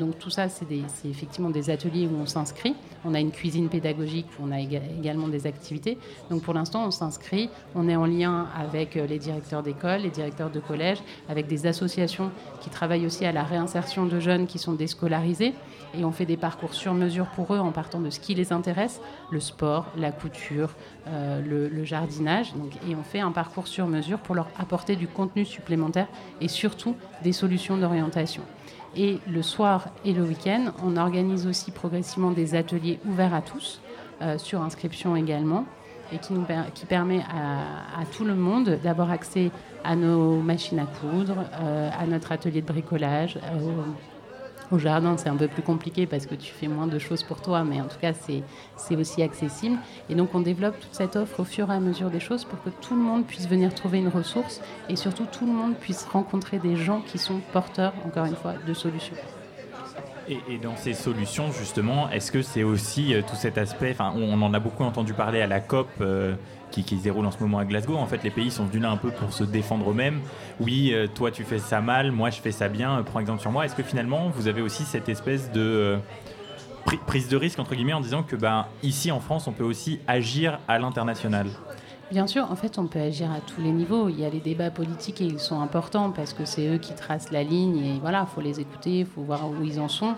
C'est 0.48 1.08
effectivement 1.08 1.50
des 1.50 1.70
ateliers 1.70 2.06
où 2.06 2.16
on 2.20 2.26
s'inscrit. 2.26 2.74
On 3.04 3.14
a 3.14 3.20
une 3.20 3.30
cuisine 3.30 3.68
pédagogique 3.68 4.26
où 4.38 4.46
on 4.46 4.52
a 4.52 4.56
éga- 4.56 4.82
également 4.98 5.28
des 5.28 5.46
activités. 5.46 5.98
Donc 6.30 6.42
pour 6.42 6.54
l'instant, 6.54 6.84
on 6.86 6.90
s'inscrit. 6.90 7.48
On 7.74 7.88
est 7.88 7.96
en 7.96 8.06
lien 8.06 8.46
avec 8.56 8.96
euh, 8.96 9.06
les 9.06 9.18
directeurs 9.18 9.62
d'école, 9.62 10.00
les 10.02 10.10
directeurs 10.10 10.50
de 10.50 10.60
collège, 10.60 10.98
avec 11.28 11.46
des 11.46 11.66
associations 11.66 12.30
qui 12.60 12.70
travaillent 12.70 13.06
aussi 13.06 13.24
à 13.24 13.32
la 13.32 13.44
réinsertion 13.44 14.06
de 14.06 14.20
jeunes 14.20 14.46
qui 14.46 14.58
sont 14.58 14.72
déscolarisés. 14.72 15.54
Et 15.98 16.04
on 16.04 16.12
fait 16.12 16.26
des 16.26 16.36
parcours 16.36 16.74
sur 16.74 16.92
mesure 16.94 17.26
pour 17.26 17.54
eux 17.54 17.58
en 17.58 17.72
partant 17.72 18.00
de 18.00 18.10
ce 18.10 18.20
qui 18.20 18.34
les 18.34 18.52
intéresse, 18.52 19.00
le 19.30 19.40
sport, 19.40 19.86
la 19.96 20.12
couture, 20.12 20.74
euh, 21.06 21.40
le, 21.40 21.84
jardinage. 21.84 22.52
Et 22.88 22.94
on 22.94 23.02
fait 23.02 23.20
un 23.20 23.30
parcours 23.30 23.68
sur 23.68 23.86
mesure 23.86 24.18
pour 24.18 24.34
leur 24.34 24.48
apporter 24.58 24.96
du 24.96 25.06
contenu 25.06 25.44
supplémentaire 25.44 26.08
et 26.40 26.48
surtout 26.48 26.96
des 27.22 27.32
solutions 27.32 27.76
d'orientation. 27.78 28.42
Et 28.96 29.18
le 29.28 29.42
soir 29.42 29.88
et 30.04 30.12
le 30.12 30.22
week-end, 30.22 30.72
on 30.82 30.96
organise 30.96 31.46
aussi 31.46 31.70
progressivement 31.70 32.30
des 32.30 32.54
ateliers 32.54 32.98
ouverts 33.06 33.34
à 33.34 33.42
tous, 33.42 33.80
euh, 34.22 34.38
sur 34.38 34.62
inscription 34.62 35.16
également, 35.16 35.66
et 36.12 36.18
qui, 36.18 36.34
permet 36.86 37.20
à, 37.20 38.00
à 38.00 38.06
tout 38.06 38.24
le 38.24 38.34
monde 38.34 38.78
d'avoir 38.82 39.10
accès 39.10 39.50
à 39.84 39.96
nos 39.96 40.40
machines 40.40 40.78
à 40.78 40.86
coudre, 40.86 41.44
euh, 41.60 41.90
à 41.98 42.06
notre 42.06 42.32
atelier 42.32 42.62
de 42.62 42.66
bricolage, 42.66 43.36
euh, 43.36 43.70
au 44.70 44.78
jardin, 44.78 45.16
c'est 45.16 45.28
un 45.28 45.36
peu 45.36 45.48
plus 45.48 45.62
compliqué 45.62 46.06
parce 46.06 46.26
que 46.26 46.34
tu 46.34 46.52
fais 46.52 46.68
moins 46.68 46.86
de 46.86 46.98
choses 46.98 47.22
pour 47.22 47.40
toi, 47.40 47.64
mais 47.64 47.80
en 47.80 47.86
tout 47.86 47.98
cas, 48.00 48.12
c'est 48.12 48.96
aussi 48.96 49.22
accessible. 49.22 49.78
Et 50.08 50.14
donc, 50.14 50.34
on 50.34 50.40
développe 50.40 50.78
toute 50.80 50.94
cette 50.94 51.16
offre 51.16 51.40
au 51.40 51.44
fur 51.44 51.70
et 51.70 51.74
à 51.74 51.80
mesure 51.80 52.10
des 52.10 52.20
choses 52.20 52.44
pour 52.44 52.62
que 52.62 52.70
tout 52.70 52.94
le 52.94 53.02
monde 53.02 53.24
puisse 53.26 53.48
venir 53.48 53.74
trouver 53.74 53.98
une 53.98 54.08
ressource 54.08 54.60
et 54.88 54.96
surtout 54.96 55.26
tout 55.30 55.46
le 55.46 55.52
monde 55.52 55.74
puisse 55.74 56.04
rencontrer 56.04 56.58
des 56.58 56.76
gens 56.76 57.00
qui 57.00 57.18
sont 57.18 57.40
porteurs, 57.52 57.92
encore 58.04 58.26
une 58.26 58.36
fois, 58.36 58.54
de 58.66 58.74
solutions. 58.74 59.16
Et, 60.28 60.58
dans 60.58 60.76
ces 60.76 60.94
solutions, 60.94 61.52
justement, 61.52 62.10
est-ce 62.10 62.32
que 62.32 62.42
c'est 62.42 62.64
aussi 62.64 63.14
euh, 63.14 63.22
tout 63.22 63.36
cet 63.36 63.58
aspect, 63.58 63.92
enfin, 63.92 64.12
on, 64.16 64.22
on 64.22 64.42
en 64.42 64.52
a 64.54 64.58
beaucoup 64.58 64.82
entendu 64.82 65.14
parler 65.14 65.40
à 65.40 65.46
la 65.46 65.60
COP 65.60 65.88
euh, 66.00 66.34
qui, 66.70 66.82
se 66.84 67.02
déroule 67.02 67.24
en 67.26 67.30
ce 67.30 67.38
moment 67.40 67.58
à 67.58 67.64
Glasgow. 67.64 67.96
En 67.96 68.06
fait, 68.06 68.22
les 68.22 68.30
pays 68.30 68.50
sont 68.50 68.64
venus 68.66 68.82
là 68.82 68.90
un 68.90 68.96
peu 68.96 69.10
pour 69.10 69.32
se 69.32 69.44
défendre 69.44 69.90
eux-mêmes. 69.90 70.20
Oui, 70.60 70.90
euh, 70.92 71.06
toi 71.06 71.30
tu 71.30 71.44
fais 71.44 71.58
ça 71.58 71.80
mal, 71.80 72.12
moi 72.12 72.30
je 72.30 72.40
fais 72.40 72.52
ça 72.52 72.68
bien, 72.68 72.98
euh, 72.98 73.02
prends 73.02 73.20
exemple 73.20 73.40
sur 73.40 73.50
moi. 73.50 73.64
Est-ce 73.64 73.74
que 73.74 73.82
finalement, 73.82 74.28
vous 74.34 74.48
avez 74.48 74.62
aussi 74.62 74.84
cette 74.84 75.08
espèce 75.08 75.50
de 75.52 75.60
euh, 75.60 75.96
pri- 76.86 76.98
prise 77.06 77.28
de 77.28 77.36
risque, 77.36 77.58
entre 77.58 77.74
guillemets, 77.74 77.94
en 77.94 78.00
disant 78.00 78.22
que 78.22 78.36
ben, 78.36 78.66
ici 78.82 79.10
en 79.10 79.20
France, 79.20 79.46
on 79.46 79.52
peut 79.52 79.64
aussi 79.64 80.00
agir 80.06 80.58
à 80.68 80.78
l'international? 80.78 81.46
Bien 82.12 82.28
sûr, 82.28 82.48
en 82.52 82.54
fait, 82.54 82.78
on 82.78 82.86
peut 82.86 83.00
agir 83.00 83.32
à 83.32 83.40
tous 83.40 83.60
les 83.60 83.72
niveaux. 83.72 84.08
Il 84.08 84.20
y 84.20 84.24
a 84.24 84.30
les 84.30 84.38
débats 84.38 84.70
politiques 84.70 85.20
et 85.20 85.24
ils 85.24 85.40
sont 85.40 85.60
importants 85.60 86.12
parce 86.12 86.34
que 86.34 86.44
c'est 86.44 86.68
eux 86.68 86.78
qui 86.78 86.94
tracent 86.94 87.32
la 87.32 87.42
ligne 87.42 87.78
et 87.78 87.98
voilà, 88.00 88.24
il 88.28 88.32
faut 88.32 88.40
les 88.40 88.60
écouter, 88.60 89.00
il 89.00 89.06
faut 89.06 89.22
voir 89.22 89.50
où 89.50 89.64
ils 89.64 89.80
en 89.80 89.88
sont. 89.88 90.14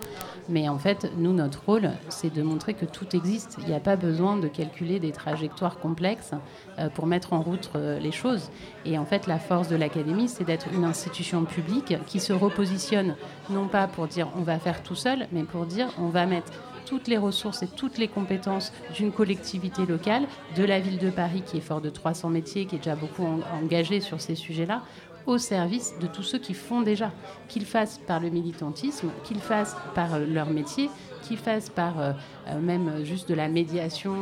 Mais 0.51 0.69
en 0.69 0.79
fait, 0.79 1.11
nous, 1.17 1.33
notre 1.33 1.65
rôle, 1.65 1.91
c'est 2.11 2.33
de 2.33 2.43
montrer 2.43 2.75
que 2.75 2.85
tout 2.85 3.17
existe. 3.17 3.57
Il 3.61 3.69
n'y 3.69 3.75
a 3.75 3.81
pas 3.81 3.97
besoin 3.97 4.37
de 4.37 4.49
calculer 4.49 5.01
des 5.01 5.13
trajectoires 5.13 5.79
complexes 5.79 6.33
euh, 6.79 6.91
pour 6.91 7.07
mettre 7.07 7.33
en 7.33 7.41
route 7.41 7.71
euh, 7.75 7.99
les 7.99 8.13
choses. 8.13 8.51
Et 8.85 8.99
en 8.99 9.07
fait, 9.07 9.27
la 9.27 9.39
force 9.39 9.69
de 9.69 9.77
l'académie, 9.77 10.29
c'est 10.29 10.45
d'être 10.45 10.69
une 10.75 10.85
institution 10.85 11.47
publique 11.47 11.95
qui 12.07 12.21
se 12.21 12.35
repositionne, 12.35 13.15
non 13.49 13.67
pas 13.67 13.87
pour 13.87 14.09
dire 14.09 14.29
on 14.37 14.43
va 14.43 14.59
faire 14.59 14.83
tout 14.83 14.95
seul, 14.95 15.27
mais 15.33 15.45
pour 15.45 15.65
dire 15.65 15.89
on 15.99 16.09
va 16.09 16.27
mettre 16.27 16.53
toutes 16.89 17.07
les 17.07 17.19
ressources 17.19 17.63
et 17.63 17.69
toutes 17.69 17.99
les 17.99 18.09
compétences 18.09 18.73
d'une 18.97 19.13
collectivité 19.13 19.85
locale, 19.85 20.27
de 20.57 20.65
la 20.65 20.81
ville 20.81 20.99
de 20.99 21.11
Paris 21.11 21.43
qui 21.45 21.59
est 21.59 21.61
fort 21.61 21.83
de 21.83 21.91
300 21.91 22.31
métiers, 22.31 22.65
qui 22.65 22.77
est 22.77 22.79
déjà 22.79 22.97
beaucoup 22.97 23.25
engagé 23.63 24.01
sur 24.01 24.23
ces 24.23 24.35
sujets-là, 24.35 24.83
au 25.27 25.37
service 25.37 25.93
de 26.01 26.07
tous 26.07 26.23
ceux 26.23 26.39
qui 26.39 26.55
font 26.55 26.81
déjà, 26.81 27.13
qu'ils 27.49 27.67
fassent 27.67 28.01
par 28.07 28.21
le 28.21 28.31
militantisme, 28.31 29.11
qu'ils 29.25 29.41
fassent 29.41 29.77
par 29.95 30.15
euh, 30.15 30.25
leur 30.25 30.49
métier, 30.49 30.89
qu'ils 31.23 31.37
fassent 31.37 31.69
par 31.69 32.01
euh, 32.01 32.13
euh, 32.49 32.59
même 32.59 33.05
juste 33.05 33.29
de 33.29 33.35
la 33.35 33.49
médiation 33.49 34.15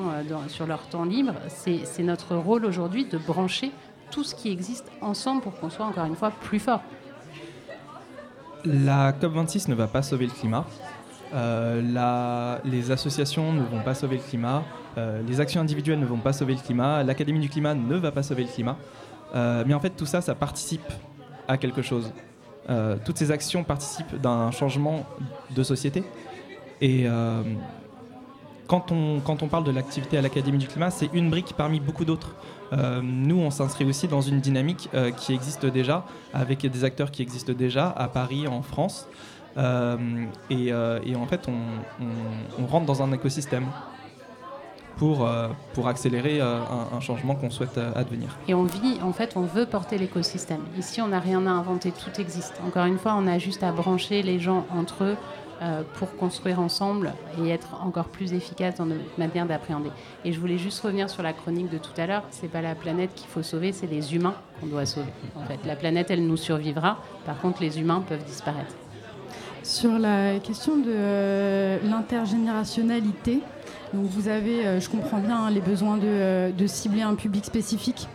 sur 0.48 0.66
leur 0.66 0.88
temps 0.88 1.04
libre. 1.04 1.34
C'est 1.46 2.02
notre 2.02 2.34
rôle 2.34 2.64
aujourd'hui 2.64 3.04
de 3.04 3.18
brancher 3.18 3.70
tout 4.10 4.24
ce 4.24 4.34
qui 4.34 4.50
existe 4.50 4.90
ensemble 5.00 5.42
pour 5.42 5.54
qu'on 5.60 5.70
soit 5.70 5.86
encore 5.86 6.06
une 6.06 6.16
fois 6.16 6.32
plus 6.32 6.58
fort. 6.58 6.82
La 8.64 9.12
COP26 9.12 9.70
ne 9.70 9.76
va 9.76 9.86
pas 9.86 10.02
sauver 10.02 10.26
le 10.26 10.32
climat. 10.32 10.66
Euh, 11.34 12.58
les 12.64 12.90
associations 12.90 13.52
ne 13.52 13.62
vont 13.62 13.80
pas 13.80 13.94
sauver 13.94 14.16
le 14.16 14.22
climat, 14.22 14.62
euh, 14.96 15.22
les 15.26 15.40
actions 15.40 15.60
individuelles 15.60 15.98
ne 15.98 16.06
vont 16.06 16.18
pas 16.18 16.32
sauver 16.32 16.54
le 16.54 16.60
climat, 16.60 17.02
l'Académie 17.02 17.40
du 17.40 17.48
climat 17.48 17.74
ne 17.74 17.96
va 17.96 18.12
pas 18.12 18.22
sauver 18.22 18.44
le 18.44 18.48
climat. 18.48 18.76
Euh, 19.34 19.64
mais 19.66 19.74
en 19.74 19.80
fait, 19.80 19.90
tout 19.90 20.06
ça, 20.06 20.20
ça 20.20 20.34
participe 20.34 20.92
à 21.48 21.56
quelque 21.58 21.82
chose. 21.82 22.12
toutes 23.04 23.18
ces 23.18 23.30
actions 23.30 23.62
participent 23.62 24.16
d'un 24.20 24.50
changement 24.50 25.06
de 25.54 25.62
société. 25.62 26.02
Et 26.80 27.06
quand, 28.66 28.90
on, 28.90 29.20
quand 29.20 29.44
on 29.44 29.48
parle 29.48 29.62
de 29.62 29.70
l'activité 29.70 30.18
à 30.18 30.22
l'Académie 30.22 30.58
du 30.58 30.66
climat, 30.66 30.90
c'est 30.90 31.08
une 31.12 31.30
brique 31.30 31.54
parmi 31.56 31.78
beaucoup 31.78 32.04
d'autres. 32.04 32.34
nous, 33.02 33.38
on 33.38 33.52
s'inscrit 33.52 33.84
aussi 33.84 34.08
dans 34.08 34.22
une 34.22 34.40
dynamique 34.40 34.88
qui 35.16 35.34
existe 35.34 35.66
déjà, 35.66 36.04
avec 36.34 36.66
des 36.66 36.82
acteurs 36.82 37.12
qui 37.12 37.22
existent 37.22 37.52
déjà 37.52 37.90
à 37.90 38.08
Paris, 38.08 38.48
en 38.48 38.62
France. 38.62 39.06
Euh, 39.56 39.96
euh, 40.50 41.00
et, 41.04 41.16
en 41.16 41.26
fait, 41.26 41.46
on, 41.48 42.66
rentre 42.66 42.86
dans 42.86 43.02
un 43.02 43.12
écosystème 43.12 43.66
pour, 44.96 45.26
euh, 45.26 45.48
pour 45.74 45.88
accélérer 45.88 46.40
un, 46.40 47.00
changement 47.00 47.34
qu'on 47.34 47.50
souhaite 47.50 47.78
advenir. 47.94 48.36
Et 48.48 48.54
on 48.54 48.64
vit, 48.64 48.98
en 49.02 49.12
fait, 49.12 49.36
on 49.36 49.42
veut 49.42 49.66
porter 49.66 49.98
l'écosystème. 49.98 50.60
Ici, 50.78 51.00
on 51.00 51.08
n'a 51.08 51.20
rien 51.20 51.46
à 51.46 51.50
inventer, 51.50 51.92
tout 51.92 52.20
existe. 52.20 52.54
Encore 52.66 52.86
une 52.86 52.98
fois, 52.98 53.14
on 53.18 53.26
a 53.26 53.38
juste 53.38 53.62
à 53.62 53.72
brancher 53.72 54.22
les 54.22 54.38
gens 54.38 54.66
entre 54.74 55.04
eux 55.04 55.16
pour 55.94 56.14
construire 56.16 56.60
ensemble 56.60 57.14
et 57.42 57.48
être 57.48 57.82
encore 57.82 58.08
plus 58.08 58.34
efficace 58.34 58.74
dans 58.74 58.84
notre 58.84 59.00
manière 59.16 59.46
d'appréhender. 59.46 59.88
Et 60.22 60.32
je 60.32 60.38
voulais 60.38 60.58
juste 60.58 60.78
revenir 60.82 61.08
sur 61.08 61.22
la 61.22 61.32
chronique 61.32 61.70
de 61.70 61.78
tout 61.78 61.98
à 61.98 62.06
l'heure. 62.06 62.24
C'est 62.30 62.50
pas 62.50 62.60
la 62.60 62.74
planète 62.74 63.14
qu'il 63.14 63.28
faut 63.28 63.42
sauver, 63.42 63.72
c'est 63.72 63.86
les 63.86 64.14
humains 64.14 64.34
qu'on 64.60 64.66
doit 64.66 64.84
sauver. 64.84 65.08
En 65.34 65.46
fait, 65.46 65.58
la 65.64 65.74
planète, 65.74 66.10
elle 66.10 66.26
nous 66.26 66.36
survivra. 66.36 66.98
Par 67.24 67.40
contre, 67.40 67.62
les 67.62 67.80
humains 67.80 68.04
peuvent 68.06 68.24
disparaître. 68.24 68.74
Sur 69.66 69.98
la 69.98 70.38
question 70.38 70.76
de 70.76 70.84
euh, 70.86 71.78
l'intergénérationnalité, 71.82 73.40
donc 73.92 74.04
vous 74.04 74.28
avez, 74.28 74.64
euh, 74.64 74.80
je 74.80 74.88
comprends 74.88 75.18
bien, 75.18 75.38
hein, 75.38 75.50
les 75.50 75.60
besoins 75.60 75.98
euh, 76.04 76.52
de, 76.52 76.66
cibler 76.68 77.02
un 77.02 77.16
public 77.16 77.44
spécifique, 77.44 78.06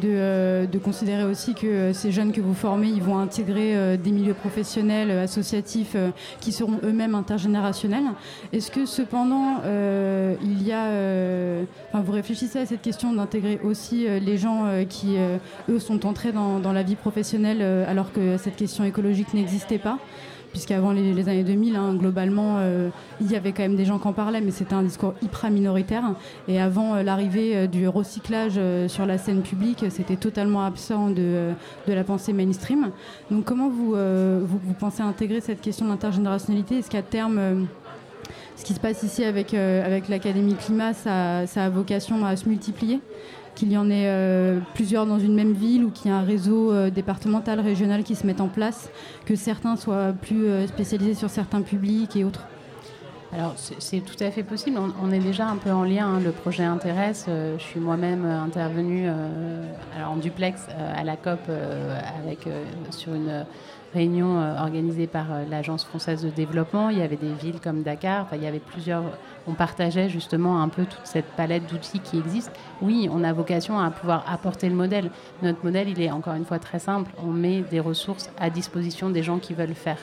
de, 0.00 0.68
considérer 0.84 1.24
aussi 1.24 1.54
que 1.54 1.92
ces 1.92 2.12
jeunes 2.12 2.30
que 2.30 2.40
vous 2.40 2.54
formez, 2.54 2.86
ils 2.86 3.02
vont 3.02 3.18
intégrer 3.18 3.98
des 3.98 4.12
milieux 4.12 4.34
professionnels, 4.34 5.10
associatifs, 5.10 5.96
qui 6.38 6.52
seront 6.52 6.78
eux-mêmes 6.84 7.16
intergénérationnels. 7.16 8.04
Est-ce 8.52 8.70
que 8.70 8.86
cependant, 8.86 9.56
il 9.64 10.62
y 10.62 10.72
a, 10.72 10.84
enfin, 11.88 12.04
vous 12.04 12.12
réfléchissez 12.12 12.60
à 12.60 12.66
cette 12.66 12.82
question 12.82 13.12
d'intégrer 13.12 13.58
aussi 13.64 14.06
les 14.06 14.38
gens 14.38 14.66
qui, 14.88 15.16
eux, 15.68 15.80
sont 15.80 16.06
entrés 16.06 16.32
dans 16.32 16.72
la 16.72 16.82
vie 16.84 16.96
professionnelle 16.96 17.62
alors 17.88 18.12
que 18.12 18.36
cette 18.36 18.56
question 18.56 18.84
écologique 18.84 19.34
n'existait 19.34 19.78
pas? 19.78 19.98
Puisqu'avant 20.50 20.92
les, 20.92 21.12
les, 21.12 21.28
années 21.28 21.44
2000, 21.44 21.76
hein, 21.76 21.94
globalement, 21.94 22.56
euh, 22.58 22.88
il 23.20 23.30
y 23.30 23.36
avait 23.36 23.52
quand 23.52 23.62
même 23.62 23.76
des 23.76 23.84
gens 23.84 23.98
qui 23.98 24.08
en 24.08 24.12
parlaient, 24.12 24.40
mais 24.40 24.50
c'était 24.50 24.74
un 24.74 24.82
discours 24.82 25.14
hyper 25.22 25.50
minoritaire. 25.50 26.04
Et 26.48 26.60
avant 26.60 26.94
euh, 26.94 27.02
l'arrivée 27.02 27.56
euh, 27.56 27.66
du 27.66 27.88
recyclage 27.88 28.60
sur 28.88 29.06
la 29.06 29.18
scène 29.18 29.42
publique, 29.42 29.84
c'était 29.90 30.16
totalement 30.16 30.64
absent 30.64 31.10
de, 31.10 31.50
de, 31.86 31.92
la 31.92 32.04
pensée 32.04 32.32
mainstream. 32.32 32.90
Donc 33.30 33.44
comment 33.44 33.68
vous, 33.68 33.94
vous, 33.94 34.74
pensez 34.78 35.02
intégrer 35.02 35.40
cette 35.40 35.60
question 35.60 35.86
d'intergénérationnalité 35.86 36.78
Est-ce 36.78 36.90
qu'à 36.90 37.02
terme 37.02 37.66
ce 38.56 38.64
qui 38.64 38.74
se 38.74 38.80
passe 38.80 39.02
ici 39.02 39.24
avec, 39.24 39.54
avec 39.54 40.08
l'Académie 40.08 40.54
Climat, 40.54 40.92
ça, 40.92 41.40
a 41.40 41.68
vocation 41.68 42.24
à 42.24 42.36
se 42.36 42.48
multiplier? 42.48 43.00
Qu'il 43.54 43.72
y 43.72 43.76
en 43.76 43.90
ait 43.90 44.06
euh, 44.06 44.58
plusieurs 44.74 45.06
dans 45.06 45.18
une 45.18 45.34
même 45.34 45.52
ville 45.52 45.84
ou 45.84 45.90
qu'il 45.90 46.10
y 46.10 46.14
ait 46.14 46.16
un 46.16 46.22
réseau 46.22 46.72
euh, 46.72 46.90
départemental, 46.90 47.60
régional 47.60 48.02
qui 48.02 48.14
se 48.14 48.26
mette 48.26 48.40
en 48.40 48.48
place, 48.48 48.90
que 49.26 49.36
certains 49.36 49.76
soient 49.76 50.12
plus 50.12 50.46
euh, 50.46 50.66
spécialisés 50.66 51.14
sur 51.14 51.30
certains 51.30 51.62
publics 51.62 52.16
et 52.16 52.24
autres 52.24 52.46
alors 53.32 53.54
c'est 53.56 54.00
tout 54.00 54.16
à 54.18 54.32
fait 54.32 54.42
possible. 54.42 54.76
On, 55.00 55.12
est 55.12 55.20
déjà 55.20 55.46
un 55.46 55.54
peu 55.54 55.70
en 55.70 55.84
lien. 55.84 56.04
Hein. 56.04 56.18
Le 56.18 56.32
projet 56.32 56.64
intéresse. 56.64 57.26
je 57.28 57.62
suis 57.62 57.78
moi-même 57.78 58.24
intervenue 58.24 59.08
en 60.04 60.16
duplex 60.16 60.66
à 60.96 61.04
la 61.04 61.14
COP 61.14 61.38
avec 61.48 62.48
sur 62.90 63.14
une 63.14 63.46
réunion 63.92 64.38
organisée 64.58 65.06
par 65.06 65.26
l'Agence 65.48 65.84
française 65.84 66.22
de 66.22 66.30
développement. 66.30 66.90
Il 66.90 66.98
y 66.98 67.02
avait 67.02 67.16
des 67.16 67.32
villes 67.34 67.60
comme 67.60 67.82
Dakar. 67.82 68.26
il 68.32 68.42
y 68.42 68.46
avait 68.46 68.60
plusieurs 68.60 69.02
on 69.46 69.54
partageait 69.54 70.08
justement 70.08 70.62
un 70.62 70.68
peu 70.68 70.84
toute 70.84 71.04
cette 71.04 71.24
palette 71.24 71.66
d'outils 71.70 72.00
qui 72.00 72.18
existe. 72.18 72.52
Oui, 72.82 73.08
on 73.10 73.24
a 73.24 73.32
vocation 73.32 73.78
à 73.78 73.90
pouvoir 73.90 74.24
apporter 74.28 74.68
le 74.68 74.74
modèle. 74.74 75.10
Notre 75.42 75.64
modèle, 75.64 75.88
il 75.88 76.00
est 76.00 76.10
encore 76.10 76.34
une 76.34 76.44
fois 76.44 76.58
très 76.58 76.78
simple. 76.78 77.10
On 77.18 77.30
met 77.30 77.62
des 77.62 77.80
ressources 77.80 78.30
à 78.38 78.50
disposition 78.50 79.10
des 79.10 79.22
gens 79.22 79.38
qui 79.38 79.54
veulent 79.54 79.74
faire. 79.74 79.98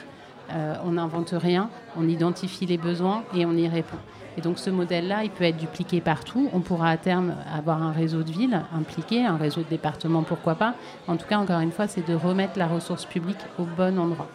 Euh, 0.52 0.76
on 0.86 0.94
n'invente 0.94 1.34
rien, 1.38 1.70
on 1.98 2.08
identifie 2.08 2.66
les 2.66 2.78
besoins 2.78 3.24
et 3.36 3.46
on 3.46 3.52
y 3.54 3.68
répond. 3.68 3.98
Et 4.38 4.42
donc 4.42 4.60
ce 4.60 4.70
modèle-là, 4.70 5.24
il 5.24 5.32
peut 5.32 5.44
être 5.44 5.58
dupliqué 5.58 6.00
partout. 6.00 6.50
On 6.54 6.60
pourra 6.60 6.90
à 6.90 6.98
terme 6.98 7.36
avoir 7.52 7.82
un 7.82 7.92
réseau 7.92 8.22
de 8.22 8.32
villes 8.32 8.62
impliqué, 8.74 9.26
un 9.26 9.36
réseau 9.36 9.62
de 9.62 9.70
départements, 9.70 10.22
pourquoi 10.22 10.56
pas. 10.56 10.76
En 11.08 11.18
tout 11.18 11.26
cas, 11.28 11.40
encore 11.40 11.60
une 11.60 11.72
fois, 11.72 11.88
c'est 11.88 12.08
de 12.08 12.14
remettre 12.14 12.58
la 12.60 12.68
ressource 12.68 13.06
publique 13.06 13.40
au 13.58 13.64
bon 13.64 13.98
endroit. 13.98 14.28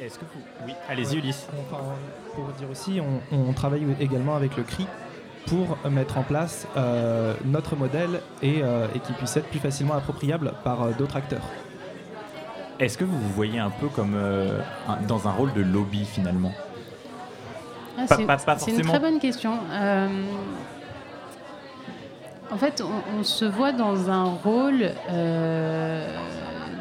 Est-ce 0.00 0.18
que 0.20 0.24
vous... 0.24 0.40
Oui, 0.66 0.72
allez-y 0.88 1.16
Ulysse. 1.16 1.48
pour 2.34 2.44
dire 2.58 2.70
aussi, 2.70 3.00
on, 3.32 3.52
travaille 3.52 3.84
également 3.98 4.36
avec 4.36 4.56
le 4.56 4.62
CRI 4.62 4.86
pour 5.46 5.76
mettre 5.90 6.18
en 6.18 6.22
place 6.22 6.68
euh, 6.76 7.34
notre 7.44 7.74
modèle 7.74 8.20
et, 8.42 8.60
euh, 8.62 8.86
et 8.94 9.00
qu'il 9.00 9.16
puisse 9.16 9.36
être 9.36 9.48
plus 9.48 9.58
facilement 9.58 9.94
appropriable 9.94 10.52
par 10.62 10.82
euh, 10.82 10.92
d'autres 10.96 11.16
acteurs. 11.16 11.42
Est-ce 12.78 12.96
que 12.96 13.04
vous 13.04 13.18
vous 13.18 13.32
voyez 13.32 13.58
un 13.58 13.70
peu 13.70 13.88
comme 13.88 14.16
dans 15.08 15.26
un 15.26 15.32
rôle 15.32 15.52
de 15.52 15.62
lobby 15.62 16.04
finalement? 16.04 16.52
Ah, 17.98 18.56
C'est 18.58 18.70
une 18.72 18.82
très 18.82 19.00
bonne 19.00 19.18
question. 19.18 19.54
en 22.50 22.56
fait, 22.56 22.80
on, 22.80 23.18
on, 23.18 23.24
se 23.24 23.44
voit 23.44 23.72
dans 23.72 24.10
un 24.10 24.24
rôle 24.24 24.90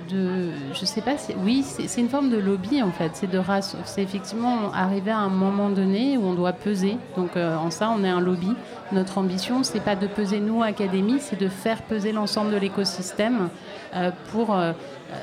de, 0.07 0.49
je 0.73 0.85
sais 0.85 1.01
pas, 1.01 1.15
oui, 1.43 1.63
c'est 1.63 2.01
une 2.01 2.09
forme 2.09 2.29
de 2.29 2.37
lobby 2.37 2.81
en 2.81 2.91
fait. 2.91 3.11
C'est 3.13 3.29
de 3.29 3.41
c'est 3.85 4.01
effectivement 4.01 4.71
arriver 4.73 5.11
à 5.11 5.19
un 5.19 5.29
moment 5.29 5.69
donné 5.69 6.17
où 6.17 6.25
on 6.25 6.33
doit 6.33 6.53
peser. 6.53 6.97
Donc 7.15 7.35
euh, 7.35 7.55
en 7.57 7.69
ça, 7.69 7.93
on 7.95 8.03
est 8.03 8.09
un 8.09 8.19
lobby. 8.19 8.53
Notre 8.91 9.17
ambition, 9.17 9.63
c'est 9.63 9.79
pas 9.79 9.95
de 9.95 10.07
peser 10.07 10.39
nous 10.39 10.63
académie, 10.63 11.19
c'est 11.19 11.39
de 11.39 11.47
faire 11.47 11.81
peser 11.83 12.11
l'ensemble 12.11 12.51
de 12.51 12.57
l'écosystème 12.57 13.49
euh, 13.93 14.11
pour. 14.31 14.55
Euh, 14.55 14.73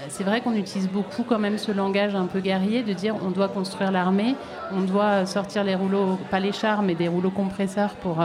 c'est 0.09 0.25
vrai 0.25 0.41
qu'on 0.41 0.55
utilise 0.55 0.89
beaucoup 0.89 1.25
quand 1.25 1.39
même 1.39 1.59
ce 1.59 1.71
langage 1.71 2.15
un 2.15 2.25
peu 2.25 2.41
guerrier 2.41 2.83
de 2.83 2.95
dire 2.95 3.17
on 3.23 3.31
doit 3.31 3.49
construire 3.49 3.93
l'armée, 3.93 4.35
on 4.73 4.81
doit 4.81 5.27
sortir 5.27 5.63
les 5.63 5.75
rouleaux, 5.75 6.19
pas 6.31 6.41
les 6.41 6.53
chars, 6.53 6.81
mais 6.81 6.95
des 6.95 7.09
rouleaux 7.09 7.31
compresseurs 7.31 7.91
pour 7.97 8.25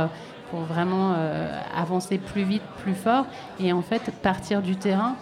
pour 0.52 0.62
vraiment 0.62 1.16
avancer 1.76 2.18
plus 2.18 2.44
vite, 2.44 2.64
plus 2.82 2.96
fort, 2.96 3.26
et 3.60 3.74
en 3.74 3.82
fait 3.82 4.10
partir 4.24 4.62
du 4.62 4.78
terrain 4.78 5.16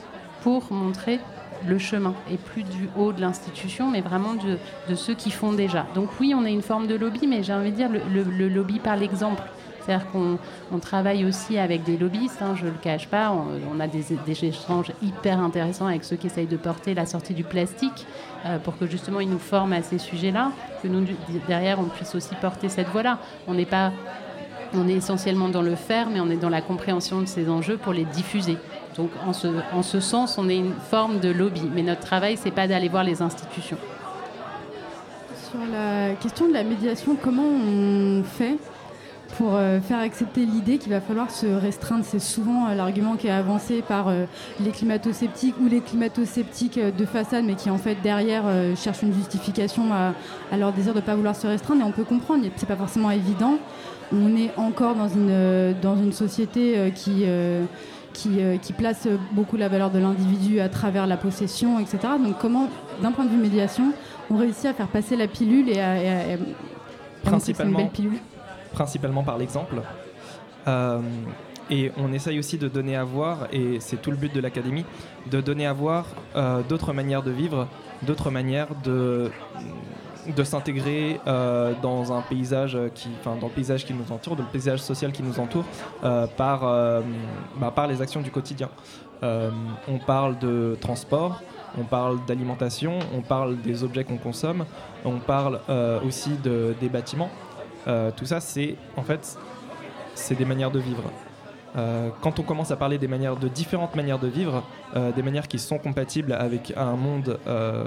pour 0.48 0.72
montrer 0.72 1.20
le 1.68 1.78
chemin 1.78 2.14
et 2.32 2.38
plus 2.38 2.64
du 2.64 2.88
haut 2.98 3.12
de 3.12 3.20
l'institution, 3.20 3.92
mais 3.92 4.00
vraiment 4.00 4.34
de, 4.34 4.96
ceux 4.96 5.14
qui 5.14 5.30
font 5.30 5.52
déjà. 5.52 5.86
Donc 5.94 6.08
oui, 6.22 6.34
on 6.34 6.46
a 6.46 6.50
une 6.50 6.62
forme 6.62 6.88
de 6.88 6.96
lobby, 6.96 7.28
mais 7.28 7.44
j'ai 7.44 7.52
envie 7.52 7.72
de 7.72 7.76
dire 7.76 7.90
le, 7.92 8.48
lobby 8.48 8.80
par 8.80 8.96
l'exemple. 8.96 9.44
C'est-à-dire 9.82 10.08
qu'on 10.10 10.80
travaille 10.80 11.26
aussi 11.26 11.58
avec 11.58 11.84
des 11.84 11.98
lobbyistes, 11.98 12.42
hein, 12.42 12.56
je 12.56 12.66
ne 12.66 12.72
le 12.72 12.78
cache 12.82 13.10
pas. 13.10 13.34
On, 13.74 13.78
a 13.82 13.88
des, 13.88 14.06
des, 14.26 14.46
échanges 14.46 14.94
hyper 15.02 15.38
intéressants 15.38 15.88
avec 15.88 16.06
ceux 16.06 16.16
qui 16.16 16.28
essayent 16.28 16.48
de 16.48 16.56
porter 16.56 16.94
la 16.94 17.06
sortie 17.06 17.34
du 17.34 17.44
plastique 17.44 18.08
euh, 18.46 18.58
pour 18.58 18.78
que 18.78 18.88
justement 18.88 19.20
ils 19.20 19.30
nous 19.30 19.40
forment 19.40 19.74
à 19.74 19.82
ces 19.82 19.98
sujets-là, 19.98 20.54
que 20.82 20.88
nous, 20.88 21.06
derrière, 21.50 21.78
on 21.82 21.90
puisse 21.90 22.16
aussi 22.16 22.36
porter 22.36 22.70
cette 22.70 22.88
voie-là. 22.88 23.20
On 23.50 23.54
n'est 23.54 23.66
pas 23.66 23.92
on 24.74 24.88
est 24.88 24.94
essentiellement 24.94 25.50
dans 25.50 25.62
le 25.62 25.76
faire, 25.76 26.10
mais 26.10 26.20
on 26.20 26.30
est 26.30 26.38
dans 26.38 26.50
la 26.50 26.62
compréhension 26.62 27.22
de 27.22 27.26
ces 27.26 27.50
enjeux 27.50 27.78
pour 27.78 27.94
les 27.94 28.06
diffuser. 28.06 28.58
Donc 28.98 29.12
en 29.26 29.34
ce, 29.34 29.48
en 29.74 29.84
ce 29.84 30.00
sens, 30.00 30.38
on 30.38 30.50
est 30.50 30.58
une 30.58 30.74
forme 30.74 31.20
de 31.20 31.30
lobby. 31.30 31.70
Mais 31.74 31.84
notre 31.84 32.02
travail, 32.02 32.38
c'est 32.38 32.52
pas 32.52 32.68
d'aller 32.68 32.90
voir 32.90 33.04
les 33.04 33.22
institutions. 33.22 33.78
Sur 35.50 35.60
la 35.72 36.14
question 36.16 36.48
de 36.48 36.54
la 36.54 36.64
médiation, 36.64 37.16
comment 37.22 37.48
on 37.48 38.24
fait 38.24 38.58
pour 39.38 39.56
euh, 39.56 39.80
faire 39.82 40.00
accepter 40.00 40.46
l'idée 40.46 40.78
qu'il 40.78 40.92
va 40.92 41.00
falloir 41.00 41.30
se 41.30 41.46
restreindre? 41.46 42.04
C'est 42.06 42.20
souvent 42.20 42.68
euh, 42.68 42.76
l'argument 42.76 43.18
qui 43.18 43.28
est 43.28 43.32
avancé 43.32 43.84
par 43.88 44.08
euh, 44.08 44.26
les 44.60 44.72
climato-sceptiques 44.72 45.56
ou 45.62 45.68
les 45.68 45.82
climato-sceptiques 45.82 46.80
de 46.80 47.06
façade, 47.06 47.46
mais 47.46 47.54
qui 47.54 47.70
en 47.70 47.78
fait 47.78 47.98
derrière 48.02 48.46
cherchent 48.76 49.04
une 49.04 49.14
justification 49.14 49.94
à, 49.94 50.58
leur 50.58 50.74
désir 50.74 50.94
de 50.94 51.00
ne 51.00 51.04
pas 51.04 51.16
vouloir 51.16 51.36
se 51.36 51.46
restreindre. 51.46 51.82
Et 51.82 51.86
on 51.86 51.92
peut 51.92 52.04
comprendre, 52.04 52.44
c'est 52.56 52.66
pas 52.66 52.76
forcément 52.76 53.12
évident. 53.12 53.60
On 54.12 54.36
est 54.36 54.52
encore 54.58 54.96
dans 54.96 55.08
une, 55.08 56.12
société 56.12 56.92
qui, 56.96 57.26
qui, 58.18 58.42
euh, 58.42 58.58
qui 58.58 58.74
place 58.74 59.08
beaucoup 59.32 59.58
la 59.58 59.70
valeur 59.70 59.92
de 59.92 60.00
l'individu 60.00 60.60
à 60.60 60.70
travers 60.70 61.06
la 61.08 61.18
possession, 61.18 61.80
etc. 61.80 61.98
Donc 62.24 62.38
comment, 62.40 62.68
d'un 63.02 63.12
point 63.12 63.26
de 63.26 63.30
vue 63.30 63.38
médiation, 63.38 63.94
on 64.32 64.38
réussit 64.38 64.66
à 64.66 64.74
faire 64.74 64.88
passer 64.88 65.16
la 65.16 65.28
pilule 65.28 65.70
et 65.70 65.80
à, 65.80 66.04
et 66.04 66.10
à- 66.10 66.28
et 66.34 66.34
une 66.34 66.46
Principalement, 67.24 67.78
belle 67.80 67.90
pilule? 67.90 68.18
Principalement 68.74 69.24
par 69.24 69.38
l'exemple. 69.38 69.76
Euh, 70.68 71.00
et 71.70 71.92
on 71.98 72.12
essaye 72.14 72.40
aussi 72.40 72.58
de 72.58 72.68
donner 72.68 72.96
à 72.96 73.04
voir, 73.04 73.48
et 73.52 73.80
c'est 73.82 74.02
tout 74.02 74.12
le 74.12 74.18
but 74.18 74.34
de 74.34 74.40
l'académie, 74.40 74.86
de 75.30 75.42
donner 75.42 75.66
à 75.68 75.74
voir 75.74 76.06
euh, 76.36 76.62
d'autres 76.68 76.94
manières 76.94 77.24
de 77.24 77.32
vivre, 77.32 77.68
d'autres 78.04 78.32
manières 78.32 78.70
de, 78.86 79.30
de 80.36 80.44
s'intégrer 80.44 81.20
euh, 81.28 81.74
dans 81.82 82.14
un 82.14 82.22
paysage 82.22 82.78
qui, 82.94 83.10
enfin, 83.20 83.36
dans 83.40 83.48
le 83.48 83.54
paysage 83.54 83.86
qui 83.86 83.94
nous 83.94 84.12
entoure, 84.12 84.36
le 84.36 84.44
paysage 84.44 84.80
social 84.80 85.12
qui 85.12 85.24
nous 85.24 85.40
entoure, 85.40 85.66
euh, 86.04 86.28
par, 86.28 86.64
euh, 86.64 87.02
bah, 87.58 87.72
par 87.74 87.88
les 87.88 88.02
actions 88.02 88.22
du 88.22 88.32
quotidien. 88.32 88.70
Euh, 89.24 89.50
on 89.88 89.98
parle 89.98 90.38
de 90.40 90.78
transport, 90.80 91.42
on 91.78 91.84
parle 91.84 92.20
d'alimentation, 92.26 93.00
on 93.16 93.22
parle 93.22 93.58
des 93.62 93.84
objets 93.84 94.04
qu'on 94.04 94.18
consomme, 94.18 94.66
on 95.04 95.20
parle 95.20 95.60
euh, 95.70 96.00
aussi 96.02 96.32
de, 96.44 96.76
des 96.80 96.90
bâtiments. 96.90 97.30
Euh, 97.88 98.12
tout 98.16 98.26
ça, 98.26 98.40
c'est 98.40 98.76
en 98.96 99.04
fait, 99.04 99.38
des 100.38 100.46
manières 100.46 100.72
de 100.72 100.80
vivre. 100.80 101.04
Euh, 101.78 102.10
quand 102.22 102.40
on 102.40 102.44
commence 102.44 102.72
à 102.72 102.76
parler 102.76 102.98
des 102.98 103.08
manières, 103.08 103.36
de 103.36 103.48
différentes 103.48 103.96
manières 103.96 104.20
de 104.20 104.28
vivre, 104.28 104.64
euh, 104.96 105.12
des 105.12 105.22
manières 105.22 105.48
qui 105.48 105.60
sont 105.60 105.78
compatibles 105.78 106.34
avec 106.34 106.74
un 106.76 106.96
monde 106.96 107.40
euh, 107.48 107.86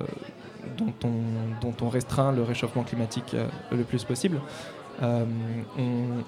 dont, 0.76 1.72
on, 1.82 1.88
restreint 1.88 2.32
le 2.32 2.42
réchauffement 2.42 2.82
climatique 2.82 3.34
euh, 3.34 3.48
le 3.72 3.84
plus 3.84 4.04
possible, 4.04 4.40
euh, 5.02 5.24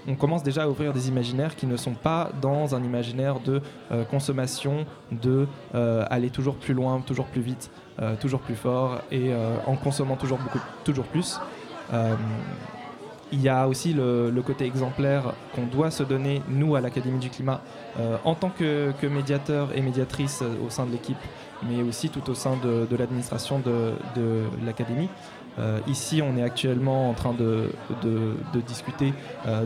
on, 0.08 0.14
commence 0.14 0.42
déjà 0.42 0.62
à 0.62 0.68
ouvrir 0.68 0.92
des 0.92 1.08
imaginaires 1.08 1.56
qui 1.56 1.66
ne 1.66 1.76
sont 1.76 1.94
pas 1.94 2.30
dans 2.40 2.74
un 2.74 2.82
imaginaire 2.82 3.40
de 3.40 3.60
euh, 3.90 4.04
consommation, 4.04 4.86
de 5.10 5.46
aller 5.74 6.30
toujours 6.30 6.56
plus 6.56 6.74
loin, 6.74 7.00
toujours 7.00 7.26
plus 7.26 7.42
vite, 7.42 7.70
toujours 8.20 8.40
plus 8.40 8.54
fort 8.54 9.02
et 9.10 9.32
en 9.66 9.76
consommant 9.76 10.16
toujours 10.16 10.38
toujours 10.84 11.06
plus. 11.06 11.38
Il 13.32 13.40
y 13.40 13.48
a 13.48 13.68
aussi 13.68 13.92
le 13.92 14.42
côté 14.44 14.64
exemplaire 14.64 15.34
qu'on 15.54 15.66
doit 15.66 15.90
se 15.90 16.02
donner, 16.02 16.42
nous, 16.48 16.76
à 16.76 16.80
l'Académie 16.80 17.18
du 17.18 17.30
climat, 17.30 17.60
euh, 18.00 18.16
en 18.24 18.34
tant 18.34 18.50
que, 18.50 18.92
médiateur 19.06 19.68
et 19.74 19.82
médiatrice 19.82 20.40
euh, 20.42 20.66
au 20.66 20.70
sein 20.70 20.86
de 20.86 20.92
l'équipe, 20.92 21.18
mais 21.68 21.82
aussi 21.82 22.08
tout 22.08 22.30
au 22.30 22.34
sein 22.34 22.56
de, 22.62 22.96
l'administration 22.96 23.60
de, 23.60 23.92
l'Académie. 24.64 25.08
Euh, 25.58 25.80
ici, 25.86 26.22
on 26.22 26.36
est 26.38 26.42
actuellement 26.42 27.10
en 27.10 27.12
train 27.12 27.34
de, 27.34 27.68
discuter 28.66 29.12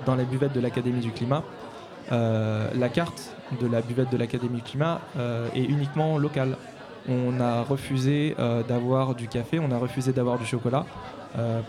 dans 0.05 0.16
la 0.16 0.24
buvette 0.24 0.53
de 0.53 0.61
l'Académie 0.61 1.01
du 1.01 1.12
climat. 1.12 1.43
La 2.11 2.89
carte 2.93 3.35
de 3.61 3.66
la 3.66 3.81
buvette 3.81 4.11
de 4.11 4.16
l'Académie 4.16 4.57
du 4.57 4.62
climat 4.62 5.01
est 5.55 5.64
uniquement 5.64 6.18
locale. 6.18 6.57
On 7.09 7.41
a 7.41 7.62
refusé 7.62 8.35
d'avoir 8.68 9.14
du 9.14 9.29
café, 9.29 9.59
on 9.61 9.70
a 9.70 9.79
refusé 9.79 10.12
d'avoir 10.12 10.39
du 10.39 10.45
chocolat, 10.45 10.85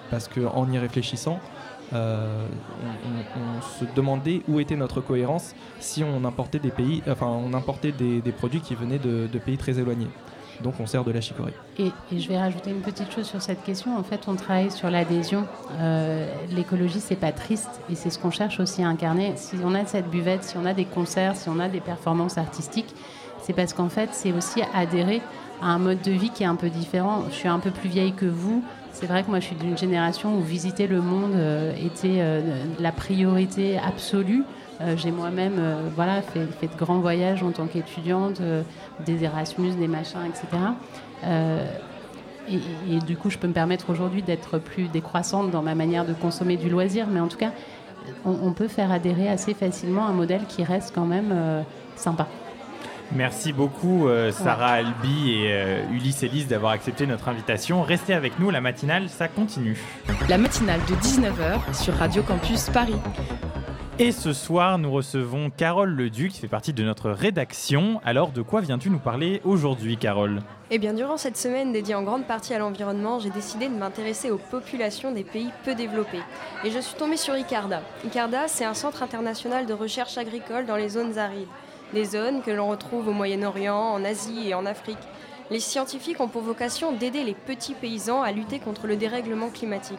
parce 0.10 0.28
qu'en 0.28 0.70
y 0.72 0.78
réfléchissant, 0.78 1.40
euh, 1.94 2.46
on, 3.36 3.62
se 3.62 3.86
demandait 3.96 4.42
où 4.48 4.60
était 4.60 4.76
notre 4.76 5.02
cohérence 5.02 5.56
si 5.80 6.04
on 6.04 6.26
importait 6.26 6.60
des 6.60 6.72
pays, 6.72 7.02
enfin 7.10 7.28
on 7.28 7.54
importait 7.54 7.92
des, 7.92 8.22
produits 8.32 8.62
qui 8.62 8.76
venaient 8.76 9.00
de, 9.00 9.40
pays 9.40 9.58
très 9.58 9.80
éloignés. 9.80 10.10
Donc 10.62 10.80
on 10.80 10.88
sert 10.88 11.04
de 11.04 11.12
la 11.12 11.22
chicorée. 11.22 11.54
Et, 11.78 11.92
et 12.12 12.20
je 12.20 12.28
vais 12.28 12.38
rajouter 12.38 12.72
une 12.72 12.82
petite 12.82 13.12
chose 13.14 13.28
sur 13.28 13.42
cette 13.44 13.64
question. 13.64 13.96
En 13.96 14.02
fait, 14.02 14.22
on 14.28 14.36
travaille 14.36 14.72
sur 14.72 14.90
l'adhésion. 14.90 15.46
Euh, 15.80 16.34
L'écologie, 16.50 17.00
c'est 17.00 17.16
pas 17.16 17.32
triste, 17.32 17.80
et 17.92 17.96
c'est 17.96 18.10
ce 18.10 18.18
qu'on 18.18 18.32
cherche 18.32 18.60
aussi 18.60 18.82
à 18.82 18.88
incarner. 18.88 19.34
Si 19.36 19.56
on 19.64 19.76
a 19.76 19.86
cette 19.86 20.10
buvette, 20.10 20.44
si 20.44 20.58
on 20.58 20.66
a 20.66 20.74
des 20.74 20.86
concerts, 20.86 21.36
si 21.36 21.48
on 21.48 21.60
a 21.60 21.70
des 21.70 21.80
performances 21.80 22.40
artistiques, 22.40 22.94
c'est 23.44 23.54
parce 23.54 23.74
qu'en 23.74 23.90
fait, 23.90 24.10
c'est 24.14 24.32
aussi 24.32 24.62
adhérer 24.74 25.22
à 25.62 25.68
un 25.68 25.80
mode 25.80 26.02
de 26.02 26.12
vie 26.12 26.32
qui 26.32 26.44
est 26.44 26.48
un 26.48 26.56
peu 26.56 26.70
différent. 26.70 27.24
Je 27.30 27.36
suis 27.36 27.48
un 27.48 27.60
peu 27.60 27.72
plus 27.72 27.90
vieille 27.90 28.14
que 28.14 28.26
vous. 28.26 28.64
C'est 29.00 29.06
vrai 29.06 29.22
que 29.22 29.30
moi, 29.30 29.40
je 29.40 29.46
suis 29.46 29.56
d'une 29.56 29.78
génération 29.78 30.36
où 30.36 30.42
visiter 30.42 30.88
le 30.88 31.02
monde 31.02 31.36
euh, 31.36 31.72
était 31.76 32.18
euh, 32.18 32.64
la 32.80 32.92
priorité 32.92 33.78
absolue. 33.78 34.44
Euh, 34.82 34.98
J'ai 34.98 35.12
moi-même 35.12 35.62
voilà, 35.96 36.24
fait, 36.24 36.40
de 36.40 36.76
grands 36.76 36.98
voyages 36.98 37.44
en 37.44 37.52
tant 37.52 37.68
qu'étudiante, 37.68 38.42
des 39.06 39.24
Erasmus, 39.24 39.76
des 39.76 39.88
machins, 39.88 40.22
etc. 40.28 40.48
Et, 42.50 42.98
du 43.06 43.18
coup, 43.18 43.30
je 43.30 43.38
peux 43.38 43.48
me 43.48 43.54
permettre 43.54 43.92
aujourd'hui 43.92 44.24
d'être 44.24 44.58
plus 44.58 44.88
décroissante 44.88 45.52
dans 45.52 45.62
ma 45.62 45.76
manière 45.76 46.04
de 46.04 46.14
consommer 46.14 46.58
du 46.58 46.68
loisir. 46.68 47.06
Mais 47.06 47.20
en 47.20 47.28
tout 47.28 47.38
cas, 47.38 47.52
on, 48.26 48.36
on 48.42 48.52
peut 48.52 48.68
faire 48.68 48.92
adhérer 48.92 49.30
assez 49.30 49.54
facilement 49.54 50.08
un 50.08 50.14
modèle 50.14 50.46
qui 50.48 50.64
reste 50.64 50.92
quand 50.96 51.06
même 51.06 51.64
sympa. 51.96 52.28
Merci 53.16 53.54
beaucoup 53.54 54.08
euh, 54.08 54.32
Sarah 54.32 54.74
Albi 54.74 55.32
et 55.32 55.54
euh, 55.54 55.90
Ulysse 55.92 56.24
Elise 56.24 56.48
d'avoir 56.48 56.74
accepté 56.74 57.08
notre 57.08 57.30
invitation. 57.30 57.82
Restez 57.82 58.14
avec 58.14 58.38
nous, 58.38 58.50
la 58.50 58.60
matinale, 58.60 59.08
ça 59.10 59.28
continue. 59.28 59.80
La 60.28 60.38
matinale 60.38 60.82
de 60.90 60.96
19h 60.96 61.74
sur 61.74 61.94
Radio 61.96 62.22
Campus 62.22 62.70
Paris. 62.70 62.96
Et 64.00 64.12
ce 64.12 64.32
soir, 64.32 64.78
nous 64.78 64.92
recevons 64.92 65.50
Carole 65.50 65.90
Leduc 65.90 66.34
qui 66.34 66.42
fait 66.42 66.48
partie 66.48 66.74
de 66.74 66.84
notre 66.84 67.10
rédaction. 67.10 68.00
Alors, 68.06 68.32
de 68.32 68.44
quoi 68.44 68.62
viens-tu 68.62 68.92
nous 68.92 69.00
parler 69.00 69.42
aujourd'hui, 69.44 69.98
Carole? 69.98 70.42
Eh 70.70 70.78
bien, 70.78 70.94
durant 70.94 71.18
cette 71.18 71.38
semaine 71.38 71.72
dédiée 71.72 71.96
en 71.96 72.04
grande 72.04 72.28
partie 72.28 72.54
à 72.54 72.60
l'environnement, 72.60 73.20
j'ai 73.20 73.32
décidé 73.32 73.70
de 73.70 73.74
m'intéresser 73.74 74.30
aux 74.30 74.38
populations 74.38 75.14
des 75.14 75.24
pays 75.24 75.50
peu 75.64 75.74
développés. 75.74 76.22
Et 76.64 76.70
je 76.70 76.80
suis 76.80 76.96
tombée 76.96 77.18
sur 77.18 77.36
ICARDA. 77.36 77.82
ICARDA, 78.06 78.48
c'est 78.48 78.66
un 78.66 78.76
centre 78.76 79.02
international 79.02 79.66
de 79.66 79.74
recherche 79.74 80.18
agricole 80.18 80.66
dans 80.66 80.76
les 80.76 80.90
zones 80.90 81.18
arides. 81.18 81.48
Des 81.94 82.06
zones 82.06 82.42
que 82.42 82.52
l'on 82.52 82.68
retrouve 82.68 83.08
au 83.08 83.14
Moyen-Orient, 83.14 83.76
en 83.76 84.04
Asie 84.04 84.50
et 84.50 84.54
en 84.54 84.66
Afrique. 84.66 84.98
Les 85.50 85.62
scientifiques 85.62 86.20
ont 86.20 86.28
pour 86.28 86.42
vocation 86.42 86.92
d'aider 86.92 87.24
les 87.24 87.34
petits 87.34 87.74
paysans 87.74 88.22
à 88.22 88.34
lutter 88.34 88.60
contre 88.60 88.88
le 88.88 88.98
dérèglement 88.98 89.50
climatique. 89.50 89.98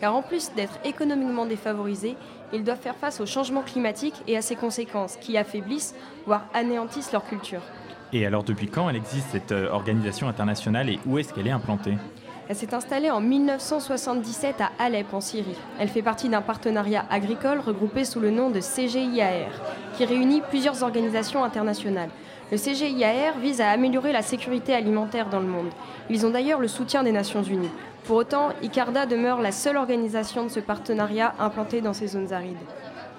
Car 0.00 0.14
en 0.14 0.22
plus 0.22 0.52
d'être 0.56 0.78
économiquement 0.84 1.46
défavorisés, 1.46 2.16
ils 2.52 2.64
doivent 2.64 2.80
faire 2.80 2.96
face 2.96 3.20
au 3.20 3.26
changement 3.26 3.62
climatique 3.62 4.14
et 4.26 4.36
à 4.36 4.42
ses 4.42 4.56
conséquences, 4.56 5.16
qui 5.16 5.36
affaiblissent, 5.36 5.94
voire 6.26 6.44
anéantissent 6.54 7.12
leur 7.12 7.24
culture. 7.24 7.62
Et 8.12 8.26
alors, 8.26 8.42
depuis 8.42 8.68
quand 8.68 8.88
elle 8.88 8.96
existe 8.96 9.28
cette 9.30 9.52
euh, 9.52 9.70
organisation 9.70 10.28
internationale 10.28 10.88
et 10.88 10.98
où 11.06 11.18
est-ce 11.18 11.32
qu'elle 11.32 11.46
est 11.46 11.52
implantée? 11.52 11.94
Elle 12.48 12.56
s'est 12.56 12.72
installée 12.72 13.10
en 13.10 13.20
1977 13.20 14.62
à 14.62 14.70
Alep, 14.82 15.12
en 15.12 15.20
Syrie. 15.20 15.54
Elle 15.78 15.88
fait 15.88 16.00
partie 16.00 16.30
d'un 16.30 16.40
partenariat 16.40 17.04
agricole 17.10 17.60
regroupé 17.60 18.06
sous 18.06 18.20
le 18.20 18.30
nom 18.30 18.48
de 18.48 18.60
CGIAR, 18.60 19.50
qui 19.94 20.06
réunit 20.06 20.40
plusieurs 20.48 20.82
organisations 20.82 21.44
internationales. 21.44 22.08
Le 22.50 22.56
CGIAR 22.56 23.38
vise 23.38 23.60
à 23.60 23.68
améliorer 23.68 24.12
la 24.12 24.22
sécurité 24.22 24.72
alimentaire 24.72 25.28
dans 25.28 25.40
le 25.40 25.46
monde. 25.46 25.68
Ils 26.08 26.24
ont 26.24 26.30
d'ailleurs 26.30 26.60
le 26.60 26.68
soutien 26.68 27.02
des 27.02 27.12
Nations 27.12 27.42
Unies. 27.42 27.68
Pour 28.04 28.16
autant, 28.16 28.48
ICARDA 28.62 29.04
demeure 29.04 29.42
la 29.42 29.52
seule 29.52 29.76
organisation 29.76 30.44
de 30.44 30.48
ce 30.48 30.60
partenariat 30.60 31.34
implantée 31.38 31.82
dans 31.82 31.92
ces 31.92 32.06
zones 32.06 32.32
arides. 32.32 32.56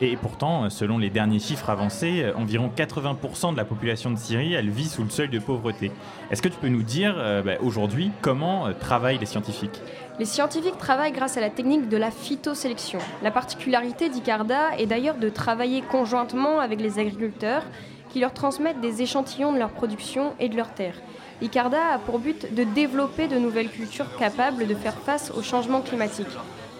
Et 0.01 0.15
pourtant, 0.15 0.69
selon 0.69 0.97
les 0.97 1.09
derniers 1.09 1.39
chiffres 1.39 1.69
avancés, 1.69 2.25
environ 2.35 2.71
80% 2.73 3.51
de 3.51 3.57
la 3.57 3.65
population 3.65 4.11
de 4.11 4.17
Syrie, 4.17 4.53
elle 4.53 4.69
vit 4.69 4.87
sous 4.87 5.03
le 5.03 5.09
seuil 5.09 5.27
de 5.27 5.39
pauvreté. 5.39 5.91
Est-ce 6.31 6.41
que 6.41 6.47
tu 6.47 6.57
peux 6.57 6.69
nous 6.69 6.83
dire 6.83 7.15
euh, 7.17 7.41
bah, 7.41 7.55
aujourd'hui 7.61 8.11
comment 8.21 8.67
euh, 8.67 8.73
travaillent 8.73 9.17
les 9.17 9.25
scientifiques? 9.25 9.81
Les 10.17 10.25
scientifiques 10.25 10.77
travaillent 10.77 11.11
grâce 11.11 11.35
à 11.35 11.41
la 11.41 11.49
technique 11.49 11.89
de 11.89 11.97
la 11.97 12.11
phytosélection. 12.11 12.99
La 13.23 13.31
particularité 13.31 14.07
d'ICARDA 14.07 14.77
est 14.77 14.85
d'ailleurs 14.85 15.17
de 15.17 15.27
travailler 15.27 15.81
conjointement 15.81 16.59
avec 16.59 16.79
les 16.79 16.97
agriculteurs 16.97 17.63
qui 18.09 18.21
leur 18.21 18.33
transmettent 18.33 18.81
des 18.81 19.01
échantillons 19.01 19.51
de 19.51 19.59
leur 19.59 19.69
production 19.69 20.33
et 20.39 20.47
de 20.47 20.55
leurs 20.55 20.73
terres. 20.73 21.01
ICARDA 21.41 21.93
a 21.93 21.99
pour 21.99 22.19
but 22.19 22.53
de 22.53 22.63
développer 22.63 23.27
de 23.27 23.37
nouvelles 23.37 23.69
cultures 23.69 24.15
capables 24.17 24.65
de 24.65 24.75
faire 24.75 24.95
face 24.95 25.31
au 25.31 25.41
changement 25.41 25.81
climatique. 25.81 26.27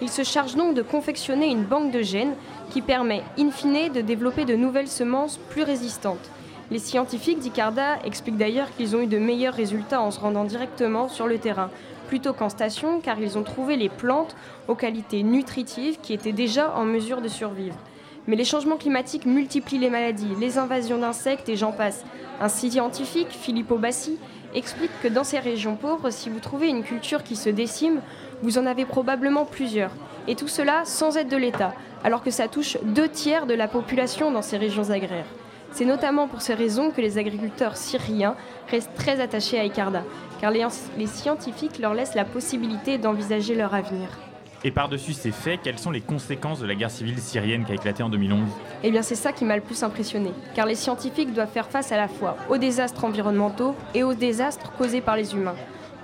Il 0.02 0.10
se 0.10 0.24
charge 0.24 0.56
donc 0.56 0.76
de 0.76 0.82
confectionner 0.82 1.48
une 1.48 1.64
banque 1.64 1.92
de 1.92 2.02
gènes 2.02 2.36
qui 2.70 2.82
permet, 2.82 3.22
in 3.38 3.52
fine, 3.52 3.92
de 3.92 4.02
développer 4.02 4.46
de 4.46 4.56
nouvelles 4.56 4.88
semences 4.88 5.38
plus 5.50 5.64
résistantes. 5.64 6.30
Les 6.72 6.80
scientifiques 6.80 7.40
d'ICARDA 7.40 8.00
expliquent 8.06 8.38
d'ailleurs 8.38 8.74
qu'ils 8.78 8.96
ont 8.96 9.02
eu 9.02 9.08
de 9.08 9.18
meilleurs 9.18 9.56
résultats 9.56 10.02
en 10.02 10.12
se 10.12 10.20
rendant 10.20 10.46
directement 10.46 11.10
sur 11.10 11.28
le 11.28 11.38
terrain, 11.38 11.70
plutôt 12.08 12.32
qu'en 12.32 12.50
station, 12.50 13.02
car 13.02 13.20
ils 13.20 13.38
ont 13.38 13.44
trouvé 13.44 13.76
les 13.76 13.90
plantes 13.90 14.36
aux 14.68 14.76
qualités 14.76 15.24
nutritives 15.24 16.00
qui 16.02 16.14
étaient 16.14 16.32
déjà 16.32 16.74
en 16.76 16.86
mesure 16.86 17.22
de 17.22 17.28
survivre. 17.28 17.76
Mais 18.28 18.36
les 18.36 18.46
changements 18.46 18.78
climatiques 18.78 19.26
multiplient 19.26 19.80
les 19.80 19.90
maladies, 19.90 20.36
les 20.40 20.58
invasions 20.58 21.00
d'insectes 21.00 21.50
et 21.50 21.56
j'en 21.56 21.72
passe. 21.72 22.06
Un 22.40 22.50
scientifique, 22.50 23.32
Filippo 23.32 23.78
Bassi, 23.78 24.18
explique 24.54 24.92
que 25.02 25.08
dans 25.08 25.24
ces 25.24 25.40
régions 25.40 25.76
pauvres, 25.76 26.12
si 26.12 26.30
vous 26.30 26.40
trouvez 26.40 26.68
une 26.68 26.84
culture 26.84 27.24
qui 27.24 27.36
se 27.36 27.50
décime, 27.50 28.02
vous 28.42 28.58
en 28.58 28.66
avez 28.66 28.86
probablement 28.86 29.46
plusieurs. 29.46 29.92
Et 30.28 30.36
tout 30.36 30.48
cela 30.48 30.84
sans 30.86 31.18
aide 31.18 31.30
de 31.30 31.38
l'État, 31.38 31.74
alors 32.04 32.24
que 32.24 32.32
ça 32.32 32.48
touche 32.48 32.78
deux 32.84 33.10
tiers 33.10 33.46
de 33.46 33.54
la 33.54 33.68
population 33.68 34.32
dans 34.32 34.42
ces 34.42 34.58
régions 34.58 34.90
agraires. 34.92 35.26
C'est 35.72 35.86
notamment 35.86 36.28
pour 36.28 36.42
ces 36.42 36.54
raisons 36.56 36.92
que 36.92 37.02
les 37.02 37.18
agriculteurs 37.18 37.78
syriens 37.78 38.36
restent 38.70 38.96
très 38.96 39.20
attachés 39.22 39.60
à 39.60 39.66
Icarda, 39.66 40.04
car 40.42 40.52
les, 40.52 40.66
les 40.98 41.08
scientifiques 41.08 41.80
leur 41.80 41.94
laissent 41.94 42.16
la 42.16 42.26
possibilité 42.26 42.98
d'envisager 42.98 43.56
leur 43.56 43.74
avenir. 43.76 44.10
Et 44.64 44.72
par-dessus 44.72 45.14
ces 45.14 45.32
faits, 45.32 45.62
quelles 45.64 45.80
sont 45.80 45.92
les 45.92 46.02
conséquences 46.02 46.60
de 46.60 46.68
la 46.68 46.76
guerre 46.76 46.92
civile 46.92 47.20
syrienne 47.20 47.64
qui 47.64 47.72
a 47.72 47.76
éclaté 47.76 48.04
en 48.04 48.10
2011 48.10 48.42
Eh 48.84 48.92
bien, 48.92 49.02
c'est 49.02 49.16
ça 49.16 49.32
qui 49.32 49.46
m'a 49.46 49.56
le 49.56 49.62
plus 49.62 49.84
impressionné, 49.84 50.32
car 50.54 50.66
les 50.66 50.76
scientifiques 50.76 51.34
doivent 51.34 51.52
faire 51.52 51.70
face 51.70 51.94
à 51.94 51.98
la 51.98 52.10
fois 52.10 52.36
aux 52.50 52.58
désastres 52.58 53.06
environnementaux 53.06 53.74
et 53.94 54.04
aux 54.04 54.14
désastres 54.14 54.74
causés 54.74 55.02
par 55.02 55.16
les 55.16 55.34
humains. 55.34 55.56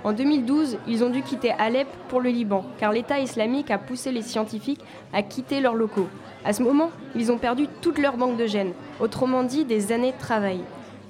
En 0.06 0.12
2012, 0.12 0.78
ils 0.86 1.02
ont 1.02 1.10
dû 1.10 1.20
quitter 1.22 1.50
Alep 1.58 1.88
pour 2.08 2.20
le 2.20 2.30
Liban, 2.30 2.64
car 2.78 2.92
l'État 2.92 3.18
islamique 3.18 3.72
a 3.72 3.78
poussé 3.78 4.12
les 4.12 4.22
scientifiques 4.22 4.84
à 5.12 5.24
quitter 5.24 5.58
leurs 5.58 5.74
locaux. 5.74 6.06
À 6.44 6.52
ce 6.52 6.62
moment, 6.62 6.92
ils 7.16 7.32
ont 7.32 7.38
perdu 7.38 7.66
toute 7.80 7.98
leur 7.98 8.16
banque 8.16 8.36
de 8.36 8.46
gènes, 8.46 8.72
autrement 9.00 9.42
dit 9.42 9.64
des 9.64 9.90
années 9.90 10.12
de 10.12 10.18
travail. 10.18 10.60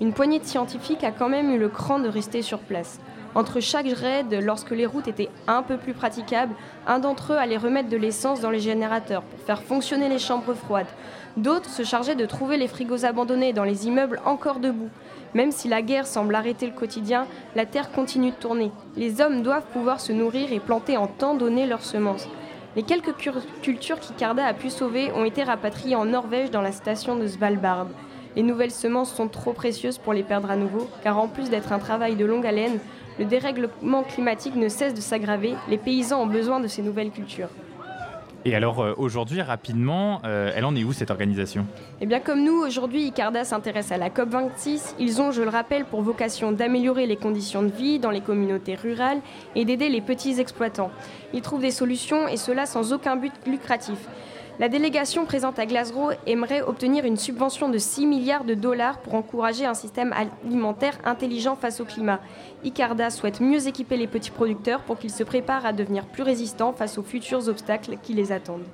Une 0.00 0.14
poignée 0.14 0.38
de 0.38 0.46
scientifiques 0.46 1.04
a 1.04 1.10
quand 1.10 1.28
même 1.28 1.50
eu 1.50 1.58
le 1.58 1.68
cran 1.68 1.98
de 1.98 2.08
rester 2.08 2.40
sur 2.40 2.58
place. 2.58 2.98
Entre 3.34 3.60
chaque 3.60 3.86
raid, 3.86 4.32
lorsque 4.42 4.70
les 4.70 4.86
routes 4.86 5.08
étaient 5.08 5.28
un 5.46 5.62
peu 5.62 5.76
plus 5.76 5.92
praticables, 5.92 6.54
un 6.86 6.98
d'entre 6.98 7.34
eux 7.34 7.36
allait 7.36 7.58
remettre 7.58 7.90
de 7.90 7.98
l'essence 7.98 8.40
dans 8.40 8.48
les 8.48 8.60
générateurs 8.60 9.24
pour 9.24 9.40
faire 9.40 9.62
fonctionner 9.62 10.08
les 10.08 10.18
chambres 10.18 10.54
froides. 10.54 10.86
D'autres 11.36 11.68
se 11.68 11.82
chargeaient 11.82 12.14
de 12.14 12.24
trouver 12.24 12.56
les 12.56 12.66
frigos 12.66 13.04
abandonnés 13.04 13.52
dans 13.52 13.64
les 13.64 13.86
immeubles 13.86 14.22
encore 14.24 14.58
debout. 14.58 14.88
Même 15.36 15.52
si 15.52 15.68
la 15.68 15.82
guerre 15.82 16.06
semble 16.06 16.34
arrêter 16.34 16.64
le 16.66 16.72
quotidien, 16.72 17.26
la 17.54 17.66
terre 17.66 17.92
continue 17.92 18.30
de 18.30 18.36
tourner. 18.36 18.70
Les 18.96 19.20
hommes 19.20 19.42
doivent 19.42 19.66
pouvoir 19.70 20.00
se 20.00 20.10
nourrir 20.14 20.50
et 20.50 20.60
planter 20.60 20.96
en 20.96 21.08
temps 21.08 21.34
donné 21.34 21.66
leurs 21.66 21.82
semences. 21.82 22.26
Les 22.74 22.82
quelques 22.82 23.14
cultures 23.60 24.00
qu'Icarda 24.00 24.46
a 24.46 24.54
pu 24.54 24.70
sauver 24.70 25.12
ont 25.12 25.26
été 25.26 25.42
rapatriées 25.42 25.94
en 25.94 26.06
Norvège 26.06 26.50
dans 26.50 26.62
la 26.62 26.72
station 26.72 27.16
de 27.16 27.26
Svalbard. 27.26 27.88
Les 28.34 28.42
nouvelles 28.42 28.70
semences 28.70 29.14
sont 29.14 29.28
trop 29.28 29.52
précieuses 29.52 29.98
pour 29.98 30.14
les 30.14 30.22
perdre 30.22 30.50
à 30.50 30.56
nouveau, 30.56 30.88
car 31.02 31.18
en 31.18 31.28
plus 31.28 31.50
d'être 31.50 31.70
un 31.70 31.78
travail 31.78 32.16
de 32.16 32.24
longue 32.24 32.46
haleine, 32.46 32.78
le 33.18 33.26
dérèglement 33.26 34.04
climatique 34.04 34.56
ne 34.56 34.70
cesse 34.70 34.94
de 34.94 35.02
s'aggraver. 35.02 35.52
Les 35.68 35.76
paysans 35.76 36.22
ont 36.22 36.26
besoin 36.26 36.60
de 36.60 36.66
ces 36.66 36.80
nouvelles 36.80 37.10
cultures. 37.10 37.50
Et 38.46 38.54
alors 38.54 38.80
euh, 38.80 38.94
aujourd'hui, 38.96 39.42
rapidement, 39.42 40.20
euh, 40.24 40.52
elle 40.54 40.64
en 40.64 40.76
est 40.76 40.84
où 40.84 40.92
cette 40.92 41.10
organisation? 41.10 41.66
Eh 42.00 42.06
bien 42.06 42.20
comme 42.20 42.44
nous, 42.44 42.62
aujourd'hui, 42.62 43.08
Icarda 43.08 43.42
s'intéresse 43.42 43.90
à 43.90 43.98
la 43.98 44.08
COP26. 44.08 44.94
Ils 45.00 45.20
ont, 45.20 45.32
je 45.32 45.42
le 45.42 45.48
rappelle, 45.48 45.84
pour 45.84 46.00
vocation 46.02 46.52
d'améliorer 46.52 47.08
les 47.08 47.16
conditions 47.16 47.64
de 47.64 47.72
vie 47.72 47.98
dans 47.98 48.12
les 48.12 48.20
communautés 48.20 48.76
rurales 48.76 49.18
et 49.56 49.64
d'aider 49.64 49.88
les 49.88 50.00
petits 50.00 50.38
exploitants. 50.38 50.92
Ils 51.34 51.42
trouvent 51.42 51.60
des 51.62 51.72
solutions 51.72 52.28
et 52.28 52.36
cela 52.36 52.66
sans 52.66 52.92
aucun 52.92 53.16
but 53.16 53.32
lucratif. 53.48 53.98
La 54.58 54.70
délégation 54.70 55.26
présente 55.26 55.58
à 55.58 55.66
Glasgow 55.66 56.12
aimerait 56.26 56.62
obtenir 56.62 57.04
une 57.04 57.18
subvention 57.18 57.68
de 57.68 57.76
6 57.76 58.06
milliards 58.06 58.44
de 58.44 58.54
dollars 58.54 58.98
pour 59.00 59.14
encourager 59.14 59.66
un 59.66 59.74
système 59.74 60.14
alimentaire 60.14 60.96
intelligent 61.04 61.56
face 61.56 61.78
au 61.80 61.84
climat. 61.84 62.20
Icarda 62.64 63.10
souhaite 63.10 63.42
mieux 63.42 63.68
équiper 63.68 63.98
les 63.98 64.06
petits 64.06 64.30
producteurs 64.30 64.80
pour 64.80 64.98
qu'ils 64.98 65.10
se 65.10 65.24
préparent 65.24 65.66
à 65.66 65.74
devenir 65.74 66.06
plus 66.06 66.22
résistants 66.22 66.72
face 66.72 66.96
aux 66.96 67.02
futurs 67.02 67.48
obstacles 67.48 67.98
qui 68.02 68.14
les 68.14 68.32
attendent. 68.32 68.64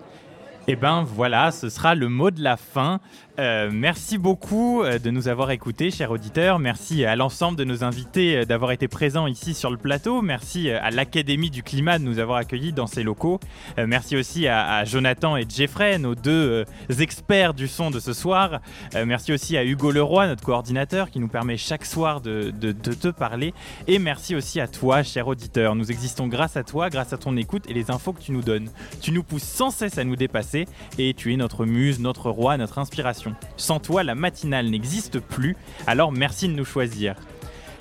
Eh 0.69 0.77
ben 0.77 1.03
voilà, 1.03 1.51
ce 1.51 1.69
sera 1.69 1.97
le 1.97 2.09
mot 2.09 2.31
de 2.31 2.41
la 2.41 2.57
fin. 2.57 3.01
Euh, 3.39 3.71
merci 3.73 4.19
beaucoup 4.19 4.83
euh, 4.83 4.99
de 4.99 5.11
nous 5.11 5.27
avoir 5.27 5.51
écoutés, 5.53 5.91
chers 5.91 6.11
auditeurs. 6.11 6.59
Merci 6.59 7.07
à 7.07 7.17
l'ensemble 7.17 7.57
de 7.57 7.65
nos 7.65 7.83
invités 7.83 8.37
euh, 8.37 8.45
d'avoir 8.45 8.73
été 8.73 8.89
présents 8.89 9.27
ici 9.27 9.55
sur 9.55 9.71
le 9.71 9.79
plateau. 9.79 10.21
Merci 10.21 10.71
à 10.71 10.91
l'Académie 10.91 11.49
du 11.49 11.63
climat 11.63 11.99
de 11.99 12.05
nous 12.05 12.19
avoir 12.19 12.37
accueillis 12.37 12.75
dans 12.75 12.87
ses 12.87 13.03
locaux. 13.03 13.41
merci 13.79 14.17
aussi 14.17 14.49
à, 14.49 14.85
Jonathan 14.85 15.37
et 15.37 15.47
Jeffrey, 15.49 15.99
nos 15.99 16.15
deux 16.15 16.65
experts 17.01 17.55
du 17.55 17.69
son 17.69 17.91
de 17.91 18.01
ce 18.01 18.13
soir. 18.13 18.61
merci 19.07 19.33
aussi 19.33 19.57
à 19.57 19.65
Hugo 19.65 19.91
Leroy, 19.91 20.27
notre 20.27 20.45
coordinateur, 20.45 21.11
qui 21.11 21.21
nous 21.21 21.29
permet 21.29 21.57
chaque 21.57 21.85
soir 21.85 22.21
de, 22.21 22.51
de 22.51 22.73
te 22.73 23.09
parler. 23.09 23.55
Et 23.87 23.99
merci 23.99 24.35
aussi 24.35 24.61
à 24.61 24.69
toi, 24.69 25.03
cher 25.03 25.29
auditeur. 25.29 25.75
Nous 25.75 25.91
existons 25.91 26.27
grâce 26.27 26.57
à 26.57 26.65
toi, 26.65 26.91
grâce 26.91 27.13
à 27.13 27.19
ton 27.19 27.37
écoute 27.37 27.65
et 27.69 27.75
les 27.75 27.91
infos 27.91 28.13
que 28.13 28.23
tu 28.23 28.33
nous 28.33 28.43
donnes. 28.43 28.69
Tu 29.01 29.13
nous 29.13 29.23
pousses 29.23 29.43
sans 29.43 29.71
cesse 29.71 29.99
à 29.99 30.05
nous 30.05 30.17
dépasser 30.17 30.67
et 30.99 31.15
tu 31.15 31.33
es 31.33 31.37
notre 31.37 31.65
muse, 31.65 32.01
notre 32.01 32.31
roi, 32.31 32.57
notre 32.57 32.79
inspiration. 32.79 33.22
Sans 33.57 33.81
toi, 33.81 34.03
la 34.03 34.15
matinale 34.15 34.71
n'existe 34.71 35.19
plus, 35.21 35.57
alors 35.87 36.13
merci 36.13 36.49
de 36.49 36.55
nous 36.55 36.65
choisir. 36.65 37.15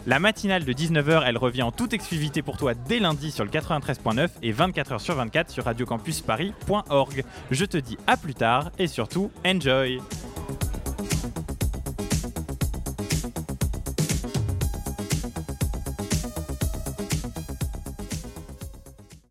La 0.07 0.19
matinale 0.19 0.65
de 0.65 0.73
19h, 0.73 1.21
elle 1.27 1.37
revient 1.37 1.61
en 1.61 1.71
toute 1.71 1.93
exclusivité 1.93 2.41
pour 2.41 2.57
toi 2.57 2.73
dès 2.73 2.99
lundi 2.99 3.31
sur 3.31 3.43
le 3.43 3.51
93.9 3.51 4.29
et 4.41 4.51
24h 4.51 4.97
sur 4.97 5.15
24 5.15 5.51
sur 5.51 5.65
radiocampusparis.org. 5.65 7.23
Je 7.51 7.65
te 7.65 7.77
dis 7.77 7.97
à 8.07 8.17
plus 8.17 8.33
tard 8.33 8.71
et 8.79 8.87
surtout, 8.87 9.29
enjoy 9.45 9.99